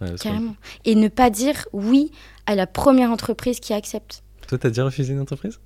Ouais, 0.00 0.14
Carrément. 0.20 0.56
Et 0.84 0.94
ne 0.94 1.08
pas 1.08 1.28
dire 1.30 1.66
oui 1.72 2.10
à 2.46 2.54
la 2.54 2.66
première 2.66 3.10
entreprise 3.10 3.60
qui 3.60 3.72
accepte. 3.74 4.22
Toi, 4.48 4.58
t'as 4.58 4.68
déjà 4.68 4.84
refusé 4.84 5.12
une 5.12 5.20
entreprise? 5.20 5.58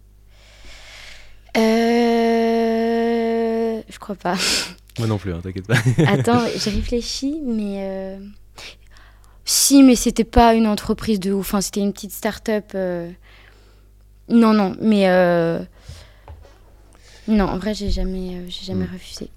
Euh... 2.04 3.82
Je 3.88 3.98
crois 3.98 4.14
pas. 4.16 4.34
Moi 4.98 5.06
non 5.08 5.18
plus, 5.18 5.32
hein, 5.32 5.40
t'inquiète 5.42 5.66
pas. 5.66 5.76
Attends, 6.06 6.44
j'ai 6.56 6.70
réfléchi, 6.70 7.40
mais. 7.44 7.78
euh, 7.80 8.18
Si, 9.44 9.82
mais 9.82 9.96
c'était 9.96 10.24
pas 10.24 10.54
une 10.54 10.66
entreprise 10.66 11.18
de 11.20 11.32
ouf. 11.32 11.48
Enfin, 11.54 11.60
c'était 11.60 11.80
une 11.80 11.92
petite 11.92 12.12
start-up. 12.12 12.72
euh, 12.74 13.10
Non, 14.28 14.52
non, 14.52 14.76
mais. 14.80 15.08
euh, 15.08 15.60
Non, 17.28 17.44
en 17.46 17.58
vrai, 17.58 17.74
j'ai 17.74 17.90
jamais, 17.90 18.42
j'ai 18.48 18.64
jamais 18.66 18.86
Mm. 18.86 18.92
refusé. 18.92 19.30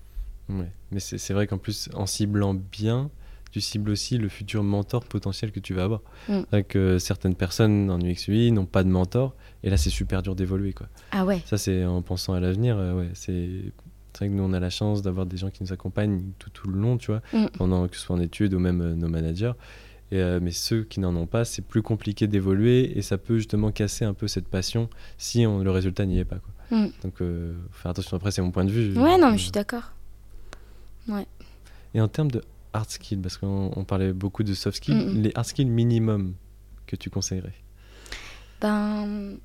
Ouais. 0.49 0.69
Mais 0.91 0.99
c'est 1.01 1.33
vrai 1.33 1.47
qu'en 1.47 1.57
plus, 1.57 1.89
en 1.93 2.05
ciblant 2.05 2.53
bien, 2.53 3.09
tu 3.57 3.61
cibles 3.61 3.89
aussi 3.89 4.17
le 4.19 4.29
futur 4.29 4.63
mentor 4.63 5.03
potentiel 5.05 5.51
que 5.51 5.59
tu 5.59 5.73
vas 5.73 5.83
avoir. 5.85 6.01
Mm. 6.29 6.97
Certaines 6.99 7.35
personnes 7.35 7.89
en 7.89 7.99
UX 7.99 8.27
UI 8.27 8.51
n'ont 8.51 8.65
pas 8.65 8.83
de 8.83 8.89
mentor, 8.89 9.33
et 9.63 9.69
là, 9.71 9.77
c'est 9.77 9.89
super 9.89 10.21
dur 10.21 10.35
d'évoluer. 10.35 10.73
quoi. 10.73 10.87
Ah 11.11 11.25
ouais, 11.25 11.41
Ça, 11.45 11.57
c'est 11.57 11.83
en 11.85 12.01
pensant 12.03 12.33
à 12.33 12.39
l'avenir. 12.39 12.77
euh, 12.77 12.93
ouais, 12.99 13.09
c'est 13.13 13.49
c'est 14.13 14.25
vrai 14.25 14.29
que 14.29 14.33
nous, 14.39 14.43
on 14.43 14.53
a 14.53 14.59
la 14.59 14.71
chance 14.71 15.03
d'avoir 15.03 15.27
des 15.27 15.37
gens 15.37 15.51
qui 15.51 15.61
nous 15.61 15.71
accompagnent 15.73 16.23
tout, 16.39 16.49
tout 16.49 16.67
le 16.69 16.79
long, 16.79 16.97
tu 16.97 17.07
vois, 17.11 17.21
Mm. 17.33 17.45
pendant 17.57 17.87
que 17.87 17.95
ce 17.95 18.01
soit 18.03 18.15
en 18.15 18.19
études 18.19 18.53
ou 18.55 18.59
même 18.59 18.81
euh, 18.81 18.95
nos 18.95 19.07
managers. 19.09 19.53
Et, 20.11 20.19
euh, 20.21 20.39
mais 20.41 20.51
ceux 20.51 20.83
qui 20.83 20.99
n'en 20.99 21.15
ont 21.15 21.27
pas, 21.27 21.45
c'est 21.45 21.61
plus 21.61 21.81
compliqué 21.83 22.25
d'évoluer 22.27 22.97
et 22.97 23.01
ça 23.03 23.17
peut 23.17 23.37
justement 23.37 23.71
casser 23.71 24.05
un 24.05 24.13
peu 24.15 24.27
cette 24.27 24.47
passion 24.47 24.89
si 25.17 25.45
on- 25.45 25.59
le 25.63 25.69
résultat 25.69 26.05
n'y 26.05 26.17
est 26.19 26.25
pas. 26.25 26.37
Quoi. 26.37 26.77
Mm. 26.79 26.87
Donc, 27.03 27.13
faut 27.17 27.77
faire 27.81 27.91
attention. 27.91 28.17
Après, 28.17 28.31
c'est 28.31 28.41
mon 28.41 28.51
point 28.51 28.65
de 28.65 28.71
vue. 28.71 28.97
ouais, 28.97 29.17
non, 29.19 29.29
mais 29.31 29.37
je 29.37 29.43
suis 29.43 29.51
d'accord. 29.51 29.91
Et 31.93 32.01
en 32.01 32.07
termes 32.07 32.31
de 32.31 32.41
hard 32.77 32.89
skills, 32.89 33.17
parce 33.17 33.37
qu'on 33.37 33.71
on 33.75 33.83
parlait 33.83 34.13
beaucoup 34.13 34.43
de 34.43 34.53
soft 34.53 34.77
skills, 34.77 34.95
Mm, 34.95 35.21
les 35.23 35.31
hard 35.35 35.47
skills 35.47 35.65
minimum 35.69 36.33
que 36.85 36.95
tu 36.95 37.09
conseillerais? 37.09 37.53
Ben. 38.61 39.37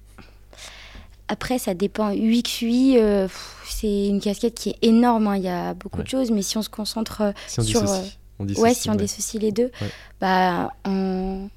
Après, 1.29 1.59
ça 1.59 1.73
dépend. 1.75 2.13
UX, 2.13 2.61
UI, 2.63 2.97
euh, 2.99 3.27
c'est 3.67 4.09
une 4.09 4.21
casquette 4.21 4.55
qui 4.55 4.71
est 4.71 4.79
énorme. 4.83 5.27
hein. 5.29 5.37
Il 5.37 5.43
y 5.45 5.49
a 5.49 5.73
beaucoup 5.75 5.99
Ouais. 5.99 6.05
de 6.05 6.09
choses, 6.09 6.31
mais 6.31 6.43
si 6.43 6.59
on 6.59 6.63
se 6.63 6.69
concentre 6.69 7.23
euh, 7.23 7.33
Si 7.47 7.61
on 7.61 7.63
Sur, 7.63 7.81
dissocie. 7.83 8.19
on 8.39 8.43
Ouais, 8.45 8.49
dissocie, 8.49 8.77
si 8.77 8.91
on 8.91 8.93
ouais. 8.93 8.99
dissocie 8.99 9.41
les 9.41 9.53
deux, 9.53 9.71
Ouais. 9.81 9.91
bah, 10.21 10.73
en 10.85 11.49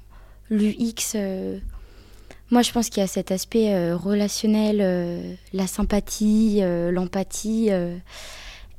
l'UX, 0.50 1.12
euh, 1.16 1.58
moi 2.50 2.62
je 2.62 2.72
pense 2.72 2.88
qu'il 2.88 3.00
y 3.00 3.04
a 3.04 3.06
cet 3.06 3.30
aspect 3.32 3.74
euh, 3.74 3.96
relationnel, 3.96 4.78
euh, 4.80 5.34
la 5.52 5.66
sympathie, 5.66 6.60
euh, 6.62 6.90
l'empathie. 6.90 7.66
euh, 7.70 7.96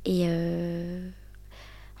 et 0.04 0.24
euh, 0.26 1.08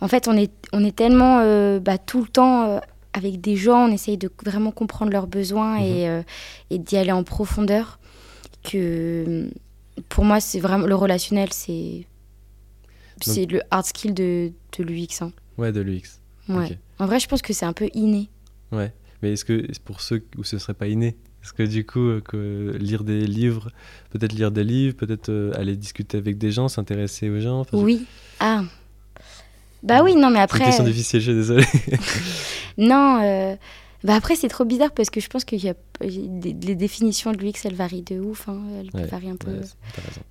en 0.00 0.08
fait, 0.08 0.28
on 0.28 0.36
est, 0.36 0.50
on 0.72 0.84
est 0.84 0.94
tellement 0.94 1.40
euh, 1.40 1.80
bah, 1.80 1.98
tout 1.98 2.22
le 2.22 2.28
temps 2.28 2.64
euh, 2.68 2.78
avec 3.12 3.40
des 3.40 3.56
gens, 3.56 3.88
on 3.88 3.92
essaye 3.92 4.16
de 4.18 4.30
vraiment 4.44 4.70
comprendre 4.70 5.10
leurs 5.12 5.26
besoins 5.26 5.78
Mhm. 5.78 5.84
et, 5.84 6.08
euh, 6.08 6.22
et 6.70 6.78
d'y 6.78 6.96
aller 6.96 7.12
en 7.12 7.24
profondeur. 7.24 7.98
Que 8.64 9.48
pour 10.08 10.24
moi, 10.24 10.40
c'est 10.40 10.60
vraiment 10.60 10.86
le 10.86 10.94
relationnel, 10.94 11.52
c'est. 11.52 12.06
C'est 13.20 13.46
le 13.46 13.60
hard 13.72 13.84
skill 13.84 14.14
de, 14.14 14.52
de 14.78 14.84
l'UX. 14.84 15.22
hein. 15.22 15.32
Ouais, 15.56 15.72
de 15.72 15.80
l'UX. 15.80 16.20
Ouais. 16.48 16.78
En 17.00 17.06
vrai, 17.06 17.18
je 17.18 17.26
pense 17.26 17.42
que 17.42 17.52
c'est 17.52 17.66
un 17.66 17.72
peu 17.72 17.88
inné. 17.94 18.28
Ouais. 18.70 18.92
Mais 19.22 19.32
est-ce 19.32 19.44
que 19.44 19.66
pour 19.80 20.00
ceux 20.00 20.24
où 20.36 20.44
ce 20.44 20.56
serait 20.58 20.74
pas 20.74 20.86
inné, 20.86 21.16
Parce 21.40 21.52
que 21.52 21.64
du 21.64 21.84
coup, 21.84 22.20
que 22.24 22.76
lire 22.78 23.02
des 23.02 23.26
livres, 23.26 23.70
peut-être 24.10 24.32
lire 24.32 24.52
des 24.52 24.62
livres, 24.62 24.94
peut-être 24.96 25.52
aller 25.56 25.74
discuter 25.76 26.16
avec 26.18 26.38
des 26.38 26.52
gens, 26.52 26.68
s'intéresser 26.68 27.28
aux 27.28 27.40
gens. 27.40 27.60
enfin, 27.60 27.76
je- 27.78 27.82
Oui. 27.82 28.06
Ah. 28.38 28.62
Bah 29.82 30.02
oui, 30.02 30.16
non, 30.16 30.28
mais 30.30 30.36
C'est 30.38 30.42
après. 30.42 30.58
une 30.60 30.64
question 30.66 30.84
difficile, 30.84 31.20
je 31.20 31.32
désolé. 31.32 31.64
Non, 32.78 33.20
euh, 33.22 33.56
bah 34.04 34.14
après 34.14 34.36
c'est 34.36 34.46
trop 34.48 34.64
bizarre 34.64 34.92
parce 34.92 35.10
que 35.10 35.20
je 35.20 35.26
pense 35.28 35.44
que 35.44 35.56
y 35.56 35.68
a, 35.68 35.74
les 36.00 36.74
définitions 36.76 37.32
de 37.32 37.38
l'UX 37.38 37.64
elles 37.64 37.74
varient 37.74 38.02
de 38.02 38.20
ouf, 38.20 38.48
hein. 38.48 38.60
elles 38.78 38.90
Ouais, 38.94 39.06
varient 39.08 39.30
un 39.30 39.36
peu 39.36 39.50
Ouais, 39.50 39.60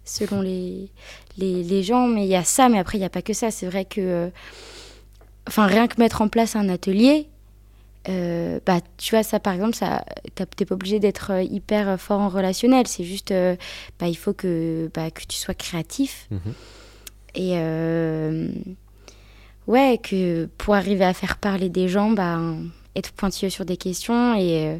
selon 0.05 0.39
les, 0.41 0.89
les, 1.37 1.63
les 1.63 1.83
gens, 1.83 2.07
mais 2.07 2.23
il 2.25 2.29
y 2.29 2.35
a 2.35 2.45
ça, 2.45 2.69
mais 2.69 2.79
après 2.79 2.97
il 2.97 3.01
n'y 3.01 3.05
a 3.05 3.09
pas 3.09 3.21
que 3.21 3.33
ça. 3.33 3.51
C'est 3.51 3.65
vrai 3.65 3.83
que, 3.83 3.99
euh, 3.99 4.29
enfin 5.47 5.65
rien 5.65 5.87
que 5.87 5.99
mettre 5.99 6.21
en 6.21 6.29
place 6.29 6.55
un 6.55 6.69
atelier, 6.69 7.27
euh, 8.07 8.61
bah 8.65 8.79
tu 8.95 9.13
vois 9.13 9.23
ça 9.23 9.41
par 9.41 9.53
exemple, 9.53 9.75
ça, 9.75 10.05
t'es 10.55 10.63
pas 10.63 10.75
obligé 10.75 10.99
d'être 11.01 11.31
euh, 11.33 11.41
hyper 11.43 11.89
euh, 11.89 11.97
fort 11.97 12.21
en 12.21 12.29
relationnel, 12.29 12.87
c'est 12.87 13.03
juste, 13.03 13.31
euh, 13.31 13.57
bah 13.99 14.07
il 14.07 14.15
faut 14.15 14.31
que, 14.33 14.89
bah, 14.93 15.11
que 15.11 15.23
tu 15.27 15.35
sois 15.37 15.53
créatif 15.53 16.27
Mhm. 16.31 16.39
et 17.35 17.51
euh, 17.55 18.47
ouais, 19.67 19.99
que 20.01 20.45
pour 20.57 20.73
arriver 20.75 21.05
à 21.05 21.13
faire 21.13 21.37
parler 21.37 21.69
des 21.69 21.87
gens, 21.87 22.11
bah, 22.11 22.39
être 22.95 23.11
pointilleux 23.11 23.49
sur 23.51 23.65
des 23.65 23.77
questions. 23.77 24.35
Et, 24.35 24.65
euh, 24.67 24.77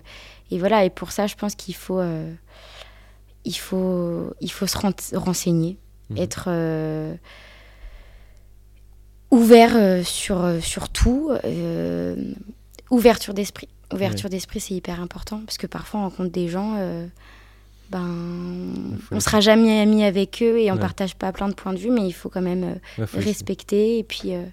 et 0.52 0.60
voilà, 0.60 0.84
et 0.86 0.90
pour 0.90 1.12
ça, 1.12 1.28
je 1.28 1.36
pense 1.36 1.56
qu'il 1.56 1.76
faut, 1.76 2.00
euh, 2.00 2.34
il 3.46 3.54
faut, 3.56 4.34
il 4.42 4.52
faut 4.52 4.66
se 4.68 4.78
ren- 4.78 4.92
renseigner, 5.14 5.78
Mhm. 6.10 6.18
être 6.18 6.46
euh, 6.48 7.14
ouvert 9.32 10.06
sur, 10.06 10.62
sur 10.62 10.90
tout, 10.90 11.32
euh, 11.44 12.16
ouverture 12.90 13.34
d'esprit. 13.34 13.68
Ouverture 13.94 14.30
d'esprit, 14.30 14.60
c'est 14.60 14.74
hyper 14.74 15.02
important 15.02 15.42
parce 15.46 15.58
que 15.58 15.68
parfois 15.68 16.02
on 16.02 16.04
rencontre 16.04 16.32
des 16.32 16.48
gens, 16.50 16.76
ben, 17.90 18.98
on 19.12 19.20
sera 19.20 19.40
jamais 19.40 19.80
amis 19.80 20.04
avec 20.04 20.42
eux 20.42 20.60
et 20.60 20.72
on 20.72 20.76
Ouais. 20.76 20.80
partage 20.80 21.16
pas 21.16 21.32
plein 21.32 21.48
de 21.50 21.54
points 21.54 21.74
de 21.74 21.80
vue, 21.80 21.92
mais 21.92 22.06
il 22.08 22.12
faut 22.14 22.30
quand 22.30 22.42
même 22.42 22.64
euh, 22.64 22.76
Ouais, 23.02 23.08
faut- 23.08 23.20
respecter 23.20 24.00
et 24.00 24.04
puis 24.04 24.34
euh, 24.34 24.44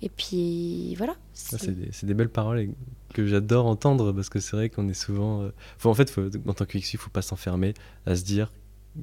et 0.00 0.08
puis 0.08 0.94
voilà. 0.96 1.14
Ça, 1.32 1.58
C'est- 1.58 2.04
des, 2.04 2.14
belles 2.14 2.28
paroles 2.28 2.68
que 3.14 3.26
j'adore 3.26 3.66
entendre 3.66 4.12
parce 4.12 4.28
que 4.28 4.40
c'est 4.40 4.56
vrai 4.56 4.68
qu'on 4.68 4.88
est 4.88 4.94
souvent. 4.94 5.42
euh, 5.42 5.50
faut, 5.78 5.90
en 5.90 5.94
fait, 5.94 6.10
faut, 6.10 6.22
en 6.46 6.52
tant 6.54 6.64
que 6.64 6.78
il 6.78 6.82
faut 6.98 7.10
pas 7.10 7.22
s'enfermer 7.22 7.74
à 8.06 8.16
se 8.16 8.24
dire 8.24 8.52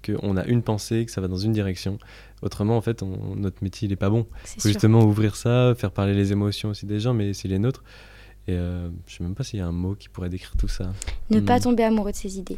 qu'on 0.06 0.38
a 0.38 0.46
une 0.46 0.62
pensée, 0.62 1.06
que 1.06 1.12
ça 1.12 1.20
va 1.22 1.28
dans 1.28 1.38
une 1.38 1.52
direction. 1.54 1.98
Autrement, 2.42 2.78
en 2.78 2.82
fait, 2.82 3.02
on- 3.02 3.36
notre 3.36 3.64
métier, 3.64 3.88
il 3.88 3.92
est 3.92 3.96
pas 3.98 4.10
bon. 4.10 4.28
c'est 4.44 4.56
faut 4.56 4.62
sûr. 4.62 4.70
justement 4.72 5.04
ouvrir 5.04 5.36
ça, 5.36 5.74
faire 5.76 5.92
parler 5.92 6.14
les 6.14 6.32
émotions 6.32 6.70
aussi 6.70 6.86
des 6.86 7.00
gens, 7.00 7.14
mais 7.14 7.34
c'est 7.34 7.48
les 7.48 7.60
nôtres. 7.60 7.84
Et 8.48 8.54
je 8.56 9.16
sais 9.16 9.24
même 9.24 9.36
pas 9.36 9.44
s'il 9.44 9.60
y 9.60 9.62
a 9.62 9.68
un 9.68 9.72
mot 9.72 9.94
qui 9.96 10.10
pourrait 10.10 10.30
décrire 10.30 10.56
tout 10.58 10.68
ça. 10.68 10.92
Ne 11.30 11.40
pas 11.40 11.58
Hmm. 11.60 11.64
tomber 11.64 11.84
amoureux 11.84 12.12
de 12.12 12.16
ses 12.18 12.40
idées. 12.40 12.58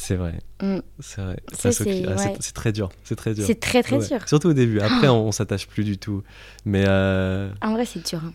C'est 0.00 0.14
vrai, 0.14 0.38
Mm. 0.62 0.78
c'est 1.00 1.20
vrai. 1.20 1.36
Ça, 1.52 1.72
c'est- 1.72 2.04
ah, 2.06 2.16
c'est 2.16 2.28
ouais. 2.30 2.38
très 2.54 2.70
dur, 2.72 2.88
c'est 3.02 3.16
très 3.16 3.34
dur. 3.34 3.44
C'est 3.44 3.58
très 3.58 3.82
très 3.82 3.96
Ouais. 3.96 4.06
dur. 4.06 4.28
Surtout 4.28 4.48
au 4.50 4.52
début. 4.52 4.78
Après, 4.80 5.08
on, 5.08 5.26
on 5.26 5.32
s'attache 5.32 5.66
plus 5.66 5.82
du 5.82 5.98
tout. 5.98 6.22
Mais 6.64 6.84
euh, 6.86 7.50
En 7.62 7.72
vrai, 7.72 7.84
c'est 7.84 8.06
dur. 8.08 8.20
hein. 8.24 8.32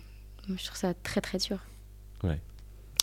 Je 0.50 0.66
trouve 0.66 0.78
ça 0.78 0.94
très 0.94 1.22
très 1.22 1.38
dur. 1.38 1.58
Ouais. 2.22 2.38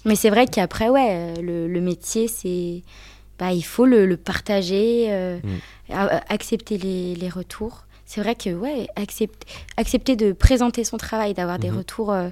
Mais 0.04 0.14
c'est 0.14 0.28
vrai 0.28 0.46
qu'après, 0.46 0.90
ouais, 0.90 1.08
euh, 1.10 1.40
le, 1.42 1.68
le 1.68 1.80
métier, 1.80 2.28
c'est. 2.28 2.82
Bah, 3.38 3.52
il 3.54 3.62
faut 3.62 3.86
le, 3.86 4.04
le 4.04 4.18
partager, 4.18 5.06
euh, 5.10 5.38
Mm. 5.42 6.18
accepter 6.28 6.76
les, 6.76 7.14
les 7.14 7.28
retours. 7.30 7.86
C'est 8.04 8.20
vrai 8.20 8.34
que, 8.34 8.50
ouais, 8.50 8.88
accepter, 8.96 9.46
accepter 9.78 10.16
de 10.16 10.32
présenter 10.32 10.84
son 10.84 10.98
travail, 10.98 11.32
d'avoir 11.32 11.58
des 11.58 11.70
Mhm. 11.70 11.78
retours, 11.78 12.12
euh, 12.12 12.28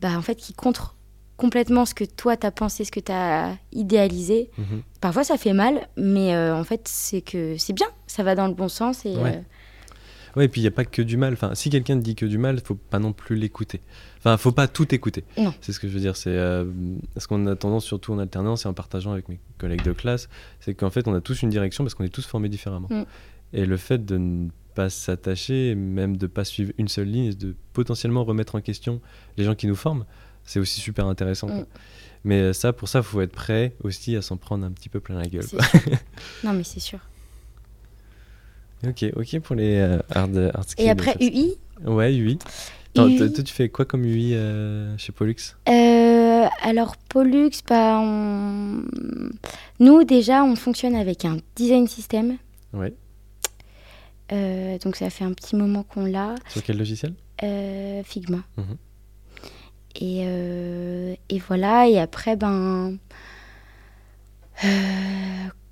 bah, 0.00 0.16
en 0.16 0.22
fait, 0.22 0.36
qui 0.36 0.54
contre 0.54 0.94
complètement 1.40 1.86
ce 1.86 1.94
que 1.94 2.04
toi, 2.04 2.36
t'as 2.36 2.50
pensé, 2.50 2.84
ce 2.84 2.92
que 2.92 3.00
t'as 3.00 3.54
idéalisé. 3.72 4.50
mhm. 4.58 4.82
Parfois, 5.00 5.24
ça 5.24 5.38
fait 5.38 5.54
mal, 5.54 5.88
mais 5.96 6.34
euh, 6.34 6.54
en 6.54 6.64
fait, 6.64 6.86
c'est 6.86 7.22
que 7.22 7.56
c'est 7.58 7.72
bien. 7.72 7.86
Ça 8.06 8.22
va 8.22 8.34
dans 8.34 8.46
le 8.46 8.54
bon 8.54 8.68
sens 8.68 9.04
et. 9.06 9.16
Ouais. 9.16 9.36
euh, 9.36 9.40
Ouais, 10.36 10.44
et 10.44 10.48
puis 10.48 10.60
il 10.60 10.64
n'y 10.64 10.68
a 10.68 10.70
pas 10.70 10.84
que 10.84 11.02
du 11.02 11.16
mal. 11.16 11.32
Enfin, 11.32 11.56
si 11.56 11.70
quelqu'un 11.70 11.98
te 11.98 12.04
dit 12.04 12.14
que 12.14 12.24
du 12.24 12.38
mal, 12.38 12.56
il 12.62 12.64
faut 12.64 12.76
pas 12.76 13.00
non 13.00 13.12
plus 13.12 13.34
l'écouter. 13.34 13.80
Enfin, 14.18 14.36
faut 14.36 14.52
pas 14.52 14.68
tout 14.68 14.94
écouter. 14.94 15.24
C'est 15.60 15.72
ce 15.72 15.80
que 15.80 15.88
je 15.88 15.92
veux 15.92 15.98
dire. 15.98 16.14
C'est 16.14 16.30
euh, 16.30 16.64
ce 17.16 17.26
qu'on 17.26 17.44
a 17.48 17.56
tendance, 17.56 17.84
surtout 17.84 18.12
en 18.12 18.18
alternance 18.20 18.64
et 18.64 18.68
en 18.68 18.72
partageant 18.72 19.10
avec 19.10 19.28
mes 19.28 19.40
collègues 19.58 19.82
de 19.82 19.90
classe, 19.90 20.28
c'est 20.60 20.74
qu'en 20.74 20.90
fait, 20.90 21.08
on 21.08 21.14
a 21.14 21.20
tous 21.20 21.42
une 21.42 21.50
direction 21.50 21.82
parce 21.82 21.94
qu'on 21.94 22.04
est 22.04 22.14
tous 22.14 22.26
formés 22.26 22.48
différemment. 22.48 22.86
Mm. 22.90 23.02
Et 23.54 23.66
le 23.66 23.76
fait 23.76 24.04
de 24.04 24.18
ne 24.18 24.48
pas 24.76 24.88
s'attacher, 24.88 25.74
même 25.74 26.16
de 26.16 26.28
pas 26.28 26.44
suivre 26.44 26.70
une 26.78 26.86
seule 26.86 27.08
ligne, 27.08 27.34
de 27.34 27.56
potentiellement 27.72 28.22
remettre 28.22 28.54
en 28.54 28.60
question 28.60 29.00
les 29.36 29.42
gens 29.42 29.56
qui 29.56 29.66
nous 29.66 29.74
forment, 29.74 30.04
c'est 30.44 30.58
aussi 30.60 30.80
super 30.80 31.06
intéressant. 31.06 31.48
Mm. 31.48 31.66
Mais 32.24 32.40
euh, 32.40 32.52
ça, 32.52 32.72
pour 32.72 32.88
ça, 32.88 33.02
faut 33.02 33.20
être 33.22 33.32
prêt 33.32 33.74
aussi 33.82 34.14
à 34.16 34.22
s'en 34.22 34.36
prendre 34.36 34.64
un 34.66 34.70
petit 34.72 34.88
peu 34.88 35.00
plein 35.00 35.18
la 35.18 35.26
gueule. 35.26 35.46
non, 36.44 36.52
mais 36.52 36.64
c'est 36.64 36.80
sûr. 36.80 36.98
Ok, 38.86 39.04
ok 39.14 39.40
pour 39.40 39.56
les 39.56 39.76
euh, 39.76 39.98
hard, 40.10 40.50
hard 40.54 40.68
skills. 40.68 40.86
Et 40.86 40.90
après, 40.90 41.16
UI, 41.20 41.54
Ouais, 41.84 42.14
UI. 42.14 42.38
Attends, 42.94 43.08
UI. 43.08 43.16
toi, 43.18 43.28
toi, 43.28 43.44
tu 43.44 43.54
fais 43.54 43.68
quoi 43.68 43.84
comme 43.84 44.04
UI 44.04 44.34
euh, 44.34 44.96
chez 44.98 45.12
Pollux? 45.12 45.36
Euh, 45.68 46.46
alors, 46.62 46.96
Pollux, 47.08 47.50
bah, 47.68 47.98
on- 48.00 48.82
nous 49.78 50.04
déjà, 50.04 50.44
on 50.44 50.56
fonctionne 50.56 50.94
avec 50.94 51.24
un 51.24 51.38
design 51.56 51.86
system. 51.88 52.36
Ouais. 52.72 52.92
Euh, 54.32 54.78
donc, 54.78 54.96
ça 54.96 55.08
fait 55.10 55.24
un 55.24 55.32
petit 55.32 55.56
moment 55.56 55.82
qu'on 55.82 56.04
l'a. 56.04 56.34
Sur 56.48 56.62
quel 56.62 56.78
logiciel? 56.78 57.14
Euh, 57.42 58.02
Figma. 58.04 58.38
Mhm. 58.56 58.76
Et, 60.00 60.22
euh, 60.26 61.14
et 61.28 61.38
voilà. 61.38 61.86
Et 61.88 61.98
après, 61.98 62.36
ben. 62.36 62.96
euh, 64.64 64.68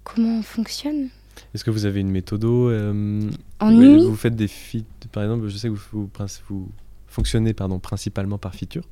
comment 0.05 0.39
on 0.39 0.43
fonctionne? 0.43 1.09
Est-ce 1.55 1.65
que 1.65 1.71
vous 1.71 1.87
avez 1.87 2.01
une 2.01 2.11
méthodo 2.11 2.69
euh, 2.71 3.31
En 3.61 3.73
UI 3.73 4.05
vous 4.05 4.17
faites 4.17 4.35
des 4.37 4.49
feats, 4.49 4.81
par 5.13 5.23
exemple, 5.23 5.49
je 5.49 5.57
sais 5.57 5.69
que 5.69 5.75
vous, 5.75 5.83
vous, 5.93 6.11
princi- 6.13 6.41
vous 6.49 6.69
fonctionnez 7.07 7.55
pardon, 7.55 7.79
principalement 7.79 8.39
par 8.39 8.55
feature. 8.55 8.83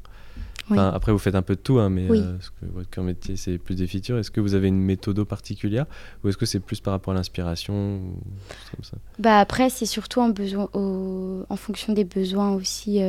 Oui. 0.69 0.79
Enfin, 0.79 0.89
après, 0.91 1.13
vous 1.13 1.19
faites 1.19 1.35
un 1.37 1.43
peu 1.43 1.55
de 1.55 1.61
tout, 1.61 1.79
hein, 1.79 1.91
mais 1.91 2.09
Oui. 2.11 2.19
euh, 2.21 2.33
parce 2.35 2.51
que 2.51 2.67
votre 2.67 2.91
cœur 2.91 3.05
métier, 3.05 3.37
c'est 3.37 3.57
plus 3.59 3.77
des 3.77 3.87
features. 3.87 4.19
Est-ce 4.19 4.31
que 4.33 4.41
vous 4.41 4.55
avez 4.55 4.67
une 4.69 4.81
méthodo 4.81 5.25
particulière 5.25 5.87
ou 6.25 6.29
est-ce 6.29 6.37
que 6.37 6.47
c'est 6.47 6.59
plus 6.61 6.81
par 6.81 6.93
rapport 6.93 7.13
à 7.13 7.17
l'inspiration 7.17 7.99
ou 7.99 8.01
des 8.49 8.55
choses 8.55 8.71
comme 8.75 8.85
ça? 8.85 8.97
Bah 9.19 9.39
après, 9.39 9.71
c'est 9.71 9.87
surtout 9.87 10.21
en, 10.21 10.31
besoin, 10.31 10.69
au- 10.73 11.45
en 11.49 11.57
fonction 11.57 11.93
des 11.93 12.05
besoins 12.05 12.51
aussi 12.53 13.01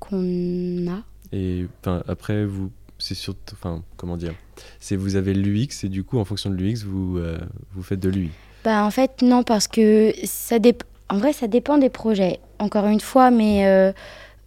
qu'on 0.00 0.86
a. 0.88 1.02
Et 1.36 1.66
après, 2.08 2.44
vous, 2.46 2.70
c'est 2.98 3.14
surtout, 3.14 3.54
enfin, 3.54 3.82
comment 3.96 4.16
dire, 4.16 4.32
c'est 4.80 4.96
vous 4.96 5.16
avez 5.16 5.34
l'UX 5.34 5.84
et 5.84 5.88
du 5.88 6.02
coup, 6.02 6.18
en 6.18 6.24
fonction 6.24 6.48
de 6.50 6.56
l'UX, 6.56 6.84
vous, 6.84 7.18
euh, 7.18 7.38
vous 7.74 7.82
faites 7.82 8.00
de 8.00 8.08
l'UI. 8.08 8.30
Bah 8.64 8.82
en 8.84 8.90
fait 8.90 9.22
non 9.22 9.44
parce 9.44 9.68
que 9.68 10.12
ça 10.24 10.58
dép- 10.58 10.82
en 11.08 11.18
vrai 11.18 11.32
ça 11.32 11.46
dépend 11.46 11.78
des 11.78 11.88
projets 11.90 12.40
encore 12.58 12.86
une 12.86 12.98
fois 12.98 13.30
mais 13.30 13.64
euh, 13.64 13.92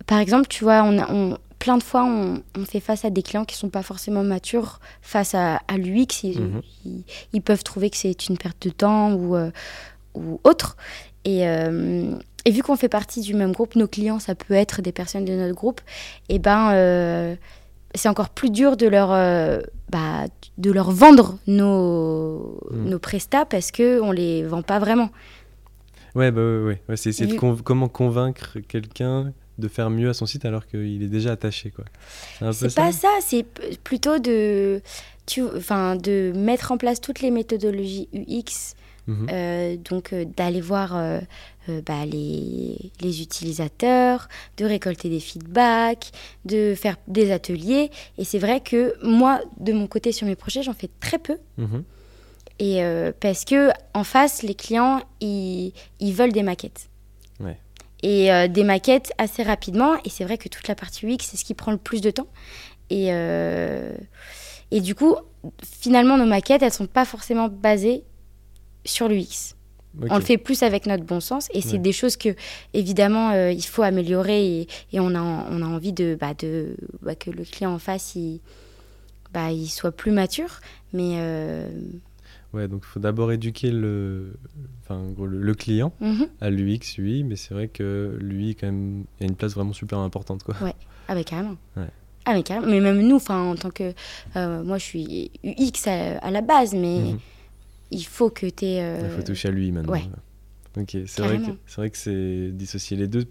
par 0.07 0.19
exemple 0.19 0.47
tu 0.49 0.65
vois 0.65 0.83
on, 0.83 0.97
a- 0.99 1.09
on- 1.09 1.37
plein 1.57 1.77
de 1.77 1.83
fois 1.83 2.03
on, 2.03 2.43
on 2.57 2.65
fait 2.65 2.81
face 2.81 3.05
à 3.05 3.11
des 3.11 3.21
clients 3.23 3.45
qui 3.45 3.55
sont 3.55 3.69
pas 3.69 3.81
forcément 3.81 4.21
matures 4.23 4.81
face 5.01 5.35
à, 5.35 5.61
à 5.69 5.77
l'UX 5.77 6.23
ils, 6.23 6.41
Mhm. 6.41 6.61
ils, 6.85 7.03
ils 7.31 7.41
peuvent 7.41 7.63
trouver 7.63 7.89
que 7.89 7.95
c'est 7.95 8.27
une 8.27 8.37
perte 8.37 8.61
de 8.67 8.71
temps 8.71 9.13
ou 9.13 9.37
euh, 9.37 9.51
ou 10.15 10.41
autre 10.43 10.75
et 11.23 11.47
et 12.45 12.51
vu 12.51 12.63
qu'on 12.63 12.75
fait 12.75 12.89
partie 12.89 13.21
du 13.21 13.33
même 13.33 13.51
groupe, 13.51 13.75
nos 13.75 13.87
clients, 13.87 14.19
ça 14.19 14.35
peut 14.35 14.53
être 14.53 14.81
des 14.81 14.91
personnes 14.91 15.25
de 15.25 15.33
notre 15.33 15.55
groupe, 15.55 15.81
et 16.29 16.39
ben 16.39 16.71
euh, 16.73 17.35
c'est 17.95 18.09
encore 18.09 18.29
plus 18.29 18.49
dur 18.51 18.77
de 18.77 18.87
leur, 18.87 19.11
euh, 19.11 19.59
bah, 19.89 20.25
de 20.57 20.71
leur 20.71 20.91
vendre 20.91 21.37
nos, 21.47 22.59
Mm. 22.71 22.89
nos 22.89 22.99
prestats 22.99 23.45
parce 23.45 23.71
qu'on 23.71 24.09
ne 24.09 24.13
les 24.13 24.43
vend 24.43 24.61
pas 24.61 24.79
vraiment. 24.79 25.09
Ouais, 26.15 26.31
bah 26.31 26.41
ouais, 26.41 26.63
ouais. 26.63 26.81
ouais, 26.89 26.97
c'est 26.97 27.09
essayer 27.09 27.31
de 27.31 27.37
conv- 27.37 27.61
comment 27.63 27.87
convaincre 27.87 28.57
quelqu'un 28.67 29.31
de 29.57 29.67
faire 29.67 29.89
mieux 29.89 30.09
à 30.09 30.13
son 30.13 30.25
site 30.25 30.45
alors 30.45 30.65
qu'il 30.67 31.03
est 31.03 31.07
déjà 31.07 31.31
attaché, 31.33 31.69
quoi. 31.71 31.85
C'est 32.53 32.73
pas 32.75 32.91
ça, 32.91 33.09
c'est 33.21 33.45
plutôt 33.83 34.17
de, 34.19 34.81
tu, 35.25 35.41
de 35.41 36.31
mettre 36.35 36.71
en 36.71 36.77
place 36.77 37.01
toutes 37.01 37.21
les 37.21 37.29
méthodologies 37.31 38.07
UX, 38.13 38.75
Mhm. 39.07 39.27
euh, 39.31 39.75
donc 39.89 40.13
euh, 40.13 40.23
d'aller 40.37 40.61
voir 40.61 40.95
euh, 40.95 41.19
euh, 41.69 41.81
bah, 41.85 42.05
les, 42.05 42.91
les 43.01 43.21
utilisateurs, 43.21 44.27
de 44.57 44.65
récolter 44.65 45.09
des 45.09 45.19
feedbacks, 45.19 46.11
de 46.45 46.75
faire 46.75 46.97
des 47.07 47.31
ateliers. 47.31 47.91
Et 48.17 48.23
c'est 48.23 48.39
vrai 48.39 48.61
que 48.61 48.95
moi, 49.05 49.41
de 49.59 49.73
mon 49.73 49.87
côté 49.87 50.11
sur 50.11 50.27
mes 50.27 50.35
projets, 50.35 50.63
j'en 50.63 50.73
fais 50.73 50.89
très 50.99 51.19
peu. 51.19 51.37
Mhm. 51.57 51.83
Et 52.59 52.83
euh, 52.83 53.11
parce 53.19 53.45
que 53.45 53.69
en 53.93 54.03
face, 54.03 54.43
les 54.43 54.55
clients, 54.55 55.01
ils, 55.21 55.73
ils 55.99 56.13
veulent 56.13 56.33
des 56.33 56.43
maquettes. 56.43 56.89
Ouais. 57.39 57.57
Et 58.03 58.31
euh, 58.31 58.47
des 58.47 58.63
maquettes 58.63 59.11
assez 59.17 59.43
rapidement. 59.43 59.95
Et 60.03 60.09
c'est 60.09 60.25
vrai 60.25 60.37
que 60.37 60.49
toute 60.49 60.67
la 60.67 60.75
partie 60.75 61.05
UX, 61.05 61.19
c'est 61.21 61.37
ce 61.37 61.45
qui 61.45 61.53
prend 61.53 61.71
le 61.71 61.77
plus 61.77 62.01
de 62.01 62.11
temps. 62.11 62.27
Et, 62.89 63.09
et 64.71 64.81
du 64.81 64.95
coup, 64.95 65.15
finalement, 65.63 66.17
nos 66.17 66.25
maquettes, 66.25 66.63
elles 66.63 66.73
sont 66.73 66.87
pas 66.87 67.05
forcément 67.05 67.47
basées 67.47 68.03
sur 68.83 69.07
l'UX. 69.07 69.55
On 70.09 70.15
le 70.15 70.21
fait 70.23 70.37
plus 70.37 70.63
avec 70.63 70.85
notre 70.85 71.03
bon 71.03 71.19
sens. 71.19 71.47
Et 71.53 71.61
c'est 71.61 71.73
Ouais. 71.73 71.77
des 71.79 71.91
choses 71.91 72.15
que, 72.17 72.29
évidemment, 72.73 73.31
euh, 73.31 73.51
il 73.51 73.63
faut 73.65 73.83
améliorer. 73.83 74.61
Et, 74.61 74.67
et 74.93 74.99
on, 74.99 75.13
a, 75.15 75.21
on 75.21 75.61
a 75.61 75.65
envie 75.65 75.93
de, 75.93 76.17
bah, 76.19 76.33
de, 76.37 76.75
bah, 77.01 77.15
que 77.15 77.29
le 77.31 77.43
client 77.43 77.73
en 77.73 77.79
face, 77.79 78.15
il, 78.15 78.39
bah, 79.33 79.51
il 79.51 79.67
soit 79.67 79.91
plus 79.91 80.11
mature. 80.11 80.59
Mais 80.93 81.13
euh, 81.17 81.69
Ouais, 82.51 82.67
donc 82.67 82.81
il 82.83 82.87
faut 82.87 82.99
d'abord 82.99 83.31
éduquer 83.31 83.69
le, 83.69 84.33
enfin, 84.83 85.03
le, 85.19 85.27
le 85.39 85.53
client 85.53 85.93
mhm. 86.01 86.27
à 86.41 86.49
l'UX, 86.49 86.97
UI, 86.97 87.23
mais 87.23 87.35
c'est 87.35 87.53
vrai 87.53 87.67
que 87.67 88.17
lui, 88.19 88.55
quand 88.55 88.65
même, 88.65 89.03
il 89.19 89.23
y 89.23 89.27
a 89.27 89.29
une 89.29 89.35
place 89.35 89.53
vraiment 89.53 89.73
super 89.73 89.99
importante. 89.99 90.41
Quoi. 90.43 90.55
ah 91.07 91.13
mais 91.13 91.23
carrément. 91.23 91.57
Ouais. 91.77 91.83
Ah 92.25 92.33
mais 92.33 92.41
carrément. 92.41 92.65
Mais 92.67 92.79
même 92.79 93.01
nous, 93.07 93.17
enfin 93.17 93.39
en 93.51 93.55
tant 93.55 93.69
que, 93.69 93.93
euh, 94.35 94.63
moi 94.63 94.79
je 94.79 94.83
suis 94.83 95.29
UX 95.43 95.87
à, 95.87 96.17
à 96.17 96.31
la 96.31 96.41
base, 96.41 96.73
mais 96.73 96.99
Mhm. 97.11 97.19
Il 97.91 98.03
faut 98.03 98.29
que 98.29 98.45
tu 98.47 98.65
aies. 98.65 98.99
Il 99.03 99.09
faut 99.09 99.23
toucher 99.23 99.47
à 99.47 99.51
lui 99.51 99.71
maintenant. 99.71 99.93
ouais. 99.93 100.03
Ok, 100.77 100.97
c'est 101.07 101.21
vrai 101.23 101.39
que 101.39 101.51
c'est 101.65 101.75
vrai 101.77 101.89
que 101.89 101.97
c'est 101.97 102.51
dissocier 102.51 102.95
les 102.95 103.07
deux. 103.07 103.25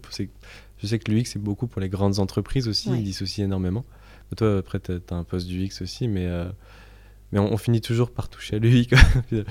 Je 0.81 0.87
sais 0.87 0.99
que 0.99 1.11
l'UX 1.11 1.23
c'est 1.25 1.39
beaucoup 1.41 1.67
pour 1.67 1.81
les 1.81 1.89
grandes 1.89 2.19
entreprises 2.19 2.67
aussi, 2.67 2.89
Ouais. 2.89 2.99
ils 2.99 3.03
dissocient 3.03 3.45
énormément. 3.45 3.85
Toi 4.35 4.57
après 4.59 4.79
tu 4.79 4.91
as 4.91 5.15
un 5.15 5.23
poste 5.23 5.47
d'UX 5.47 5.81
aussi, 5.81 6.07
mais 6.09 6.25
euh, 6.27 6.49
mais 7.31 7.39
on, 7.39 7.51
on 7.53 7.57
finit 7.57 7.81
toujours 7.81 8.11
par 8.11 8.27
toucher 8.29 8.57
à 8.57 8.59
l'UI. 8.59 8.87
quoi. 8.87 8.99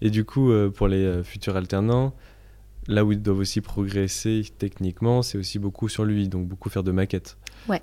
Et 0.00 0.10
du 0.10 0.24
coup 0.24 0.50
euh, 0.50 0.70
pour 0.70 0.88
les 0.88 1.04
euh, 1.04 1.22
futurs 1.22 1.56
alternants, 1.56 2.14
là 2.88 3.04
où 3.04 3.12
ils 3.12 3.20
doivent 3.22 3.38
aussi 3.38 3.60
progresser 3.60 4.42
techniquement, 4.58 5.22
c'est 5.22 5.36
aussi 5.38 5.58
beaucoup 5.58 5.88
sur 5.88 6.04
l'UI, 6.06 6.28
donc 6.28 6.48
beaucoup 6.48 6.70
faire 6.70 6.82
de 6.82 6.92
maquettes. 6.92 7.36
Ouais. 7.68 7.82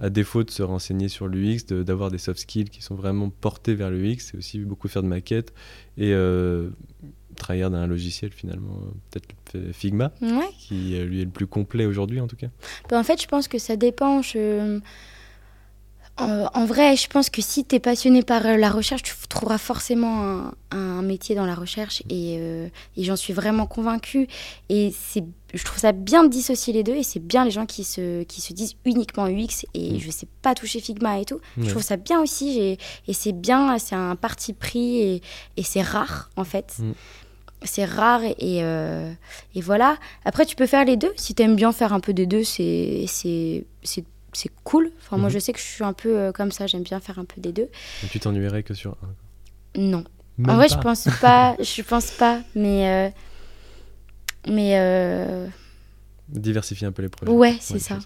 À 0.00 0.08
défaut 0.10 0.42
de 0.42 0.50
se 0.50 0.62
renseigner 0.62 1.08
sur 1.08 1.28
l'UX, 1.28 1.66
de- 1.68 1.82
d'avoir 1.82 2.10
des 2.10 2.18
soft 2.18 2.40
skills 2.40 2.70
qui 2.70 2.82
sont 2.82 2.94
vraiment 2.94 3.28
portés 3.30 3.74
vers 3.74 3.90
l'UX, 3.90 4.16
c'est 4.20 4.36
aussi 4.38 4.58
beaucoup 4.60 4.88
faire 4.88 5.02
de 5.02 5.08
maquettes 5.08 5.52
et 5.98 6.12
euh, 6.14 6.70
travailler 7.36 7.64
dans 7.64 7.74
un 7.74 7.86
logiciel 7.86 8.32
finalement, 8.32 8.78
peut-être 9.10 9.28
le 9.54 9.72
Figma, 9.72 10.12
Ouais. 10.22 10.48
qui 10.58 10.96
euh, 10.96 11.04
lui 11.04 11.20
est 11.20 11.24
le 11.24 11.30
plus 11.30 11.46
complet 11.46 11.84
aujourd'hui 11.84 12.20
en 12.20 12.26
tout 12.26 12.36
cas. 12.36 12.48
Bah, 12.88 12.98
en 12.98 13.04
fait, 13.04 13.20
je 13.20 13.26
pense 13.28 13.48
que 13.48 13.58
ça 13.58 13.76
dépend. 13.76 14.22
Je... 14.22 14.80
En, 16.18 16.46
en 16.52 16.66
vrai, 16.66 16.94
je 16.96 17.08
pense 17.08 17.30
que 17.30 17.40
si 17.40 17.64
tu 17.64 17.74
es 17.76 17.80
passionné 17.80 18.22
par 18.22 18.44
euh, 18.44 18.56
la 18.56 18.70
recherche, 18.70 19.02
tu 19.02 19.14
trouveras 19.28 19.56
forcément 19.58 20.20
un, 20.22 20.52
un 20.70 21.02
métier 21.02 21.34
dans 21.34 21.46
la 21.46 21.54
recherche. 21.54 22.02
Et, 22.10 22.36
euh, 22.38 22.68
et 22.96 23.04
j'en 23.04 23.16
suis 23.16 23.32
vraiment 23.32 23.66
convaincue. 23.66 24.28
Et 24.68 24.92
c'est, 24.96 25.24
je 25.54 25.64
trouve 25.64 25.78
ça 25.78 25.92
bien 25.92 26.22
de 26.24 26.28
dissocier 26.28 26.74
les 26.74 26.82
deux. 26.82 26.94
Et 26.94 27.02
c'est 27.02 27.18
bien 27.18 27.44
les 27.46 27.50
gens 27.50 27.64
qui 27.64 27.82
se, 27.82 28.24
qui 28.24 28.42
se 28.42 28.52
disent 28.52 28.74
uniquement 28.84 29.26
UX 29.26 29.64
et 29.74 29.92
Mm. 29.94 29.98
je 30.00 30.10
sais 30.10 30.28
pas 30.42 30.54
toucher 30.54 30.80
Figma 30.80 31.18
et 31.18 31.24
tout. 31.24 31.40
Ouais. 31.56 31.64
Je 31.64 31.70
trouve 31.70 31.82
ça 31.82 31.96
bien 31.96 32.20
aussi. 32.20 32.58
Et 33.08 33.12
c'est 33.14 33.32
bien, 33.32 33.78
c'est 33.78 33.94
un 33.94 34.14
parti 34.14 34.52
pris 34.52 34.98
et, 35.00 35.22
et 35.56 35.62
c'est 35.62 35.82
rare 35.82 36.28
en 36.36 36.44
fait. 36.44 36.74
Mm. 36.78 36.92
C'est 37.64 37.84
rare 37.86 38.22
et, 38.22 38.34
et, 38.38 38.64
euh, 38.64 39.10
et 39.54 39.60
voilà. 39.62 39.96
Après, 40.26 40.44
tu 40.44 40.56
peux 40.56 40.66
faire 40.66 40.84
les 40.84 40.96
deux. 40.96 41.12
Si 41.16 41.34
tu 41.34 41.42
aimes 41.42 41.56
bien 41.56 41.72
faire 41.72 41.92
un 41.94 42.00
peu 42.00 42.12
des 42.12 42.26
deux, 42.26 42.44
c'est 42.44 43.06
c'est- 44.32 44.50
cool. 44.64 44.90
Enfin, 45.00 45.16
Moi, 45.18 45.28
Mhm. 45.28 45.34
je 45.34 45.38
sais 45.38 45.52
que 45.52 45.58
je 45.58 45.64
suis 45.64 45.84
un 45.84 45.92
peu 45.92 46.16
euh, 46.18 46.32
comme 46.32 46.52
ça. 46.52 46.66
J'aime 46.66 46.82
bien 46.82 47.00
faire 47.00 47.18
un 47.18 47.24
peu 47.24 47.40
des 47.40 47.52
deux. 47.52 47.68
Et 48.04 48.08
tu 48.10 48.18
t'ennuierais 48.20 48.62
que 48.62 48.74
sur 48.74 48.92
un. 49.02 49.80
Non. 49.80 50.04
Même 50.38 50.50
en 50.50 50.56
vrai, 50.56 50.68
pas. 50.68 50.74
je 50.74 50.80
pense 50.80 51.08
pas. 51.20 51.56
je 51.60 51.82
pense 51.82 52.10
pas. 52.12 52.40
Mais. 52.54 52.88
euh, 52.88 53.10
mais. 54.48 54.72
euh, 54.78 55.46
Diversifier 56.28 56.86
un 56.86 56.92
peu 56.92 57.02
les 57.02 57.08
projets. 57.08 57.30
Ouais, 57.32 57.56
c'est 57.60 57.78
ça. 57.78 57.98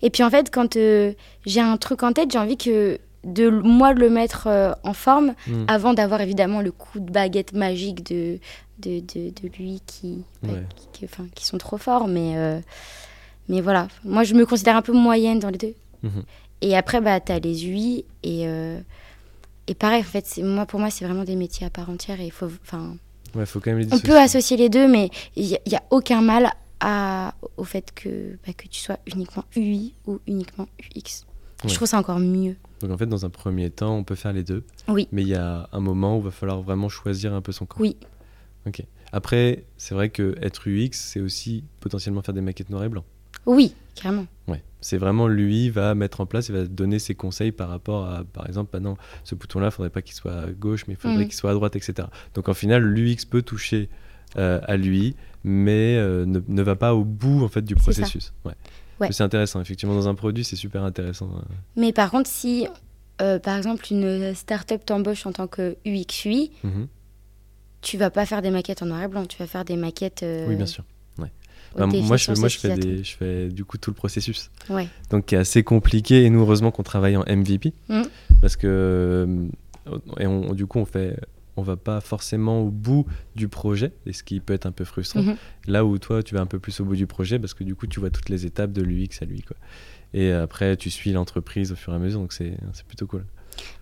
Et 0.00 0.10
puis 0.10 0.22
en 0.22 0.30
fait, 0.30 0.50
quand 0.52 0.74
j'ai 0.74 1.60
un 1.60 1.76
truc 1.76 2.02
en 2.04 2.12
tête, 2.12 2.30
j'ai 2.30 2.38
envie 2.38 2.56
que 2.56 2.98
de 3.24 3.48
moi 3.50 3.92
le 3.94 4.10
mettre 4.10 4.48
en 4.84 4.92
forme 4.92 5.34
Mm. 5.48 5.64
avant 5.68 5.94
d'avoir 5.94 6.20
évidemment 6.20 6.60
le 6.60 6.70
coup 6.72 7.00
de 7.00 7.10
baguette 7.10 7.52
magique 7.52 8.04
de, 8.04 8.38
de, 8.78 9.00
de, 9.00 9.30
de 9.30 9.48
lui 9.58 9.80
qui, 9.86 10.24
bah, 10.42 10.50
qui, 10.92 11.06
qui- 11.34 11.46
sont 11.46 11.58
trop 11.58 11.78
forts. 11.78 12.06
Mais, 12.06 12.36
mais 13.52 13.60
voilà, 13.60 13.86
moi 14.02 14.24
je 14.24 14.34
me 14.34 14.46
considère 14.46 14.76
un 14.76 14.82
peu 14.82 14.92
moyenne 14.92 15.38
dans 15.38 15.50
les 15.50 15.58
deux. 15.58 15.74
Mhm. 16.02 16.24
Et 16.62 16.76
après, 16.76 17.00
bah, 17.00 17.20
tu 17.20 17.30
as 17.32 17.38
les 17.38 17.66
UI 17.66 18.04
et, 18.22 18.46
euh, 18.46 18.80
et 19.66 19.74
pareil, 19.74 20.00
en 20.00 20.04
fait, 20.04 20.40
moi, 20.42 20.64
pour 20.64 20.80
moi, 20.80 20.90
c'est 20.90 21.04
vraiment 21.04 21.24
des 21.24 21.36
métiers 21.36 21.66
à 21.66 21.70
part 21.70 21.90
entière. 21.90 22.20
Et 22.20 22.26
il 22.26 22.32
faut, 22.32 22.48
Ouais, 23.34 23.46
faut 23.46 23.60
quand 23.60 23.72
même 23.72 23.80
les 23.80 23.92
on 23.92 23.98
peut 23.98 24.18
associer 24.18 24.56
les 24.56 24.68
deux, 24.68 24.88
mais 24.88 25.10
il 25.36 25.46
n'y 25.66 25.76
a, 25.76 25.82
aucun 25.90 26.22
mal 26.22 26.50
à, 26.80 27.34
au 27.56 27.64
fait 27.64 27.92
que, 27.94 28.38
bah, 28.46 28.52
que 28.52 28.68
tu 28.68 28.80
sois 28.80 28.98
uniquement 29.12 29.44
UI 29.54 29.94
ou 30.06 30.20
uniquement 30.26 30.66
UX. 30.96 31.24
Ouais. 31.64 31.68
Je 31.68 31.74
trouve 31.74 31.88
ça 31.88 31.98
encore 31.98 32.18
mieux. 32.18 32.56
Donc 32.80 32.90
en 32.90 32.98
fait, 32.98 33.06
dans 33.06 33.24
un 33.24 33.30
premier 33.30 33.70
temps, 33.70 33.96
on 33.96 34.04
peut 34.04 34.14
faire 34.14 34.32
les 34.32 34.42
deux. 34.42 34.64
Oui. 34.88 35.08
Mais 35.12 35.22
il 35.22 35.28
y 35.28 35.34
a 35.34 35.68
un 35.72 35.80
moment 35.80 36.16
où 36.16 36.20
il 36.20 36.24
va 36.24 36.30
falloir 36.30 36.62
vraiment 36.62 36.88
choisir 36.88 37.34
un 37.34 37.40
peu 37.40 37.52
son 37.52 37.66
camp. 37.66 37.80
Oui. 37.80 37.96
Ok. 38.66 38.82
Après, 39.12 39.64
c'est 39.76 39.94
vrai 39.94 40.08
que 40.08 40.34
être 40.40 40.68
UX, 40.68 40.90
c'est 40.92 41.20
aussi 41.20 41.64
potentiellement 41.80 42.22
faire 42.22 42.34
des 42.34 42.40
maquettes 42.40 42.70
noir 42.70 42.84
et 42.84 42.88
blanc. 42.88 43.04
Oui, 43.46 43.74
carrément. 43.94 44.26
Ouais. 44.48 44.62
C'est 44.80 44.96
vraiment 44.98 45.28
lui 45.28 45.70
va 45.70 45.94
mettre 45.94 46.20
en 46.20 46.26
place, 46.26 46.48
il 46.48 46.54
va 46.54 46.64
donner 46.64 46.98
ses 46.98 47.14
conseils 47.14 47.52
par 47.52 47.68
rapport 47.68 48.06
à, 48.06 48.24
par 48.24 48.46
exemple, 48.46 48.76
non, 48.78 48.96
ce 49.24 49.34
bouton-là, 49.34 49.68
il 49.68 49.70
faudrait 49.70 49.90
pas 49.90 50.02
qu'il 50.02 50.14
soit 50.14 50.32
à 50.34 50.46
gauche, 50.50 50.86
mais 50.88 50.94
il 50.94 50.96
faudrait 50.96 51.18
Mhm. 51.18 51.24
qu'il 51.24 51.34
soit 51.34 51.50
à 51.50 51.54
droite, 51.54 51.76
etc. 51.76 52.08
Donc 52.34 52.48
en 52.48 52.54
final, 52.54 52.82
l'UX 52.82 53.24
peut 53.28 53.42
toucher 53.42 53.88
euh, 54.38 54.60
à 54.64 54.76
lui, 54.76 55.14
mais 55.44 55.96
euh, 55.98 56.24
ne, 56.24 56.40
ne 56.48 56.62
va 56.62 56.74
pas 56.74 56.94
au 56.94 57.04
bout 57.04 57.44
en 57.44 57.48
fait 57.48 57.62
du 57.62 57.74
processus. 57.74 58.32
Ouais. 58.46 58.54
Ouais. 59.00 59.12
C'est 59.12 59.22
intéressant, 59.24 59.60
effectivement, 59.60 59.94
dans 59.94 60.08
un 60.08 60.14
produit, 60.14 60.42
c'est 60.44 60.56
super 60.56 60.84
intéressant. 60.84 61.28
euh. 61.36 61.42
Mais 61.76 61.92
par 61.92 62.10
contre, 62.10 62.30
si, 62.30 62.66
euh, 63.20 63.38
par 63.38 63.56
exemple, 63.58 63.84
une 63.90 64.34
start-up 64.34 64.84
t'embauche 64.86 65.26
en 65.26 65.32
tant 65.32 65.46
que 65.48 65.76
UX 65.84 66.24
UI, 66.24 66.50
Mhm. 66.64 66.86
tu 67.82 67.98
vas 67.98 68.10
pas 68.10 68.24
faire 68.26 68.40
des 68.42 68.50
maquettes 68.50 68.82
en 68.82 68.86
noir 68.86 69.02
et 69.02 69.08
blanc, 69.08 69.26
tu 69.26 69.36
vas 69.38 69.46
faire 69.46 69.64
des 69.64 69.76
maquettes. 69.76 70.22
euh, 70.22 70.46
Oui, 70.48 70.56
bien 70.56 70.66
sûr. 70.66 70.84
Bah, 71.76 71.86
moi, 71.86 71.96
je, 71.96 72.00
définition 72.00 72.34
moi 72.40 72.48
je, 72.48 72.58
fais 72.58 72.68
utilisateur. 72.68 72.96
des, 72.98 73.04
je 73.04 73.16
fais 73.16 73.48
du 73.48 73.64
coup 73.64 73.78
tout 73.78 73.90
le 73.90 73.94
processus. 73.94 74.50
Ouais. 74.68 74.88
Donc, 75.10 75.26
qui 75.26 75.34
est 75.34 75.38
assez 75.38 75.62
compliqué. 75.62 76.24
Et 76.24 76.30
nous, 76.30 76.40
heureusement 76.40 76.70
qu'on 76.70 76.82
travaille 76.82 77.16
en 77.16 77.24
MVP. 77.28 77.72
Mhm. 77.88 78.04
Parce 78.40 78.56
que, 78.56 78.66
euh, 78.66 79.48
et 80.18 80.26
on, 80.26 80.52
du 80.54 80.66
coup, 80.66 80.78
on 80.78 80.84
fait. 80.84 81.18
On 81.54 81.62
va 81.62 81.76
pas 81.76 82.00
forcément 82.00 82.62
au 82.62 82.70
bout 82.70 83.04
du 83.36 83.46
projet, 83.46 83.92
et 84.06 84.14
ce 84.14 84.22
qui 84.22 84.40
peut 84.40 84.54
être 84.54 84.64
un 84.64 84.72
peu 84.72 84.86
frustrant. 84.86 85.22
Mhm. 85.22 85.36
Là 85.66 85.84
où 85.84 85.98
toi, 85.98 86.22
tu 86.22 86.34
vas 86.34 86.40
un 86.40 86.46
peu 86.46 86.58
plus 86.58 86.80
au 86.80 86.86
bout 86.86 86.96
du 86.96 87.06
projet, 87.06 87.38
parce 87.38 87.52
que 87.52 87.62
du 87.62 87.74
coup, 87.74 87.86
tu 87.86 88.00
vois 88.00 88.08
toutes 88.08 88.30
les 88.30 88.46
étapes 88.46 88.72
de 88.72 88.80
l'UX 88.80 89.20
à 89.20 89.26
lui. 89.26 89.42
Quoi. 89.42 89.58
Et 90.14 90.32
après, 90.32 90.78
tu 90.78 90.88
suis 90.88 91.12
l'entreprise 91.12 91.70
au 91.70 91.76
fur 91.76 91.92
et 91.92 91.96
à 91.96 91.98
mesure, 91.98 92.20
donc 92.20 92.32
c'est 92.32 92.56
c'est 92.72 92.86
plutôt 92.86 93.06
cool. 93.06 93.26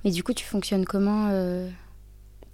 Mais 0.04 0.10
du 0.10 0.22
coup, 0.22 0.32
tu 0.32 0.44
fonctionnes 0.44 0.84
comment, 0.84 1.28
euh, 1.30 1.68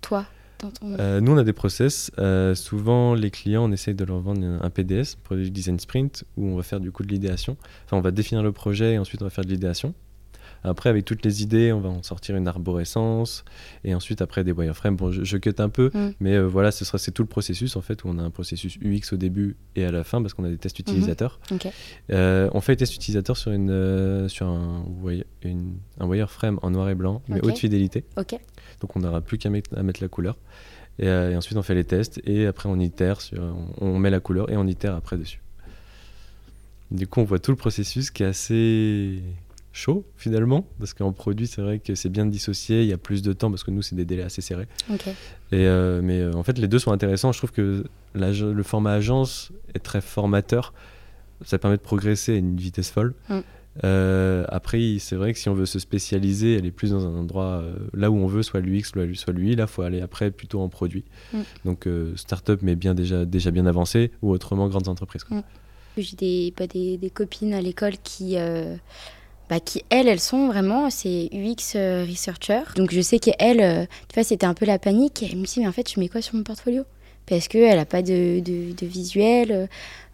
toi, 0.00 0.26
dans 0.60 0.70
ton. 0.70 0.96
Euh, 0.98 1.20
nous, 1.20 1.32
on 1.32 1.36
a 1.36 1.44
des 1.44 1.52
process. 1.52 2.10
Euh, 2.18 2.54
souvent, 2.54 3.14
les 3.14 3.30
clients, 3.30 3.68
on 3.68 3.72
essaye 3.72 3.94
de 3.94 4.04
leur 4.04 4.20
vendre 4.20 4.44
un, 4.62 4.70
PDS, 4.70 5.16
Product 5.22 5.52
Design 5.52 5.78
Sprint, 5.78 6.24
où 6.36 6.46
on 6.48 6.56
va 6.56 6.62
faire 6.62 6.80
du 6.80 6.90
coup 6.92 7.02
de 7.02 7.08
l'idéation. 7.08 7.56
Enfin, 7.84 7.96
on 7.96 8.00
va 8.02 8.10
définir 8.10 8.42
le 8.42 8.52
projet 8.52 8.94
et 8.94 8.98
ensuite 8.98 9.22
on 9.22 9.26
va 9.26 9.30
faire 9.30 9.44
de 9.44 9.50
l'idéation. 9.50 9.94
Après, 10.64 10.88
avec 10.90 11.04
toutes 11.04 11.24
les 11.24 11.42
idées, 11.44 11.70
on 11.72 11.78
va 11.80 11.90
en 11.90 12.02
sortir 12.02 12.34
une 12.34 12.48
arborescence 12.48 13.44
et 13.84 13.94
ensuite 13.94 14.20
après 14.20 14.42
des 14.42 14.50
wireframes. 14.50 14.96
Bon, 14.96 15.12
je, 15.12 15.22
je 15.22 15.36
cut 15.36 15.54
un 15.58 15.68
peu, 15.68 15.90
Mm. 15.94 16.08
mais 16.18 16.34
euh, 16.34 16.46
voilà, 16.46 16.72
ce 16.72 16.84
sera 16.84 16.98
c'est 16.98 17.12
tout 17.12 17.22
le 17.22 17.28
processus 17.28 17.76
en 17.76 17.82
fait 17.82 18.02
où 18.02 18.08
on 18.08 18.18
a 18.18 18.22
un 18.22 18.30
processus 18.30 18.76
UX 18.82 19.12
au 19.12 19.16
début 19.16 19.54
et 19.76 19.84
à 19.84 19.92
la 19.92 20.02
fin 20.02 20.20
parce 20.22 20.34
qu'on 20.34 20.42
a 20.44 20.48
des 20.48 20.56
tests 20.58 20.78
utilisateurs. 20.80 21.38
Ok. 21.52 21.68
Euh, 22.10 22.48
on 22.52 22.60
fait 22.60 22.72
les 22.72 22.76
tests 22.78 22.96
utilisateurs 22.96 23.36
sur 23.36 23.52
une 23.52 23.70
euh, 23.70 24.28
sur 24.28 24.46
un, 24.46 24.84
wire- 25.04 25.24
une- 25.42 25.76
un 26.00 26.06
wireframe 26.08 26.58
en 26.62 26.70
noir 26.70 26.88
et 26.88 26.96
blanc, 26.96 27.22
mais 27.28 27.40
haute 27.44 27.58
fidélité. 27.58 28.04
Donc 28.80 28.96
on 28.96 29.00
n'aura 29.00 29.20
plus 29.20 29.38
qu'à 29.38 29.50
mettre, 29.50 29.76
à 29.76 29.82
mettre 29.82 30.02
la 30.02 30.08
couleur. 30.08 30.36
Et, 30.98 31.08
euh, 31.08 31.32
et 31.32 31.36
ensuite 31.36 31.58
on 31.58 31.62
fait 31.62 31.74
les 31.74 31.84
tests 31.84 32.20
et 32.24 32.46
après 32.46 32.68
on 32.68 32.78
itère, 32.78 33.20
sur, 33.20 33.42
on, 33.80 33.86
on 33.86 33.98
met 33.98 34.10
la 34.10 34.20
couleur 34.20 34.50
et 34.50 34.56
on 34.56 34.66
itère 34.66 34.94
après 34.94 35.16
dessus. 35.16 35.40
Du 36.90 37.06
coup 37.06 37.20
on 37.20 37.24
voit 37.24 37.38
tout 37.38 37.50
le 37.50 37.56
processus 37.56 38.10
qui 38.10 38.22
est 38.22 38.26
assez 38.26 39.22
chaud 39.72 40.06
finalement, 40.16 40.66
parce 40.78 40.94
qu'en 40.94 41.12
produit 41.12 41.46
c'est 41.46 41.60
vrai 41.60 41.78
que 41.80 41.94
c'est 41.94 42.08
bien 42.08 42.24
de 42.24 42.30
dissocier, 42.30 42.82
il 42.82 42.88
y 42.88 42.94
a 42.94 42.98
plus 42.98 43.20
de 43.20 43.32
temps 43.34 43.50
parce 43.50 43.62
que 43.62 43.70
nous 43.70 43.82
c'est 43.82 43.94
des 43.94 44.06
délais 44.06 44.22
assez 44.22 44.40
serrés. 44.40 44.68
Et, 45.52 45.66
euh, 45.66 46.00
mais 46.02 46.20
euh, 46.20 46.32
en 46.32 46.42
fait 46.42 46.56
les 46.58 46.68
deux 46.68 46.78
sont 46.78 46.92
intéressants, 46.92 47.32
je 47.32 47.38
trouve 47.38 47.52
que 47.52 47.84
le 48.14 48.62
format 48.62 48.92
agence 48.92 49.52
est 49.74 49.80
très 49.80 50.00
formateur, 50.00 50.72
ça 51.44 51.58
permet 51.58 51.76
de 51.76 51.82
progresser 51.82 52.32
à 52.32 52.36
une 52.36 52.56
vitesse 52.56 52.90
folle. 52.90 53.14
Mm. 53.28 53.40
Euh, 53.84 54.44
après, 54.48 54.96
c'est 54.98 55.16
vrai 55.16 55.32
que 55.32 55.38
si 55.38 55.48
on 55.48 55.54
veut 55.54 55.66
se 55.66 55.78
spécialiser, 55.78 56.56
aller 56.56 56.70
plus 56.70 56.90
dans 56.90 57.06
un 57.06 57.14
endroit 57.16 57.62
euh, 57.62 57.74
là 57.94 58.10
où 58.10 58.16
on 58.16 58.26
veut, 58.26 58.42
soit 58.42 58.60
l'UX, 58.60 58.84
soit 59.14 59.32
lui, 59.32 59.56
là, 59.56 59.66
faut 59.66 59.82
aller 59.82 60.00
après 60.00 60.30
plutôt 60.30 60.60
en 60.60 60.68
produit. 60.68 61.04
Mm. 61.32 61.38
Donc, 61.64 61.86
euh, 61.86 62.14
start-up, 62.16 62.60
mais 62.62 62.76
bien 62.76 62.94
déjà, 62.94 63.24
déjà 63.24 63.50
bien 63.50 63.66
avancé, 63.66 64.10
ou 64.22 64.30
autrement 64.30 64.68
grandes 64.68 64.88
entreprises. 64.88 65.24
Mm. 65.30 65.40
J'ai 65.98 66.16
des, 66.16 66.54
bah, 66.56 66.66
des, 66.66 66.98
des 66.98 67.10
copines 67.10 67.54
à 67.54 67.60
l'école 67.60 67.94
qui, 68.02 68.36
euh, 68.36 68.76
bah, 69.48 69.60
qui, 69.60 69.82
elles, 69.88 70.08
elles 70.08 70.20
sont 70.20 70.48
vraiment, 70.48 70.90
c'est 70.90 71.30
UX 71.32 71.74
researcher. 72.08 72.62
Donc 72.76 72.92
je 72.92 73.00
sais 73.00 73.18
qu'elle, 73.18 73.60
euh, 73.60 73.86
tu 74.08 74.14
vois, 74.14 74.24
c'était 74.24 74.46
un 74.46 74.54
peu 74.54 74.66
la 74.66 74.78
panique. 74.78 75.22
Elle 75.22 75.38
me 75.38 75.44
dit, 75.44 75.60
mais 75.60 75.66
en 75.66 75.72
fait, 75.72 75.90
je 75.90 75.98
mets 76.00 76.08
quoi 76.08 76.20
sur 76.20 76.34
mon 76.34 76.42
portfolio? 76.42 76.84
Parce 77.26 77.48
qu'elle 77.48 77.76
n'a 77.76 77.84
pas 77.86 78.02
de, 78.02 78.40
de, 78.40 78.72
de 78.72 78.86
visuel, 78.86 79.50
euh, 79.52 79.66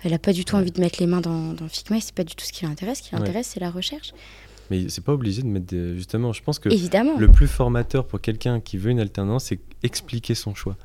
elle 0.03 0.13
n'a 0.13 0.19
pas 0.19 0.33
du 0.33 0.45
tout 0.45 0.55
Ouais. 0.57 0.63
envie 0.63 0.71
de 0.73 0.81
mettre 0.81 0.99
les 1.01 1.07
mains 1.07 1.21
dans, 1.21 1.53
dans 1.53 1.69
Figma, 1.69 2.01
c'est 2.01 2.15
pas 2.15 2.25
du 2.25 2.35
tout 2.35 2.45
ce 2.45 2.53
qui 2.53 2.65
l'intéresse. 2.65 2.99
Ce 2.99 3.03
qui 3.09 3.15
Ouais. 3.15 3.21
l'intéresse, 3.21 3.49
c'est 3.53 3.61
la 3.61 3.71
recherche. 3.71 4.13
Mais 4.71 4.89
c'est 4.89 5.05
pas 5.05 5.13
obligé 5.13 5.43
de 5.43 5.47
mettre 5.49 5.67
des... 5.67 5.95
Justement, 5.97 6.33
je 6.33 6.43
pense 6.43 6.59
que 6.59 6.71
Évidemment. 6.71 7.19
le 7.19 7.29
plus 7.29 7.47
formateur 7.49 8.07
pour 8.07 8.21
quelqu'un 8.23 8.61
qui 8.61 8.79
veut 8.79 8.91
une 8.91 9.01
alternance, 9.01 9.45
c'est 9.45 9.61
expliquer 9.83 10.35
son 10.35 10.55
choix. 10.55 10.77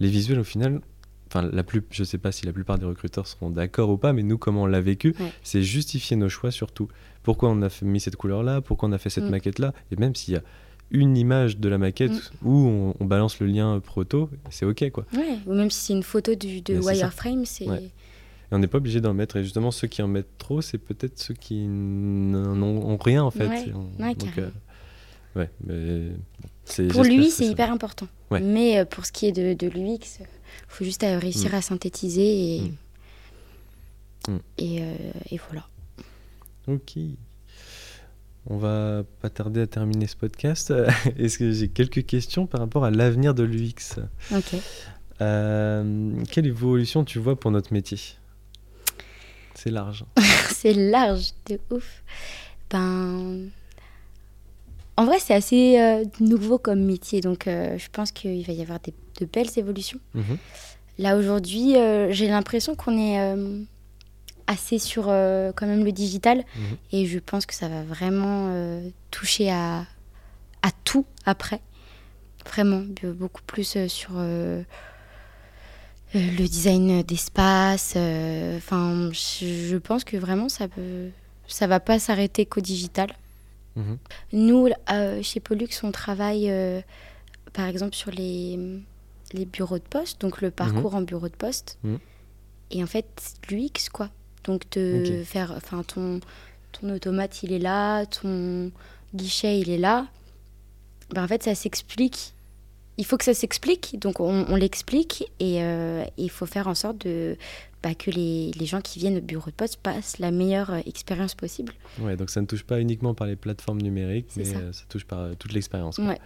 Les 0.00 0.08
visuels, 0.08 0.40
au 0.40 0.44
final, 0.44 0.80
enfin, 1.28 1.48
la 1.52 1.62
plus, 1.62 1.82
je 1.90 2.02
sais 2.02 2.18
pas 2.18 2.32
si 2.32 2.44
la 2.46 2.52
plupart 2.52 2.78
des 2.78 2.86
recruteurs 2.86 3.26
seront 3.28 3.50
d'accord 3.50 3.88
ou 3.90 3.96
pas, 3.98 4.12
mais 4.12 4.24
nous, 4.24 4.38
comment 4.38 4.62
on 4.62 4.66
l'a 4.66 4.80
vécu, 4.80 5.14
Ouais. 5.20 5.30
c'est 5.44 5.62
justifier 5.62 6.16
nos 6.16 6.28
choix 6.28 6.50
surtout. 6.50 6.88
Pourquoi 7.22 7.50
on 7.50 7.62
a 7.62 7.68
fait- 7.68 7.86
mis 7.86 8.00
cette 8.00 8.16
couleur-là, 8.16 8.60
pourquoi 8.60 8.88
on 8.88 8.92
a 8.92 8.98
fait 8.98 9.10
cette 9.10 9.24
Mm. 9.24 9.30
maquette-là, 9.30 9.72
et 9.92 9.96
même 9.96 10.14
s'il 10.16 10.34
y 10.34 10.36
a 10.36 10.42
une 10.90 11.16
image 11.16 11.58
de 11.58 11.68
la 11.68 11.78
maquette 11.78 12.12
Mm. 12.12 12.46
où 12.48 12.52
on, 12.68 12.94
on 13.00 13.04
balance 13.04 13.40
le 13.40 13.46
lien 13.46 13.80
proto, 13.80 14.30
c'est 14.50 14.64
ok 14.66 14.90
quoi. 14.90 15.04
Ouais, 15.14 15.38
ou 15.46 15.54
même 15.54 15.70
si 15.70 15.80
c'est 15.86 15.92
une 15.94 16.02
photo 16.02 16.34
du, 16.34 16.60
de 16.60 16.78
wireframe, 16.78 17.44
c'est. 17.44 17.66
Ouais. 17.68 17.82
Et 17.84 18.54
on 18.54 18.58
n'est 18.60 18.68
pas 18.68 18.78
obligé 18.78 19.00
d'en 19.00 19.12
mettre. 19.12 19.36
Et 19.36 19.42
justement, 19.42 19.72
ceux 19.72 19.88
qui 19.88 20.00
en 20.02 20.06
mettent 20.08 20.38
trop, 20.38 20.60
c'est 20.62 20.78
peut-être 20.78 21.18
ceux 21.18 21.34
qui 21.34 21.66
n'en 21.66 22.62
ont, 22.62 22.90
ont 22.92 22.96
rien 22.96 23.24
en 23.24 23.32
fait. 23.32 23.48
Ouais, 23.48 23.72
on- 23.74 24.02
ouais, 24.02 24.14
donc, 24.14 24.38
euh, 24.38 24.48
ouais, 25.34 25.50
mais 25.66 26.88
Pour 26.90 27.02
lui, 27.02 27.30
c'est 27.30 27.46
hyper 27.46 27.72
important. 27.72 28.06
Mais 28.30 28.78
euh, 28.78 28.84
pour 28.84 29.04
ce 29.06 29.10
qui 29.12 29.26
est 29.26 29.32
de, 29.32 29.54
de 29.54 29.66
l'UX, 29.68 30.20
il 30.20 30.26
faut 30.68 30.84
juste 30.84 31.02
euh, 31.02 31.18
réussir 31.18 31.50
Mm. 31.52 31.54
à 31.56 31.62
synthétiser 31.62 32.56
et, 32.56 32.60
Mm. 34.28 34.38
et, 34.58 34.82
euh, 34.82 34.94
et 35.30 35.38
voilà. 35.48 35.66
Ok. 36.68 36.96
On 38.48 38.56
va 38.58 39.02
pas 39.20 39.28
tarder 39.30 39.60
à 39.62 39.66
terminer 39.66 40.06
ce 40.06 40.16
podcast. 40.16 40.72
Est-ce 41.18 41.38
que 41.38 41.50
j'ai 41.50 41.68
quelques 41.68 42.06
questions 42.06 42.46
par 42.46 42.60
rapport 42.60 42.84
à 42.84 42.90
l'avenir 42.90 43.34
de 43.34 43.42
l'UX 43.42 43.98
Ok. 44.34 44.54
Euh, 45.20 46.12
Quelle 46.30 46.46
évolution 46.46 47.04
tu 47.04 47.18
vois 47.18 47.38
pour 47.38 47.50
notre 47.50 47.72
métier? 47.72 47.98
C'est 49.54 49.70
large. 49.70 50.04
c'est 50.54 50.74
large 50.74 51.30
de 51.46 51.58
ouf. 51.70 52.02
Ben. 52.70 53.48
En 54.98 55.04
vrai, 55.04 55.18
c'est 55.18 55.34
assez 55.34 55.78
euh, 55.80 56.04
nouveau 56.20 56.58
comme 56.58 56.80
métier, 56.80 57.20
donc 57.20 57.46
euh, 57.48 57.76
je 57.76 57.88
pense 57.92 58.12
qu'il 58.12 58.46
va 58.46 58.52
y 58.52 58.62
avoir 58.62 58.80
des- 58.80 58.94
de 59.20 59.26
belles 59.26 59.50
évolutions. 59.56 59.98
Mhm. 60.14 60.38
Là, 60.98 61.16
aujourd'hui, 61.16 61.76
euh, 61.76 62.10
j'ai 62.12 62.28
l'impression 62.28 62.74
qu'on 62.74 62.96
est 62.96 63.18
assez 64.46 64.78
sur 64.78 65.06
euh, 65.08 65.52
quand 65.54 65.66
même 65.66 65.84
le 65.84 65.92
digital 65.92 66.38
Mhm. 66.56 66.76
et 66.92 67.06
je 67.06 67.18
pense 67.18 67.46
que 67.46 67.54
ça 67.54 67.68
va 67.68 67.82
vraiment 67.82 68.48
euh, 68.50 68.88
toucher 69.10 69.50
à, 69.50 69.80
à 70.62 70.70
tout 70.84 71.04
après. 71.24 71.60
Vraiment, 72.46 72.80
be- 72.80 73.12
beaucoup 73.12 73.42
plus 73.42 73.76
euh, 73.76 73.88
sur 73.88 74.10
euh, 74.14 74.62
euh, 76.14 76.30
le 76.38 76.46
design 76.48 77.02
d'espace. 77.02 77.94
euh, 77.96 78.56
Enfin, 78.58 79.10
je, 79.12 79.46
je 79.68 79.76
pense 79.76 80.04
que 80.04 80.16
vraiment 80.16 80.48
ça 80.48 80.68
peut, 80.68 81.08
ça 81.48 81.66
va 81.66 81.80
pas 81.80 81.98
s'arrêter 81.98 82.46
qu'au 82.46 82.60
digital. 82.60 83.08
Mhm. 83.74 83.98
Nous, 84.32 84.68
euh, 84.90 85.22
chez 85.22 85.40
Pollux, 85.40 85.68
on 85.82 85.90
travaille 85.92 86.50
euh, 86.50 86.80
par 87.52 87.66
exemple 87.66 87.94
sur 87.94 88.10
les, 88.10 88.58
les 89.32 89.44
bureaux 89.44 89.78
de 89.78 89.84
poste, 89.84 90.20
donc 90.20 90.40
le 90.40 90.50
parcours 90.50 90.94
en 90.94 91.02
bureau 91.02 91.28
de 91.28 91.36
poste. 91.36 91.78
Mhm. 91.82 91.98
Et 92.70 92.82
en 92.82 92.86
fait, 92.86 93.06
l'UX, 93.50 93.88
quoi. 93.92 94.10
Donc, 94.46 94.62
Ok. 94.76 95.22
faire. 95.24 95.52
Enfin, 95.56 95.82
ton, 95.82 96.20
ton 96.72 96.90
automate, 96.94 97.42
il 97.42 97.52
est 97.52 97.58
là, 97.58 98.06
ton 98.06 98.70
guichet, 99.14 99.58
il 99.60 99.70
est 99.70 99.78
là. 99.78 100.06
Ben, 101.10 101.24
en 101.24 101.28
fait, 101.28 101.42
ça 101.42 101.54
s'explique. 101.54 102.32
Il 102.98 103.04
faut 103.04 103.18
que 103.18 103.24
ça 103.24 103.34
s'explique, 103.34 103.98
donc 103.98 104.20
on, 104.20 104.46
on 104.48 104.56
l'explique 104.56 105.24
et 105.38 105.62
euh, 105.62 106.02
il 106.16 106.30
faut 106.30 106.46
faire 106.46 106.66
en 106.66 106.74
sorte 106.74 106.96
de, 107.06 107.36
bah, 107.82 107.94
que 107.94 108.10
les, 108.10 108.52
les 108.58 108.64
gens 108.64 108.80
qui 108.80 108.98
viennent 108.98 109.18
au 109.18 109.20
bureau 109.20 109.50
de 109.50 109.54
poste 109.54 109.76
passent 109.76 110.18
la 110.18 110.30
meilleure 110.30 110.70
euh, 110.70 110.80
expérience 110.86 111.34
possible. 111.34 111.74
Ouais, 112.00 112.16
donc 112.16 112.30
ça 112.30 112.40
ne 112.40 112.46
touche 112.46 112.64
pas 112.64 112.80
uniquement 112.80 113.12
par 113.12 113.26
les 113.26 113.36
plateformes 113.36 113.82
numériques, 113.82 114.28
mais 114.36 114.44
ça. 114.46 114.56
euh, 114.56 114.72
ça 114.72 114.84
touche 114.88 115.04
par 115.04 115.18
euh, 115.20 115.34
toute 115.38 115.52
l'expérience. 115.52 115.98
Ouais. 115.98 116.18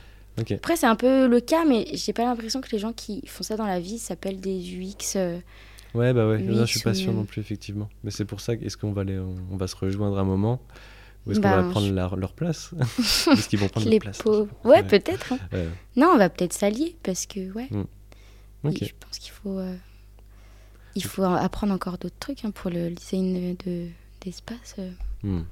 Après, 0.55 0.77
c'est 0.77 0.87
un 0.87 0.95
peu 0.95 1.27
le 1.27 1.41
cas, 1.41 1.65
mais 1.65 1.89
j'ai 1.93 2.13
pas 2.13 2.23
l'impression 2.25 2.61
que 2.61 2.71
les 2.71 2.79
gens 2.79 2.93
qui 2.93 3.27
font 3.27 3.43
ça 3.43 3.57
dans 3.57 3.67
la 3.67 3.81
vie 3.81 3.99
s'appellent 3.99 4.41
des 4.41 4.61
UX. 4.61 5.19
Ouais, 5.95 6.13
bah 6.13 6.29
ouais, 6.29 6.39
là, 6.43 6.65
je 6.65 6.71
suis 6.71 6.81
pas 6.81 6.95
sûr 6.95 7.13
non 7.13 7.25
plus, 7.25 7.41
effectivement. 7.41 7.89
Mais 8.05 8.11
c'est 8.11 8.25
pour 8.25 8.41
ça 8.41 8.57
qu'est-ce 8.57 8.77
qu'on 8.77 8.93
va 8.93 9.03
les, 9.05 9.19
on, 9.19 9.57
va 9.57 9.67
se 9.67 9.75
rejoindre 9.77 10.19
à 10.19 10.21
un 10.21 10.25
moment 10.25 10.61
ou 11.27 11.33
est-ce 11.33 11.41
qu'on 11.41 11.49
Ben, 11.51 11.63
va 11.63 11.69
prendre 11.71 11.87
je- 11.89 11.93
leur, 11.93 12.17
leur 12.17 12.33
place 12.33 12.71
Est-ce 12.99 13.49
qu'ils 13.49 13.59
vont 13.59 13.69
prendre 13.69 13.87
les 13.87 13.93
leur 13.93 14.01
place 14.01 14.19
pauvres. 14.19 14.49
Ouais, 14.65 14.77
Ouais. 14.77 14.83
peut-être. 14.85 15.33
hein. 15.33 15.39
Non, 15.97 16.13
on 16.15 16.17
va 16.19 16.29
peut-être 16.31 16.53
s'allier 16.53 16.97
parce 17.03 17.27
que, 17.27 17.51
ouais. 17.53 17.69
Et 17.73 18.85
Je 18.85 18.93
pense 19.01 19.19
qu'il 19.19 19.33
faut, 19.33 19.59
euh, 19.59 19.75
il 20.95 21.05
faut 21.05 21.25
apprendre 21.25 21.73
encore 21.73 21.99
d'autres 21.99 22.19
trucs 22.21 22.45
hein, 22.45 22.51
pour 22.53 22.71
le 22.71 22.91
design 22.91 23.57
de 23.65 23.87
d'espace. 24.23 24.77
euh. 24.79 24.91
Hmm. 25.23 25.43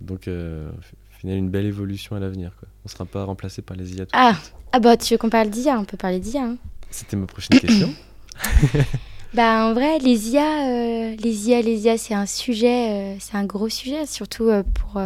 Donc, 0.00 0.28
euh, 0.28 0.70
au 0.70 1.18
final, 1.20 1.36
une 1.36 1.50
belle 1.50 1.66
évolution 1.66 2.16
à 2.16 2.20
l'avenir. 2.20 2.52
quoi. 2.58 2.68
On 2.84 2.88
sera 2.88 3.04
pas 3.04 3.24
remplacé 3.24 3.60
par 3.62 3.76
les 3.76 3.92
IA. 3.92 4.06
tout 4.06 4.12
de 4.12 4.18
Ah, 4.18 4.36
ah 4.72 4.80
bah 4.80 4.96
tu 4.96 5.12
veux 5.14 5.18
qu'on 5.18 5.30
parle 5.30 5.50
d'IA 5.50 5.78
On 5.78 5.84
peut 5.84 5.96
parler 5.96 6.20
d'IA. 6.20 6.42
hein. 6.44 6.56
C'était 6.90 7.16
ma 7.16 7.26
prochaine 7.26 7.58
question. 7.60 7.92
Bah 9.34 9.66
en 9.66 9.74
vrai, 9.74 9.98
les 9.98 10.30
IA, 10.30 10.68
euh, 10.70 11.16
les 11.16 11.48
IA, 11.50 11.60
les 11.60 11.84
IA, 11.84 11.98
c'est 11.98 12.14
un 12.14 12.24
sujet, 12.24 12.90
euh, 12.90 13.16
c'est 13.20 13.36
un 13.36 13.44
gros 13.44 13.68
sujet, 13.68 14.06
surtout 14.06 14.48
euh, 14.48 14.62
pour 14.62 15.00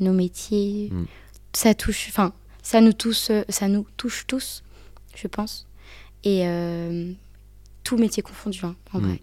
nos 0.00 0.12
métiers. 0.12 0.88
Mm. 0.90 1.04
Ça 1.52 1.74
touche, 1.74 2.06
enfin, 2.08 2.32
ça 2.62 2.80
nous 2.80 2.92
touche, 2.92 3.30
euh, 3.30 3.44
ça 3.48 3.68
nous 3.68 3.86
touche 3.96 4.26
tous, 4.26 4.64
je 5.14 5.28
pense. 5.28 5.66
Et 6.24 6.44
tout 7.84 7.96
métier 7.96 8.22
confondu, 8.22 8.58
hein, 8.64 8.74
en 8.92 8.98
Mm. 8.98 9.04
vrai. 9.04 9.20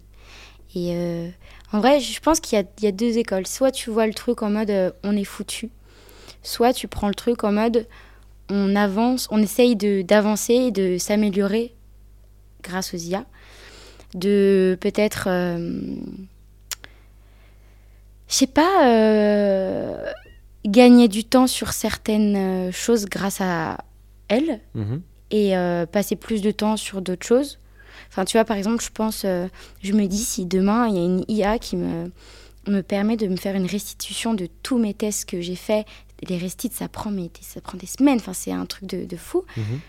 Et 0.74 1.30
en 1.72 1.80
vrai, 1.80 2.00
je 2.00 2.18
pense 2.20 2.40
qu'il 2.40 2.58
y 2.58 2.82
y 2.84 2.86
a 2.88 2.92
deux 2.92 3.18
écoles. 3.18 3.46
Soit 3.46 3.70
tu 3.70 3.90
vois 3.90 4.06
le 4.06 4.14
truc 4.14 4.42
en 4.42 4.48
mode 4.50 4.94
on 5.04 5.14
est 5.16 5.24
foutu, 5.24 5.68
soit 6.42 6.72
tu 6.72 6.88
prends 6.88 7.08
le 7.08 7.14
truc 7.14 7.44
en 7.44 7.52
mode 7.52 7.86
on 8.48 8.74
avance, 8.74 9.28
on 9.30 9.42
essaye 9.42 9.76
d'avancer 9.76 10.54
et 10.54 10.70
de 10.70 10.96
s'améliorer 10.98 11.74
grâce 12.62 12.94
aux 12.94 12.98
IA 12.98 13.26
de 14.14 14.76
peut-être, 14.80 15.24
euh, 15.28 15.96
je 18.28 18.34
sais 18.34 18.46
pas, 18.46 18.86
euh, 18.88 20.12
gagner 20.64 21.08
du 21.08 21.24
temps 21.24 21.46
sur 21.46 21.72
certaines 21.72 22.36
euh, 22.68 22.72
choses 22.72 23.06
grâce 23.06 23.40
à 23.40 23.78
elles 24.28 24.60
Mhm. 24.74 25.00
et 25.30 25.56
euh, 25.56 25.86
passer 25.86 26.16
plus 26.16 26.42
de 26.42 26.50
temps 26.50 26.76
sur 26.76 27.02
d'autres 27.02 27.26
choses. 27.26 27.58
Enfin, 28.08 28.24
tu 28.24 28.36
vois, 28.36 28.44
par 28.44 28.56
exemple, 28.56 28.82
je 28.82 28.90
pense, 28.90 29.22
euh, 29.24 29.48
je 29.82 29.92
me 29.92 30.06
dis 30.06 30.18
si 30.22 30.46
demain 30.46 30.88
il 30.88 30.94
y 30.94 30.98
a 30.98 31.04
une 31.04 31.24
IA 31.28 31.58
qui 31.58 31.76
me, 31.76 32.10
me 32.66 32.80
permet 32.82 33.16
de 33.16 33.26
me 33.28 33.36
faire 33.36 33.54
une 33.54 33.66
restitution 33.66 34.34
de 34.34 34.48
tous 34.62 34.78
mes 34.78 34.94
tests 34.94 35.28
que 35.28 35.40
j'ai 35.40 35.56
faits, 35.56 35.86
les 36.28 36.38
restites, 36.38 36.72
ça 36.72 36.88
prend, 36.88 37.10
mais, 37.10 37.22
des- 37.24 37.30
ça 37.42 37.60
prend 37.60 37.76
des 37.78 37.86
semaines, 37.86 38.16
enfin, 38.16 38.32
c'est 38.32 38.52
un 38.52 38.66
truc 38.66 38.88
de, 38.88 39.04
de 39.04 39.16
fou 39.16 39.44
Mhm. 39.56 39.80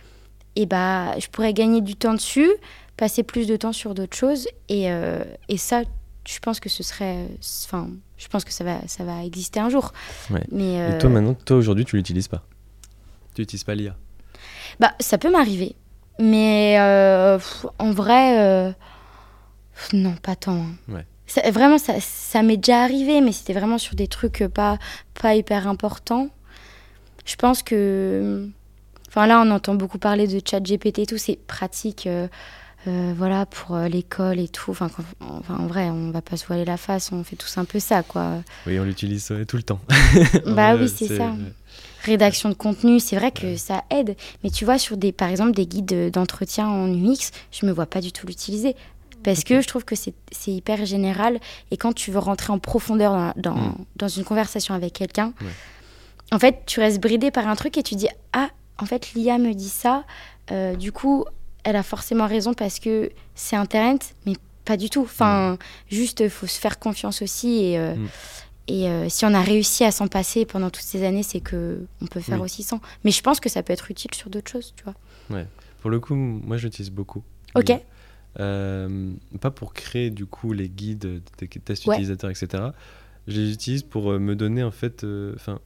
et 0.57 0.65
bah 0.65 1.17
je 1.19 1.27
pourrais 1.27 1.53
gagner 1.53 1.81
du 1.81 1.95
temps 1.95 2.13
dessus, 2.13 2.49
passer 2.97 3.23
plus 3.23 3.47
de 3.47 3.55
temps 3.55 3.73
sur 3.73 3.93
d'autres 3.95 4.17
choses 4.17 4.47
et, 4.69 4.91
euh, 4.91 5.23
et 5.49 5.57
ça 5.57 5.83
je 6.27 6.39
pense 6.39 6.59
que 6.59 6.67
ce 6.67 6.83
serait 6.83 7.27
enfin 7.65 7.89
je 8.17 8.27
pense 8.27 8.43
que 8.43 8.51
ça 8.51 8.63
va 8.63 8.79
ça 8.87 9.03
va 9.05 9.23
exister 9.23 9.59
un 9.59 9.69
jour. 9.69 9.93
Ouais. 10.31 10.43
Mais 10.51 10.73
Et 10.73 10.81
euh, 10.81 10.99
toi, 10.99 11.09
maintenant, 11.09 11.35
toi 11.35 11.55
aujourd'hui, 11.57 11.85
tu 11.85 11.95
l'utilises 11.95 12.27
pas? 12.27 12.43
Tu 13.35 13.41
n'utilises 13.41 13.63
pas 13.63 13.75
l'IA 13.75 13.95
bah 14.79 14.93
ça 14.99 15.17
peut 15.17 15.31
m'arriver. 15.31 15.75
Mais 16.19 16.77
euh, 16.79 17.37
pff, 17.37 17.65
en 17.79 17.91
vrai 17.91 18.39
euh, 18.39 18.71
pff, 19.75 19.93
non, 19.93 20.15
pas 20.15 20.35
tant. 20.35 20.55
hein. 20.55 20.75
Ouais. 20.89 21.05
Ça- 21.27 21.49
vraiment 21.51 21.77
ça, 21.77 21.93
ça 21.99 22.41
m'est 22.41 22.57
déjà 22.57 22.81
arrivé 22.83 23.21
mais 23.21 23.31
c'était 23.31 23.53
vraiment 23.53 23.77
sur 23.77 23.95
des 23.95 24.07
trucs 24.07 24.43
pas 24.53 24.77
pas 25.13 25.35
hyper 25.35 25.67
importants. 25.67 26.29
Je 27.25 27.35
pense 27.35 27.61
que 27.63 28.49
Enfin 29.09 29.25
là, 29.25 29.41
on 29.45 29.49
entend 29.51 29.73
beaucoup 29.75 29.97
parler 29.99 30.27
de 30.27 30.41
chat 30.45 30.59
GPT 30.61 30.99
et 30.99 31.05
tout, 31.05 31.17
c'est 31.17 31.37
pratique, 31.47 32.07
euh, 32.07 32.27
euh, 32.87 33.13
voilà, 33.17 33.45
pour 33.45 33.75
euh, 33.75 33.87
l'école 33.87 34.39
et 34.39 34.47
tout. 34.47 34.71
Enfin, 34.71 34.89
enfin, 35.19 35.55
en 35.57 35.67
vrai, 35.67 35.89
on 35.89 36.11
va 36.11 36.21
pas 36.21 36.37
se 36.37 36.45
voiler 36.45 36.65
la 36.65 36.77
face, 36.77 37.11
on 37.11 37.23
fait 37.23 37.35
tous 37.35 37.57
un 37.57 37.65
peu 37.65 37.79
ça, 37.79 38.03
quoi. 38.03 38.41
Oui, 38.65 38.79
on 38.79 38.83
l'utilise 38.83 39.29
ouais, 39.31 39.45
tout 39.45 39.57
le 39.57 39.63
temps. 39.63 39.79
Bah 40.45 40.75
oui, 40.75 40.89
c'est 40.89 41.17
ça. 41.17 41.33
Rédaction 42.03 42.49
de 42.49 42.53
contenu, 42.53 42.99
c'est 42.99 43.15
vrai 43.17 43.31
que 43.31 43.57
ça 43.57 43.83
aide. 43.89 44.15
Mais 44.43 44.49
tu 44.49 44.63
vois, 44.65 44.77
sur 44.77 44.95
des, 44.97 45.11
par 45.11 45.29
exemple, 45.29 45.51
des 45.51 45.65
guides 45.67 45.93
euh, 45.93 46.09
d'entretien 46.09 46.67
en 46.67 46.87
UX, 46.93 47.31
je 47.51 47.65
me 47.65 47.71
vois 47.71 47.85
pas 47.87 47.99
du 48.01 48.11
tout 48.11 48.25
l'utiliser. 48.27 48.75
Parce 49.23 49.43
que 49.43 49.59
je 49.61 49.67
trouve 49.67 49.83
que 49.83 49.95
c'est 49.95 50.13
hyper 50.47 50.85
général. 50.85 51.39
Et 51.71 51.75
quand 51.77 51.91
tu 51.93 52.11
veux 52.11 52.19
rentrer 52.19 52.53
en 52.53 52.59
profondeur 52.59 53.11
dans, 53.13 53.33
dans, 53.35 53.55
Mm. 53.57 53.75
dans 53.97 54.07
une 54.07 54.23
conversation 54.23 54.73
avec 54.73 54.93
quelqu'un, 54.93 55.33
Ouais. 55.41 55.47
en 56.31 56.39
fait, 56.39 56.61
tu 56.65 56.79
restes 56.79 57.01
bridé 57.01 57.29
par 57.31 57.47
un 57.47 57.55
truc 57.55 57.77
et 57.77 57.83
tu 57.83 57.95
dis 57.95 58.07
Ah, 58.31 58.49
en 58.77 58.85
fait, 58.85 59.13
l'IA 59.15 59.37
me 59.39 59.53
dit 59.53 59.69
ça. 59.69 60.03
euh, 60.51 60.75
du 60.77 60.93
coup, 60.93 61.25
elle 61.67 61.75
a 61.75 61.83
forcément 61.83 62.27
raison 62.27 62.53
parce 62.53 62.79
que 62.79 63.11
c'est 63.35 63.57
Internet, 63.57 64.15
mais 64.25 64.33
pas 64.63 64.77
du 64.77 64.89
tout. 64.89 65.01
Enfin, 65.01 65.57
juste, 65.89 66.21
il 66.21 66.29
faut 66.29 66.47
se 66.47 66.57
faire 66.59 66.79
confiance 66.79 67.21
aussi. 67.21 67.63
Et, 67.65 67.77
euh, 67.77 67.93
Mm. 67.95 68.07
et 68.69 68.89
euh, 68.89 69.09
si 69.09 69.25
on 69.25 69.33
a 69.33 69.41
réussi 69.41 69.83
à 69.83 69.91
s'en 69.91 70.07
passer 70.07 70.45
pendant 70.45 70.69
toutes 70.69 70.83
ces 70.85 71.03
années, 71.05 71.23
c'est 71.23 71.41
que 71.41 71.85
on 72.01 72.05
peut 72.07 72.21
faire 72.21 72.37
Oui. 72.39 72.45
aussi 72.45 72.63
sans. 72.63 72.79
Mais 73.03 73.11
je 73.11 73.21
pense 73.21 73.41
que 73.41 73.49
ça 73.49 73.63
peut 73.63 73.73
être 73.73 73.91
utile 73.91 74.13
sur 74.15 74.29
d'autres 74.29 74.49
choses, 74.49 74.73
tu 74.77 74.83
vois. 74.85 74.93
Pour 75.81 75.89
le 75.89 75.99
coup, 75.99 76.15
moi, 76.15 76.55
je 76.57 76.65
l'utilise 76.67 76.89
beaucoup. 76.91 77.21
Ok. 77.55 77.71
Euh, 78.39 79.11
pas 79.41 79.51
pour 79.51 79.73
créer 79.73 80.09
du 80.09 80.25
coup 80.25 80.53
les 80.53 80.69
guides 80.69 81.21
des 81.39 81.47
tests 81.47 81.85
Ouais. 81.87 81.95
utilisateurs, 81.95 82.29
etc. 82.29 82.63
Je 83.27 83.41
les 83.41 83.51
utilise 83.51 83.83
pour 83.83 84.11
me 84.19 84.35
donner 84.35 84.63
en 84.63 84.71
fait, 84.71 85.05
enfin, 85.35 85.59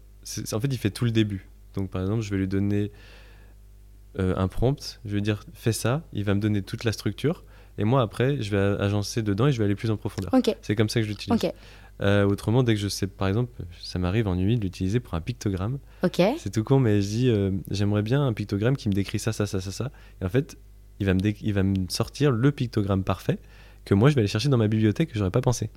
en 0.54 0.60
fait, 0.60 0.68
il 0.72 0.78
fait 0.78 0.90
tout 0.92 1.06
le 1.06 1.12
début. 1.12 1.48
Donc 1.76 1.90
par 1.92 2.02
exemple, 2.02 2.22
je 2.22 2.30
vais 2.32 2.38
lui 2.38 2.48
donner 2.48 2.92
euh, 4.20 4.34
un 4.38 4.48
prompt, 4.48 5.00
je 5.06 5.16
vais 5.16 5.22
dire 5.22 5.44
fais 5.54 5.72
ça, 5.74 6.04
il 6.14 6.24
va 6.24 6.34
me 6.34 6.40
donner 6.40 6.62
toute 6.62 6.84
la 6.84 6.92
structure. 6.92 7.44
Et 7.78 7.84
moi, 7.86 8.02
après, 8.02 8.42
je 8.42 8.52
vais 8.52 8.82
agencer 8.84 9.22
dedans 9.24 9.48
et 9.48 9.52
je 9.54 9.58
vais 9.58 9.64
aller 9.66 9.76
plus 9.76 9.90
en 9.92 9.98
profondeur. 9.98 10.34
Ok. 10.34 10.56
C'est 10.62 10.76
comme 10.76 10.90
ça 10.90 11.00
que 11.00 11.06
je 11.06 11.10
l'utilise. 11.10 11.40
Euh, 12.02 12.26
autrement, 12.26 12.64
dès 12.64 12.74
que 12.74 12.80
je 12.80 12.88
sais, 12.88 13.08
par 13.08 13.28
exemple, 13.28 13.52
ça 13.82 13.98
m'arrive 14.00 14.28
en 14.28 14.36
nuit 14.36 14.58
de 14.58 14.62
l'utiliser 14.62 15.00
pour 15.00 15.14
un 15.14 15.22
pictogramme. 15.22 15.78
Ok. 16.04 16.20
C'est 16.38 16.52
tout 16.52 16.64
con, 16.64 16.80
mais 16.80 17.02
je 17.02 17.08
dis, 17.08 17.30
euh, 17.30 17.52
j'aimerais 17.70 18.02
bien 18.02 18.26
un 18.26 18.34
pictogramme 18.34 18.76
qui 18.76 18.90
me 18.90 18.94
décrit 18.94 19.20
ça, 19.20 19.32
ça, 19.34 19.46
ça, 19.46 19.62
ça, 19.62 19.72
ça. 19.72 19.92
Et 20.22 20.26
en 20.26 20.30
fait, 20.30 20.58
il 21.00 21.06
va, 21.06 21.14
me 21.14 21.20
dé- 21.20 21.36
il 21.42 21.54
va 21.54 21.64
me 21.64 21.76
sortir 21.90 22.32
le 22.32 22.52
pictogramme 22.52 23.04
parfait 23.04 23.38
que 23.86 23.94
moi, 23.94 24.10
je 24.10 24.16
vais 24.16 24.22
aller 24.22 24.28
chercher 24.28 24.50
dans 24.50 24.58
ma 24.58 24.68
bibliothèque 24.68 25.12
que 25.12 25.18
j'aurais 25.18 25.32
pas 25.32 25.42
pensé. 25.42 25.70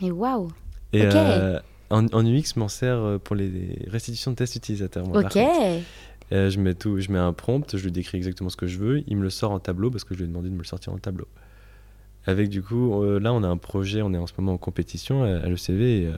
Mais 0.00 0.10
waouh. 0.10 0.48
Et 0.92 1.02
en, 1.90 2.06
en 2.12 2.26
UX, 2.26 2.52
je 2.54 2.60
m'en 2.60 2.68
sers 2.68 3.18
pour 3.24 3.36
les 3.36 3.84
restitutions 3.88 4.32
de 4.32 4.36
tests 4.36 4.56
utilisateurs. 4.56 5.06
moi, 5.06 5.20
Ok. 5.22 5.36
Euh, 6.32 6.50
je, 6.50 6.58
mets 6.58 6.74
tout, 6.74 6.98
je 6.98 7.12
mets 7.12 7.18
un 7.18 7.32
prompt, 7.32 7.76
je 7.76 7.84
lui 7.84 7.92
décris 7.92 8.16
exactement 8.16 8.48
ce 8.48 8.56
que 8.56 8.66
je 8.66 8.78
veux, 8.78 9.04
il 9.06 9.16
me 9.16 9.22
le 9.22 9.30
sort 9.30 9.52
en 9.52 9.60
tableau 9.60 9.90
parce 9.90 10.04
que 10.04 10.14
je 10.14 10.20
lui 10.20 10.24
ai 10.24 10.28
demandé 10.28 10.48
de 10.48 10.54
me 10.54 10.60
le 10.60 10.64
sortir 10.64 10.92
en 10.92 10.98
tableau. 10.98 11.28
Avec 12.24 12.48
du 12.48 12.62
coup, 12.62 13.02
euh, 13.02 13.20
là 13.20 13.32
on 13.34 13.42
a 13.42 13.48
un 13.48 13.56
projet, 13.56 14.00
on 14.00 14.14
est 14.14 14.18
en 14.18 14.26
ce 14.26 14.32
moment 14.38 14.52
en 14.52 14.58
compétition 14.58 15.24
à, 15.24 15.28
à 15.28 15.46
l'ECV, 15.46 16.02
et, 16.02 16.06
euh, 16.06 16.16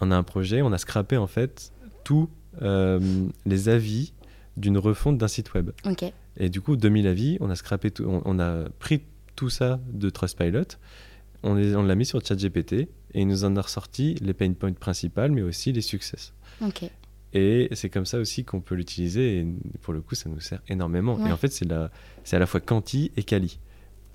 on 0.00 0.10
a 0.10 0.16
un 0.16 0.22
projet, 0.22 0.62
on 0.62 0.72
a 0.72 0.78
scrappé 0.78 1.16
en 1.16 1.26
fait 1.26 1.72
tous 2.04 2.28
les 2.60 3.68
avis 3.68 4.12
d'une 4.56 4.78
refonte 4.78 5.18
d'un 5.18 5.28
site 5.28 5.54
web. 5.54 5.72
Et 6.36 6.48
du 6.48 6.60
coup, 6.60 6.76
2000 6.76 7.06
avis, 7.08 7.36
on 7.40 7.50
a 7.50 7.56
scrappé 7.56 7.90
tout, 7.90 8.04
on, 8.04 8.22
on 8.24 8.38
a 8.38 8.68
pris 8.78 9.02
tout 9.34 9.50
ça 9.50 9.80
de 9.92 10.08
Trustpilot, 10.08 10.78
on 11.42 11.54
l'a 11.54 11.94
mis 11.94 12.06
sur 12.06 12.24
ChatGPT 12.24 12.72
et 12.72 12.88
il 13.14 13.26
nous 13.26 13.44
en 13.44 13.56
a 13.56 13.60
ressorti 13.60 14.14
les 14.14 14.34
pain 14.34 14.52
points 14.52 14.72
principales, 14.72 15.30
mais 15.30 15.42
aussi 15.42 15.72
les 15.72 15.82
succès. 15.82 16.32
Ok. 16.60 16.90
Et 17.34 17.68
c'est 17.72 17.90
comme 17.90 18.06
ça 18.06 18.18
aussi 18.18 18.44
qu'on 18.44 18.60
peut 18.60 18.74
l'utiliser. 18.76 19.40
Et 19.40 19.46
pour 19.82 19.92
le 19.92 20.00
coup, 20.00 20.14
ça 20.14 20.28
nous 20.30 20.40
sert 20.40 20.62
énormément. 20.68 21.16
Ouais. 21.16 21.28
Et 21.28 21.32
en 21.32 21.36
fait, 21.36 21.48
c'est 21.48 21.64
la- 21.64 21.90
c'est 22.22 22.36
à 22.36 22.38
la 22.38 22.46
fois 22.46 22.60
quanti 22.60 23.10
et 23.16 23.22
quali. 23.24 23.58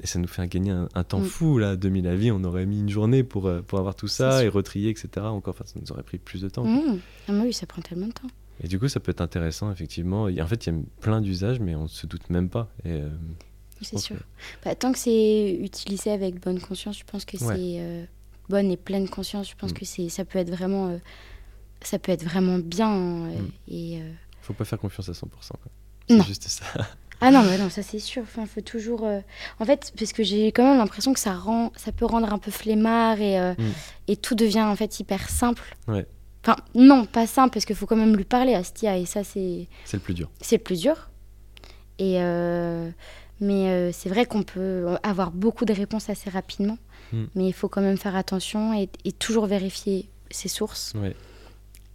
Et 0.01 0.07
ça 0.07 0.17
nous 0.20 0.28
fait 0.30 0.47
gagner 0.47 0.72
un, 0.72 0.88
un 0.95 1.03
temps 1.03 1.20
Mm. 1.20 1.26
fou. 1.26 1.57
Là, 1.57 1.76
2000 1.76 2.07
avis, 2.07 2.32
on 2.32 2.41
aurait 2.45 2.65
mis 2.65 2.80
une 2.80 2.89
journée 2.89 3.24
pour, 3.24 3.47
euh, 3.47 3.61
pour 3.61 3.78
avoir 3.80 3.95
tout 3.95 4.07
ça 4.07 4.39
et 4.41 4.45
sûr. 4.45 4.53
retrier, 4.53 4.89
etc. 4.89 5.09
Encore, 5.26 5.53
enfin, 5.53 5.65
ça 5.65 5.78
nous 5.82 5.91
aurait 5.91 6.03
pris 6.03 6.17
plus 6.17 6.41
de 6.41 6.47
temps. 6.47 6.63
Mmh. 6.63 6.99
Ah 7.28 7.32
bah 7.34 7.41
oui, 7.43 7.51
ça 7.51 7.65
prend 7.65 7.82
tellement 7.82 8.07
de 8.07 8.13
temps. 8.13 8.30
Et 8.63 8.67
du 8.70 8.80
coup, 8.80 8.88
ça 8.88 9.01
peut 9.01 9.11
être 9.11 9.20
intéressant, 9.22 9.70
effectivement. 9.72 10.30
Et 10.30 10.41
en 10.41 10.47
fait, 10.47 10.65
il 10.67 10.74
y 10.74 10.78
a 10.78 10.80
plein 11.01 11.20
d'usages, 11.20 11.59
mais 11.59 11.76
on 11.76 11.84
ne 11.84 11.88
se 11.89 12.07
doute 12.07 12.30
même 12.30 12.47
pas. 12.49 12.70
Euh, 12.86 13.09
C'est 13.82 13.97
sûr. 13.99 14.15
que- 14.17 14.24
Bah, 14.63 14.76
tant 14.76 14.91
que 14.93 14.97
c'est 14.99 15.57
utilisé 15.61 16.11
avec 16.11 16.39
bonne 16.41 16.59
conscience, 16.61 16.97
je 16.99 17.03
pense 17.05 17.26
que 17.26 17.38
Ouais. 17.38 17.55
c'est 17.55 17.76
euh, 17.82 18.05
bonne 18.49 18.72
et 18.72 18.78
pleine 18.78 19.07
conscience. 19.09 19.49
Je 19.49 19.55
pense 19.55 19.72
Mm. 19.72 19.76
que 19.76 19.86
c'est 19.86 20.09
ça 20.09 20.24
peut 20.26 20.39
être 20.39 20.49
vraiment 20.49 20.88
euh, 20.89 20.97
ça 21.82 21.99
peut 21.99 22.11
être 22.11 22.23
vraiment 22.23 22.57
bien 22.59 22.89
hein, 22.89 23.27
Mm. 23.30 23.47
et 23.69 23.99
euh, 24.01 24.11
faut 24.41 24.53
pas 24.53 24.65
faire 24.65 24.80
confiance 24.80 25.09
à 25.09 25.13
100%. 25.13 25.25
quoi. 25.30 25.57
C'est 26.07 26.23
juste 26.23 26.47
ça. 26.47 26.65
ah 27.21 27.32
non 27.32 27.43
mais 27.43 27.57
non 27.57 27.69
ça 27.69 27.84
c'est 27.84 27.99
sûr. 27.99 28.23
Enfin 28.23 28.45
faut 28.45 28.61
toujours 28.61 29.05
euh, 29.05 29.19
en 29.59 29.65
fait 29.65 29.93
parce 29.97 30.11
que 30.13 30.23
j'ai 30.23 30.47
quand 30.51 30.63
même 30.63 30.77
l'impression 30.77 31.13
que 31.13 31.19
ça 31.19 31.34
rend 31.36 31.71
ça 31.75 31.91
peut 31.91 32.05
rendre 32.05 32.32
un 32.34 32.39
peu 32.39 32.51
flemmard 32.51 33.19
et 33.21 33.39
euh, 33.39 33.53
Mm. 33.57 33.71
et 34.07 34.15
tout 34.17 34.36
devient 34.36 34.61
en 34.63 34.75
fait 34.75 34.99
hyper 34.99 35.30
simple. 35.30 35.75
Ouais. 35.88 36.05
Enfin 36.43 36.55
non 36.73 37.05
pas 37.05 37.27
simple 37.27 37.53
parce 37.53 37.65
qu'il 37.65 37.75
faut 37.75 37.86
quand 37.86 37.95
même 37.97 38.15
lui 38.15 38.23
parler 38.23 38.55
à 38.55 38.63
Stia 38.63 38.97
et 38.97 39.05
ça 39.05 39.23
c'est 39.23 39.67
C'est 39.86 39.97
le 39.97 40.01
plus 40.03 40.13
dur. 40.13 40.30
c'est 40.41 40.57
le 40.57 40.63
plus 40.63 40.82
dur. 40.82 41.09
Et 41.99 42.15
euh, 42.21 42.89
mais 43.41 43.91
c'est 43.93 44.09
vrai 44.09 44.25
qu'on 44.25 44.43
peut 44.43 44.97
avoir 45.03 45.32
beaucoup 45.32 45.65
de 45.65 45.73
réponses 45.73 46.09
assez 46.09 46.30
rapidement. 46.30 46.77
Mm. 47.13 47.23
Mais 47.36 47.47
il 47.47 47.53
faut 47.53 47.67
quand 47.69 47.82
même 47.82 47.97
faire 47.97 48.15
attention 48.15 48.73
et, 48.73 48.89
et 49.05 49.11
toujours 49.11 49.45
vérifier 49.47 50.09
ses 50.32 50.47
sources. 50.49 50.93
Ouais. 50.95 51.15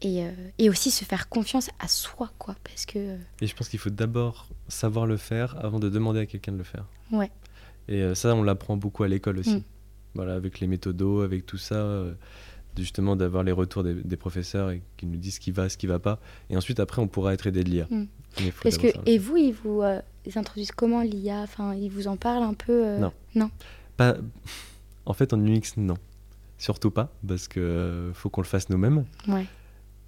Et, 0.05 0.23
euh, 0.25 0.31
et 0.59 0.69
aussi 0.71 0.91
se 0.91 1.05
faire 1.05 1.29
confiance 1.29 1.71
à 1.81 1.89
soi, 1.89 2.31
quoi. 2.39 2.55
Parce 2.63 2.85
que. 2.87 2.99
euh, 2.99 3.17
Et 3.41 3.47
je 3.47 3.55
pense 3.57 3.69
qu'il 3.69 3.79
faut 3.79 3.91
d'abord 3.91 4.47
savoir 4.69 5.07
le 5.07 5.17
faire 5.17 5.57
avant 5.65 5.81
de 5.81 5.89
demander 5.89 6.21
à 6.21 6.27
quelqu'un 6.27 6.53
de 6.53 6.59
le 6.59 6.65
faire. 6.65 6.85
Ouais. 7.11 7.31
Et 7.89 8.03
euh, 8.03 8.15
ça, 8.15 8.35
on 8.35 8.43
l'apprend 8.43 8.77
beaucoup 8.77 9.03
à 9.03 9.09
l'école 9.09 9.39
aussi. 9.39 9.57
Mm. 9.57 9.63
Voilà, 10.15 10.35
avec 10.35 10.61
les 10.61 10.67
méthodos, 10.67 11.23
avec 11.23 11.45
tout 11.47 11.57
ça, 11.59 12.05
justement 12.77 13.17
d'avoir 13.17 13.43
les 13.45 13.53
retours 13.53 13.83
des, 13.83 13.95
des 13.95 14.17
professeurs 14.17 14.71
et 14.71 14.83
qu'ils 14.97 15.11
nous 15.11 15.17
disent 15.17 15.35
ce 15.37 15.41
qui 15.41 15.51
va, 15.51 15.69
ce 15.69 15.77
qui 15.77 15.87
va 15.87 15.99
pas. 15.99 16.21
Et 16.51 16.57
ensuite, 16.57 16.81
après, 16.81 17.01
on 17.03 17.09
pourra 17.09 17.33
être 17.35 17.47
aidé 17.47 17.65
de 17.65 17.71
l'IA. 17.71 17.87
Mm. 17.91 18.05
Parce 18.63 18.79
que, 18.79 18.89
et 19.07 19.19
vous, 19.19 19.37
ils 19.37 19.53
vous 19.53 19.81
euh, 19.83 20.01
ils 20.27 20.37
introduisent 20.39 20.73
comment 20.73 21.03
l'IA 21.03 21.39
Enfin, 21.43 21.75
ils 21.75 21.89
vous 21.89 22.09
en 22.09 22.17
parlent 22.17 22.43
un 22.43 22.55
peu 22.55 22.85
euh, 22.87 22.99
Non. 22.99 23.13
Non. 23.35 23.51
Pas- 23.97 24.17
En 25.07 25.13
fait, 25.15 25.33
en 25.33 25.41
UX, 25.45 25.77
non. 25.77 25.97
Surtout 26.59 26.91
pas, 26.91 27.13
parce 27.27 27.47
que 27.49 27.61
euh, 27.61 28.13
faut 28.15 28.29
qu'on 28.31 28.41
le 28.41 28.47
fasse 28.47 28.69
nous-mêmes. 28.71 29.05
Ouais. 29.29 29.47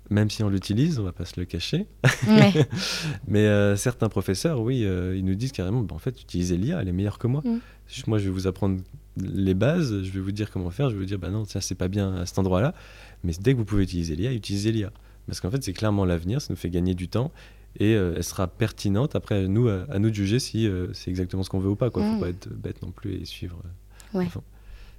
Même 0.09 0.31
si 0.31 0.43
on 0.45 0.49
l'utilise, 0.49 0.99
on 1.01 1.03
va 1.03 1.13
pas 1.13 1.25
se 1.25 1.39
le 1.41 1.47
cacher. 1.47 1.87
Ouais. 2.29 2.53
Mais 3.29 3.41
euh, 3.47 3.75
certains 3.77 4.09
professeurs, 4.09 4.61
oui, 4.61 4.85
euh, 4.85 5.17
ils 5.17 5.25
nous 5.25 5.35
disent 5.35 5.51
carrément, 5.53 5.81
bah, 5.83 5.95
en 5.97 5.99
fait, 5.99 6.21
utilisez 6.23 6.57
l'IA, 6.57 6.81
elle 6.81 6.89
est 6.89 6.93
meilleure 6.93 7.19
que 7.19 7.27
moi. 7.27 7.43
Mm. 7.45 7.59
Moi, 8.07 8.19
je 8.19 8.25
vais 8.25 8.31
vous 8.31 8.47
apprendre 8.47 8.81
les 9.17 9.55
bases, 9.55 10.03
je 10.03 10.11
vais 10.13 10.21
vous 10.21 10.31
dire 10.33 10.51
comment 10.51 10.71
faire, 10.71 10.91
je 10.91 10.95
vais 10.95 11.01
vous 11.01 11.07
dire, 11.07 11.19
bah 11.19 11.31
non, 11.31 11.45
ça, 11.45 11.61
c'est 11.61 11.75
pas 11.75 11.89
bien 11.89 12.15
à 12.17 12.27
cet 12.27 12.39
endroit-là. 12.39 12.73
Mais 13.25 13.33
dès 13.41 13.53
que 13.53 13.59
vous 13.59 13.65
pouvez 13.65 13.83
utiliser 13.83 14.15
l'IA, 14.15 14.33
utilisez 14.33 14.71
l'IA. 14.71 14.93
Parce 15.27 15.41
qu'en 15.41 15.51
fait, 15.51 15.63
c'est 15.65 15.73
clairement 15.73 16.05
l'avenir, 16.05 16.41
ça 16.41 16.49
nous 16.51 16.57
fait 16.57 16.71
gagner 16.71 16.95
du 16.95 17.09
temps 17.09 17.33
et 17.81 17.95
euh, 17.97 18.15
elle 18.17 18.23
sera 18.25 18.47
pertinente. 18.47 19.17
Après, 19.17 19.49
nous, 19.49 19.69
à, 19.69 19.87
à 19.91 19.99
nous 19.99 20.11
de 20.11 20.15
juger 20.15 20.39
si 20.39 20.69
c'est 20.93 21.11
exactement 21.11 21.43
ce 21.43 21.51
qu'on 21.51 21.59
veut 21.59 21.71
ou 21.71 21.77
pas. 21.77 21.91
Quoi. 21.91 22.03
Faut 22.05 22.17
Mm. 22.17 22.21
pas 22.21 22.29
être 22.29 22.49
bête 22.49 22.81
non 22.83 22.93
plus 22.93 23.15
et 23.15 23.25
suivre. 23.25 23.61
Ouais. 24.15 24.29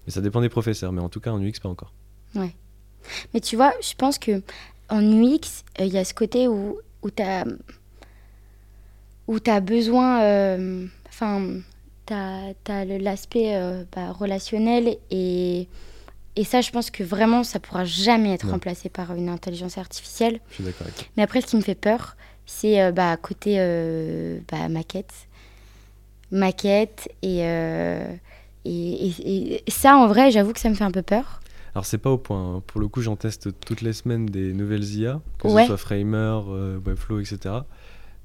Mais 0.06 0.12
ça 0.12 0.20
dépend 0.22 0.42
des 0.42 0.50
professeurs, 0.50 0.92
mais 0.92 1.02
en 1.02 1.10
tout 1.10 1.20
cas, 1.22 1.32
en 1.32 1.42
UX, 1.42 1.60
pas 1.62 1.70
encore. 1.70 1.94
Mais 2.36 3.40
tu 3.42 3.56
vois, 3.56 3.74
je 3.82 3.94
pense 3.96 4.20
que 4.20 4.42
en 4.90 5.02
UX, 5.02 5.64
euh, 5.80 5.86
il 5.86 5.94
y 5.94 5.98
a 5.98 6.06
ce 6.06 6.14
côté 6.14 6.48
où, 6.48 6.80
où 7.04 7.10
tu 7.10 7.22
as, 7.24 7.46
besoin. 9.62 10.22
euh, 10.24 10.86
Enfin, 11.10 11.42
tu 12.06 12.14
as, 12.14 12.86
l'aspect 12.86 13.56
euh, 13.56 13.84
bah, 13.96 14.12
relationnel 14.12 14.98
et. 15.12 15.68
Et 16.40 16.44
ça, 16.44 16.62
je 16.62 16.70
pense 16.70 16.92
que 16.92 17.04
vraiment, 17.04 17.44
ça 17.44 17.60
pourra 17.60 17.84
jamais 17.84 18.32
être 18.36 18.46
Non. 18.46 18.52
remplacé 18.52 18.90
par 18.90 19.16
une 19.16 19.28
intelligence 19.28 19.80
artificielle. 19.80 20.40
Je 20.50 20.54
suis 20.56 20.64
d'accord 20.64 20.86
avec. 20.86 21.10
Mais 21.18 21.24
après, 21.24 21.42
ce 21.42 21.48
qui 21.48 21.56
me 21.56 21.62
fait 21.64 21.74
peur, 21.74 22.16
c'est 22.46 22.80
euh, 22.80 22.92
bah, 22.92 23.18
côté 23.18 23.56
euh, 23.58 24.38
bah, 24.52 24.70
maquette. 24.70 25.12
Maquette. 26.32 27.10
Et, 27.24 27.40
euh, 27.42 28.06
et, 28.66 28.72
et- 29.08 29.64
et 29.68 29.72
ça, 29.72 29.98
en 29.98 30.06
vrai, 30.06 30.30
j'avoue 30.30 30.54
que 30.54 30.60
ça 30.60 30.70
me 30.70 30.76
fait 30.76 30.84
un 30.84 30.92
peu 30.92 31.02
peur. 31.02 31.40
Alors, 31.78 31.86
c'est 31.86 32.00
pas 32.00 32.10
au 32.10 32.18
point. 32.18 32.56
hein. 32.56 32.64
Pour 32.66 32.82
le 32.82 32.88
coup, 32.88 33.02
j'en 33.02 33.16
teste 33.16 33.50
toutes 33.64 33.82
les 33.82 33.94
semaines 33.94 34.26
des 34.26 34.52
nouvelles 34.52 34.84
IA, 34.96 35.22
que 35.38 35.48
Ouais. 35.48 35.62
ce 35.62 35.68
soit 35.68 35.78
Framer, 35.78 36.40
euh, 36.50 36.80
Webflow, 36.84 37.20
etc. 37.20 37.38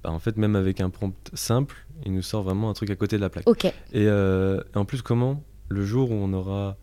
Bah, 0.02 0.10
en 0.10 0.18
fait, 0.18 0.38
même 0.38 0.56
avec 0.56 0.80
un 0.80 0.88
prompt 0.88 1.12
simple, 1.34 1.76
il 2.06 2.14
nous 2.14 2.22
sort 2.22 2.42
vraiment 2.44 2.70
un 2.70 2.72
truc 2.72 2.88
à 2.88 2.96
côté 2.96 3.16
de 3.16 3.20
la 3.20 3.28
plaque. 3.28 3.46
Ok. 3.46 3.66
Et 3.66 3.72
euh, 3.94 4.62
en 4.74 4.86
plus, 4.86 5.02
comment 5.02 5.44
le 5.68 5.84
jour 5.84 6.10
où 6.12 6.14
on 6.14 6.32
aura. 6.32 6.78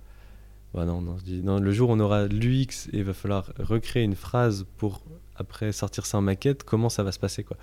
Bah 0.75 0.85
non, 0.85 1.01
non, 1.01 1.17
je 1.17 1.23
dis- 1.23 1.41
non, 1.41 1.57
le 1.59 1.71
jour 1.71 1.89
où 1.89 1.93
on 1.93 1.99
aura 1.99 2.27
l'UX 2.27 2.87
et 2.93 2.99
il 2.99 3.03
va 3.03 3.13
falloir 3.13 3.51
recréer 3.57 4.03
une 4.03 4.13
phrase 4.15 4.67
pour 4.77 5.01
après 5.35 5.71
sortir 5.71 6.05
ça 6.05 6.19
en 6.19 6.21
maquette, 6.21 6.63
comment 6.63 6.89
ça 6.89 7.01
va 7.01 7.11
se 7.11 7.17
passer 7.17 7.43
quoi? 7.43 7.57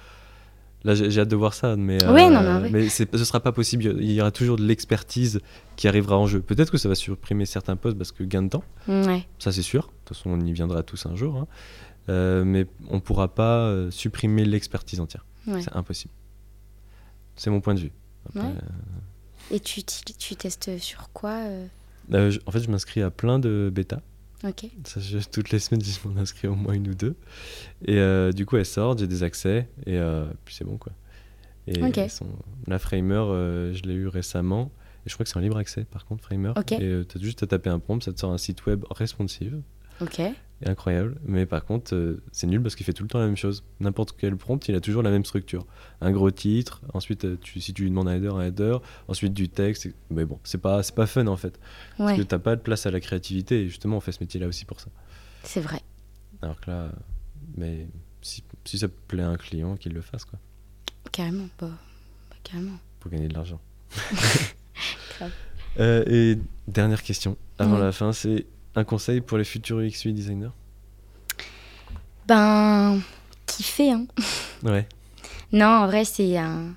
Là, 0.87 0.95
j'ai 0.95 1.21
hâte 1.21 1.29
de 1.29 1.37
voir 1.37 1.53
ça, 1.53 1.75
mais, 1.77 2.03
euh, 2.05 2.11
non, 2.31 2.41
mais 2.71 2.89
ce 2.89 3.05
sera 3.25 3.41
pas 3.41 3.51
possible. 3.53 3.85
Il 4.01 4.13
y 4.13 4.21
aura 4.21 4.31
toujours 4.31 4.57
de 4.57 4.65
l'expertise 4.65 5.41
qui 5.75 5.89
arrivera 5.89 6.17
en 6.17 6.27
jeu. 6.27 6.41
Peut-être 6.41 6.71
que 6.71 6.79
ça 6.79 6.89
va 6.89 6.95
supprimer 6.95 7.45
certains 7.45 7.75
postes 7.77 7.99
parce 7.99 8.13
que 8.13 8.23
gain 8.23 8.43
de 8.43 8.49
temps, 8.51 8.63
Ouais. 8.87 9.27
ça 9.41 9.51
c'est 9.53 9.63
sûr. 9.63 9.83
De 9.83 9.89
toute 10.05 10.17
façon, 10.17 10.31
on 10.31 10.41
y 10.41 10.53
viendra 10.53 10.83
tous 10.85 11.05
un 11.07 11.17
jour. 11.17 11.37
hein. 11.37 11.47
Euh, 12.09 12.45
mais 12.45 12.67
on 12.89 13.01
pourra 13.01 13.27
pas 13.35 13.67
euh, 13.67 13.91
supprimer 13.91 14.45
l'expertise 14.45 15.01
entière. 15.01 15.27
C'est 15.61 15.75
impossible. 15.75 16.15
C'est 17.35 17.51
mon 17.51 17.61
point 17.61 17.75
de 17.75 17.81
vue. 17.81 17.93
Après. 18.29 18.49
Et 19.51 19.61
tu, 19.61 19.83
tu, 19.85 20.37
testes 20.37 20.79
sur 20.79 21.11
quoi 21.13 21.41
je- 22.11 22.39
en 22.47 22.51
fait, 22.53 22.61
je 22.61 22.71
m'inscris 22.71 23.03
à 23.03 23.11
plein 23.11 23.39
de 23.41 23.71
bêta. 23.75 24.01
Ok. 24.45 24.67
Ça, 24.85 25.01
je- 25.01 25.19
toutes 25.31 25.51
les 25.51 25.59
semaines, 25.59 25.83
je 25.83 26.09
m'en 26.09 26.21
inscris 26.21 26.47
au 26.49 26.55
moins 26.55 26.75
une 26.75 26.89
ou 26.89 26.95
deux. 26.95 27.15
Et 27.87 27.99
euh, 27.99 28.33
du 28.33 28.45
coup, 28.47 28.57
elles 28.57 28.67
sortent, 28.67 28.99
j'ai 28.99 29.07
des 29.07 29.23
accès, 29.23 29.69
et 29.87 29.97
euh, 29.99 30.27
puis 30.45 30.55
c'est 30.55 30.65
bon, 30.65 30.77
quoi. 30.77 30.93
Et 31.67 31.83
sont- 32.09 32.29
La 32.67 32.79
Framer, 32.79 33.15
euh, 33.15 33.73
je 33.75 33.83
l'ai 33.83 33.95
eu 33.95 34.07
récemment, 34.09 34.71
et 35.05 35.09
je 35.09 35.15
crois 35.15 35.25
que 35.25 35.31
c'est 35.31 35.37
en 35.39 35.41
libre 35.41 35.57
accès, 35.57 35.85
par 35.85 36.05
contre, 36.05 36.23
Framer. 36.25 36.53
Ok. 36.57 36.73
Et 36.73 37.03
tu 37.09 37.19
as 37.19 37.21
juste 37.21 37.43
à 37.43 37.47
taper 37.47 37.71
un 37.71 37.79
prompt, 37.79 38.03
ça 38.05 38.13
te 38.13 38.21
sort 38.21 38.33
un 38.33 38.39
site 38.39 38.67
web 38.67 38.85
responsive, 38.91 39.61
Ok. 40.01 40.21
Incroyable. 40.65 41.19
Mais 41.25 41.45
par 41.47 41.65
contre, 41.65 41.95
euh, 41.95 42.23
c'est 42.33 42.47
nul 42.47 42.63
parce 42.63 42.75
qu'il 42.75 42.87
fait 42.87 42.93
tout 42.93 43.03
le 43.03 43.09
temps 43.09 43.19
la 43.19 43.27
même 43.27 43.37
chose. 43.37 43.65
N'importe 43.81 44.15
quel 44.17 44.37
prompt, 44.37 44.67
il 44.69 44.75
a 44.75 44.81
toujours 44.81 45.03
la 45.03 45.11
même 45.11 45.25
structure. 45.25 45.67
Un 46.01 46.13
gros 46.13 46.31
titre, 46.31 46.81
ensuite, 46.95 47.25
euh, 47.25 47.37
tu, 47.41 47.61
si 47.61 47.75
tu 47.75 47.83
lui 47.83 47.91
demandes 47.91 48.09
un 48.09 48.17
header, 48.17 48.33
un 48.35 48.43
header, 48.43 48.79
ensuite 49.09 49.35
du 49.35 49.49
texte. 49.49 49.89
Mais 50.11 50.25
bon, 50.25 50.39
c'est 50.45 50.61
pas, 50.61 50.83
c'est 50.83 50.95
pas 50.95 51.07
fun, 51.07 51.27
en 51.27 51.37
fait. 51.37 51.59
Parce 51.99 52.17
que 52.17 52.23
t'as 52.23 52.39
pas 52.39 52.57
de 52.57 52.63
place 52.63 52.87
à 52.87 52.91
la 52.91 53.01
créativité, 53.01 53.63
et 53.63 53.69
justement, 53.69 53.99
on 53.99 54.01
fait 54.01 54.13
ce 54.13 54.21
métier-là 54.21 54.47
aussi 54.47 54.65
pour 54.65 54.81
ça. 54.81 54.89
C'est 55.43 55.61
vrai. 55.61 55.81
Alors 56.43 56.61
que 56.61 56.71
là, 56.71 56.91
mais 57.57 57.87
si, 58.23 58.43
si 58.65 58.79
ça 58.79 58.89
plaît 58.89 59.23
à 59.23 59.29
un 59.29 59.37
client, 59.37 59.77
qu'il 59.77 59.93
le 59.93 60.01
fasse, 60.01 60.25
quoi, 60.25 60.39
Carrément. 61.13 61.49
Bah, 61.61 61.71
carrément. 62.43 62.79
pour 63.01 63.11
gagner 63.11 63.29
de 63.29 63.35
l'argent. 63.35 63.61
Euh, 65.79 66.05
et 66.07 66.39
dernière 66.69 67.03
question, 67.03 67.37
avant 67.59 67.77
la 67.77 67.93
fin, 67.93 68.13
c'est 68.13 68.47
un 68.77 68.85
conseil 68.85 69.21
pour 69.21 69.39
les 69.39 69.45
futurs 69.45 69.79
UX 69.79 70.07
designers? 70.07 70.51
Ben, 72.29 73.01
kiffer, 73.47 73.93
hein. 73.93 74.07
Ouais, 74.63 74.87
Non, 75.53 75.67
en 75.67 75.87
vrai, 75.87 76.05
c'est 76.05 76.37
un, 76.37 76.75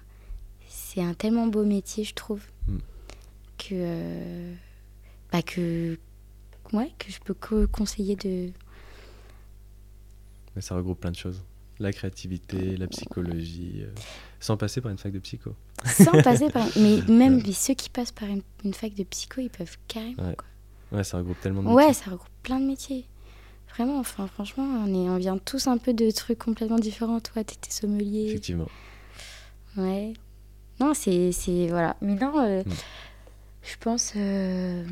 c'est 0.68 1.02
un 1.02 1.14
tellement 1.14 1.48
beau 1.48 1.64
métier, 1.66 2.04
je 2.04 2.14
trouve. 2.14 2.42
Mm. 2.68 2.78
que, 3.58 3.68
euh, 3.74 4.54
bah, 5.32 5.42
que, 5.42 5.98
ouais, 6.74 6.92
que 6.98 7.12
je 7.12 7.20
peux 7.20 7.34
que 7.34 7.66
conseiller 7.66 8.16
de. 8.16 8.52
Mais 10.56 10.62
ça 10.62 10.76
regroupe 10.76 11.00
plein 11.00 11.12
de 11.12 11.16
choses. 11.16 11.44
La 11.80 11.94
créativité, 11.94 12.76
la 12.76 12.88
psychologie, 12.88 13.84
euh, 13.84 13.92
sans 14.42 14.58
passer 14.58 14.82
par 14.82 14.92
une 14.92 14.98
fac 14.98 15.14
de 15.14 15.20
psycho. 15.20 15.56
Sans 15.86 16.22
passer 16.22 16.50
par. 16.50 16.68
Mais 16.78 17.02
même 17.08 17.44
ceux 17.54 17.74
qui 17.74 17.90
passent 17.90 18.12
par 18.12 18.28
une, 18.28 18.42
une 18.66 18.74
fac 18.74 18.94
de 18.94 19.04
psycho, 19.04 19.42
ils 19.42 19.50
peuvent 19.50 19.78
carrément. 19.88 20.28
Ouais. 20.28 20.36
Quoi. 20.36 20.46
Ouais, 20.92 21.04
ça 21.04 21.18
regroupe 21.18 21.40
tellement 21.42 21.62
de 21.64 21.68
Ouais, 21.70 21.88
métiers. 21.88 22.04
ça 22.04 22.12
regroupe 22.12 22.30
plein 22.44 22.60
de 22.60 22.66
métiers. 22.66 23.06
Vraiment, 23.76 24.00
enfin, 24.00 24.28
franchement, 24.28 24.64
on, 24.64 24.88
est, 24.88 25.10
on 25.10 25.18
vient 25.18 25.38
tous 25.38 25.68
un 25.68 25.78
peu 25.78 25.94
de 25.94 26.10
trucs 26.12 26.40
complètement 26.40 26.80
différents. 26.80 27.20
Toi, 27.20 27.44
t'étais 27.44 27.72
sommelier. 27.72 28.26
Effectivement. 28.30 28.68
Ouais. 29.78 30.14
Non, 30.80 30.94
c'est. 30.94 31.32
Voilà. 31.70 31.96
Mais 32.02 32.16
non, 32.16 32.40
euh, 32.40 32.64
Mm. 32.66 32.72
je 33.64 33.76
pense. 33.80 34.14
euh, 34.16 34.84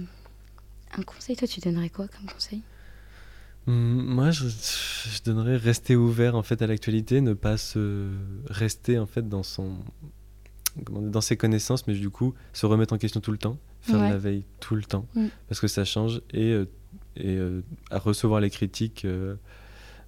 un 0.95 1.01
conseil, 1.03 1.35
toi, 1.35 1.47
tu 1.47 1.59
donnerais 1.59 1.89
quoi 1.89 2.07
comme 2.07 2.29
conseil? 2.31 2.61
Hum, 3.67 4.05
Moi, 4.05 4.31
je, 4.31 4.47
je 4.47 5.23
donnerais 5.23 5.57
rester 5.57 5.95
ouvert 5.95 6.35
en 6.35 6.43
fait 6.43 6.61
à 6.61 6.67
l'actualité, 6.67 7.19
ne 7.21 7.33
pas 7.33 7.57
se 7.57 8.07
rester 8.47 8.97
en 8.99 9.05
fait 9.07 9.27
dans 9.27 9.43
son 9.43 9.77
dans 10.91 11.21
ses 11.21 11.37
connaissances, 11.37 11.87
mais 11.87 11.93
du 11.93 12.09
coup 12.09 12.33
se 12.53 12.65
remettre 12.65 12.93
en 12.93 12.97
question 12.97 13.19
tout 13.19 13.31
le 13.31 13.37
temps, 13.37 13.57
faire 13.81 13.97
de 13.97 14.03
la 14.03 14.17
veille 14.17 14.43
tout 14.59 14.75
le 14.75 14.83
temps, 14.83 15.07
Mm. 15.15 15.27
parce 15.47 15.59
que 15.59 15.67
ça 15.67 15.85
change 15.85 16.21
et, 16.31 16.51
euh, 16.51 16.65
et 17.15 17.35
euh, 17.37 17.61
à 17.91 17.99
recevoir 17.99 18.39
les 18.41 18.49
critiques, 18.49 19.05
euh, 19.05 19.35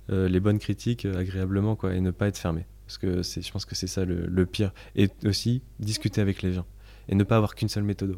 les 0.09 0.39
bonnes 0.39 0.59
critiques 0.59 1.05
agréablement 1.05 1.75
quoi, 1.75 1.93
et 1.93 2.01
ne 2.01 2.11
pas 2.11 2.27
être 2.27 2.37
fermé, 2.37 2.65
parce 2.85 2.97
que 2.97 3.21
c'est, 3.23 3.41
je 3.41 3.51
pense 3.51 3.65
que 3.65 3.75
c'est 3.75 3.87
ça 3.87 4.05
le, 4.05 4.25
le 4.25 4.45
pire, 4.45 4.71
et 4.95 5.09
aussi 5.25 5.61
discuter 5.79 6.21
avec 6.21 6.41
les 6.41 6.53
gens 6.53 6.65
et 7.07 7.15
ne 7.15 7.23
pas 7.23 7.37
avoir 7.37 7.55
qu'une 7.55 7.69
seule 7.69 7.83
méthode. 7.83 8.17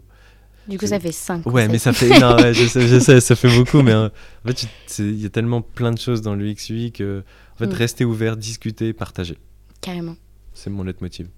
Du 0.68 0.78
coup, 0.78 0.86
ça 0.86 1.00
fait 1.00 1.12
5 1.12 1.46
Ouais, 1.48 1.68
mais 1.68 1.80
ça 1.80 1.92
fait. 1.92 2.20
Non, 2.20 2.36
ouais, 2.36 2.54
je 2.54 2.68
sais, 2.68 2.88
je 2.88 3.00
sais, 3.00 3.20
ça 3.20 3.36
fait 3.36 3.50
beaucoup, 3.58 3.82
mais 3.82 3.92
euh, 3.94 4.10
en 4.46 4.48
fait, 4.50 4.68
il 5.00 5.20
y 5.20 5.26
a 5.26 5.30
tellement 5.30 5.62
plein 5.64 5.92
de 5.92 5.98
choses 5.98 6.22
dans 6.22 6.36
le 6.36 6.46
UX/UI 6.52 6.92
que, 6.92 7.24
en 7.56 7.58
fait, 7.58 7.66
Mm. 7.68 7.72
rester 7.74 8.06
ouvert, 8.06 8.38
discuter, 8.38 8.94
partager. 8.94 9.38
Carrément. 9.82 10.16
C'est 10.54 10.70
mon 10.70 10.84
leitmotiv. 10.84 11.30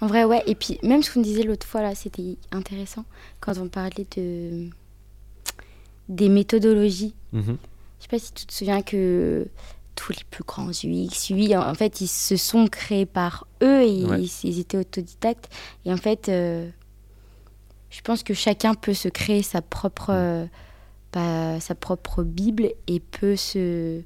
En 0.00 0.06
vrai, 0.06 0.24
ouais. 0.24 0.42
Et 0.46 0.54
puis, 0.54 0.78
même 0.82 1.02
ce 1.02 1.12
qu'on 1.12 1.20
disait 1.22 1.42
l'autre 1.42 1.66
fois, 1.66 1.82
là, 1.82 1.94
c'était 1.94 2.36
intéressant. 2.52 3.04
Quand 3.40 3.56
on 3.58 3.68
parlait 3.68 4.06
de. 4.16 4.68
des 6.08 6.28
méthodologies. 6.28 7.14
Mhm. 7.32 7.56
Je 7.98 8.02
sais 8.02 8.08
pas 8.08 8.18
si 8.18 8.32
tu 8.32 8.44
te 8.46 8.52
souviens 8.52 8.82
que 8.82 9.46
tous 9.94 10.12
les 10.12 10.24
plus 10.30 10.44
grands 10.44 10.68
UX, 10.68 11.30
UI, 11.30 11.56
en 11.56 11.74
fait, 11.74 12.00
ils 12.00 12.08
se 12.08 12.36
sont 12.36 12.66
créés 12.66 13.06
par 13.06 13.46
eux 13.62 13.82
et 13.82 14.04
Ouais. 14.04 14.22
ils, 14.22 14.30
ils 14.50 14.58
étaient 14.60 14.76
autodidactes. 14.76 15.48
Et 15.86 15.92
en 15.92 15.96
fait, 15.96 16.28
euh, 16.28 16.68
je 17.90 18.00
pense 18.02 18.22
que 18.22 18.34
chacun 18.34 18.74
peut 18.74 18.92
se 18.94 19.08
créer 19.08 19.42
sa 19.42 19.62
propre, 19.62 20.10
euh, 20.10 20.44
bah, 21.12 21.58
sa 21.60 21.74
propre 21.74 22.22
Bible 22.24 22.70
et 22.88 22.98
peut 23.00 23.36
se, 23.36 24.02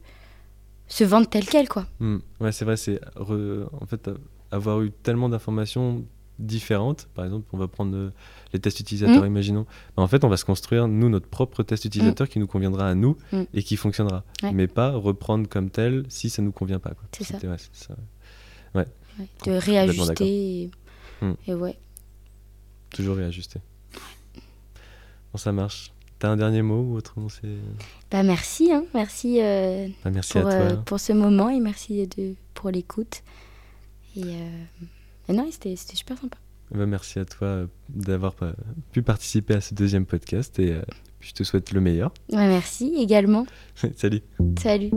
se 0.89 1.05
vendre 1.05 1.27
tel 1.29 1.47
quel, 1.47 1.69
quoi. 1.69 1.87
Mm. 1.99 2.19
Ouais, 2.41 2.53
c'est 2.53 2.65
vrai, 2.67 2.77
c'est 2.77 3.01
re- 3.17 3.67
en 3.81 3.87
fait 3.87 4.07
euh, 4.09 4.19
avoir 4.51 4.81
eu 4.83 4.91
tellement 4.91 5.29
d'informations 5.29 6.05
différentes. 6.39 7.09
Par 7.15 7.25
exemple, 7.25 7.47
on 7.53 7.59
va 7.59 7.67
prendre 7.67 7.97
euh, 7.97 8.11
les 8.53 8.61
tests 8.61 8.79
utilisateurs, 8.81 9.25
Mm. 9.25 9.27
imaginons. 9.27 9.67
En 9.97 10.07
fait, 10.07 10.23
on 10.23 10.29
va 10.29 10.37
se 10.37 10.45
construire, 10.45 10.87
nous, 10.87 11.09
notre 11.09 11.27
propre 11.27 11.63
test 11.65 11.85
utilisateur 11.85 12.29
qui 12.29 12.39
nous 12.39 12.47
conviendra 12.47 12.89
à 12.89 12.95
nous 12.95 13.17
Mm. 13.33 13.43
et 13.55 13.63
qui 13.63 13.77
fonctionnera. 13.77 14.23
Ouais. 14.45 14.53
Mais 14.53 14.67
pas 14.69 14.93
reprendre 14.93 15.49
comme 15.49 15.69
tel 15.71 16.05
si 16.09 16.31
ça 16.31 16.41
nous 16.43 16.53
convient 16.53 16.79
pas. 16.79 16.93
C'est 17.13 17.25
ça. 17.25 17.35
Ouais, 17.43 17.57
c'est 17.59 17.75
ça. 17.89 17.97
Ouais, 18.75 18.87
de 19.47 19.53
réajuster. 19.53 20.25
Et, 20.63 20.71
Mm. 21.21 21.33
et 21.49 21.55
ouais. 21.55 21.77
Toujours 22.91 23.17
réajuster. 23.17 23.59
Bon, 25.33 25.39
ça 25.39 25.53
marche. 25.53 25.93
T'as 26.21 26.31
un 26.31 26.37
dernier 26.37 26.63
mot 26.63 26.83
ou 26.83 26.97
autrement 26.97 27.29
c'est. 27.29 27.49
Bah, 28.11 28.23
merci, 28.23 28.73
hein. 28.73 28.85
merci 28.95 29.39
euh, 29.41 29.87
Bah, 30.05 30.11
merci 30.11 30.33
pour, 30.33 30.41
à 30.41 30.51
toi. 30.51 30.53
euh, 30.55 30.77
pour 30.77 30.99
ce 31.01 31.13
moment 31.13 31.49
et 31.49 31.61
merci 31.61 32.07
de, 32.09 32.35
pour 32.55 32.71
l'écoute. 32.71 33.23
Et, 34.17 34.25
euh, 34.25 35.29
et 35.29 35.33
non, 35.33 35.49
c'était 35.51 35.77
super 35.77 36.19
sympa. 36.19 36.39
Bah, 36.71 36.87
merci 36.87 37.19
à 37.19 37.25
toi 37.25 37.47
euh, 37.49 37.67
d'avoir 37.89 38.35
euh, 38.43 38.53
pu 38.93 39.03
participer 39.03 39.55
à 39.55 39.61
ce 39.61 39.75
deuxième 39.75 40.07
podcast 40.07 40.59
et 40.59 40.77
je 41.21 41.33
te 41.33 41.43
souhaite 41.43 41.73
le 41.73 41.81
meilleur. 41.81 42.13
Ouais, 42.31 42.47
merci 42.47 42.95
également. 42.99 43.47
Salut. 43.97 44.23
Salut. 44.59 44.91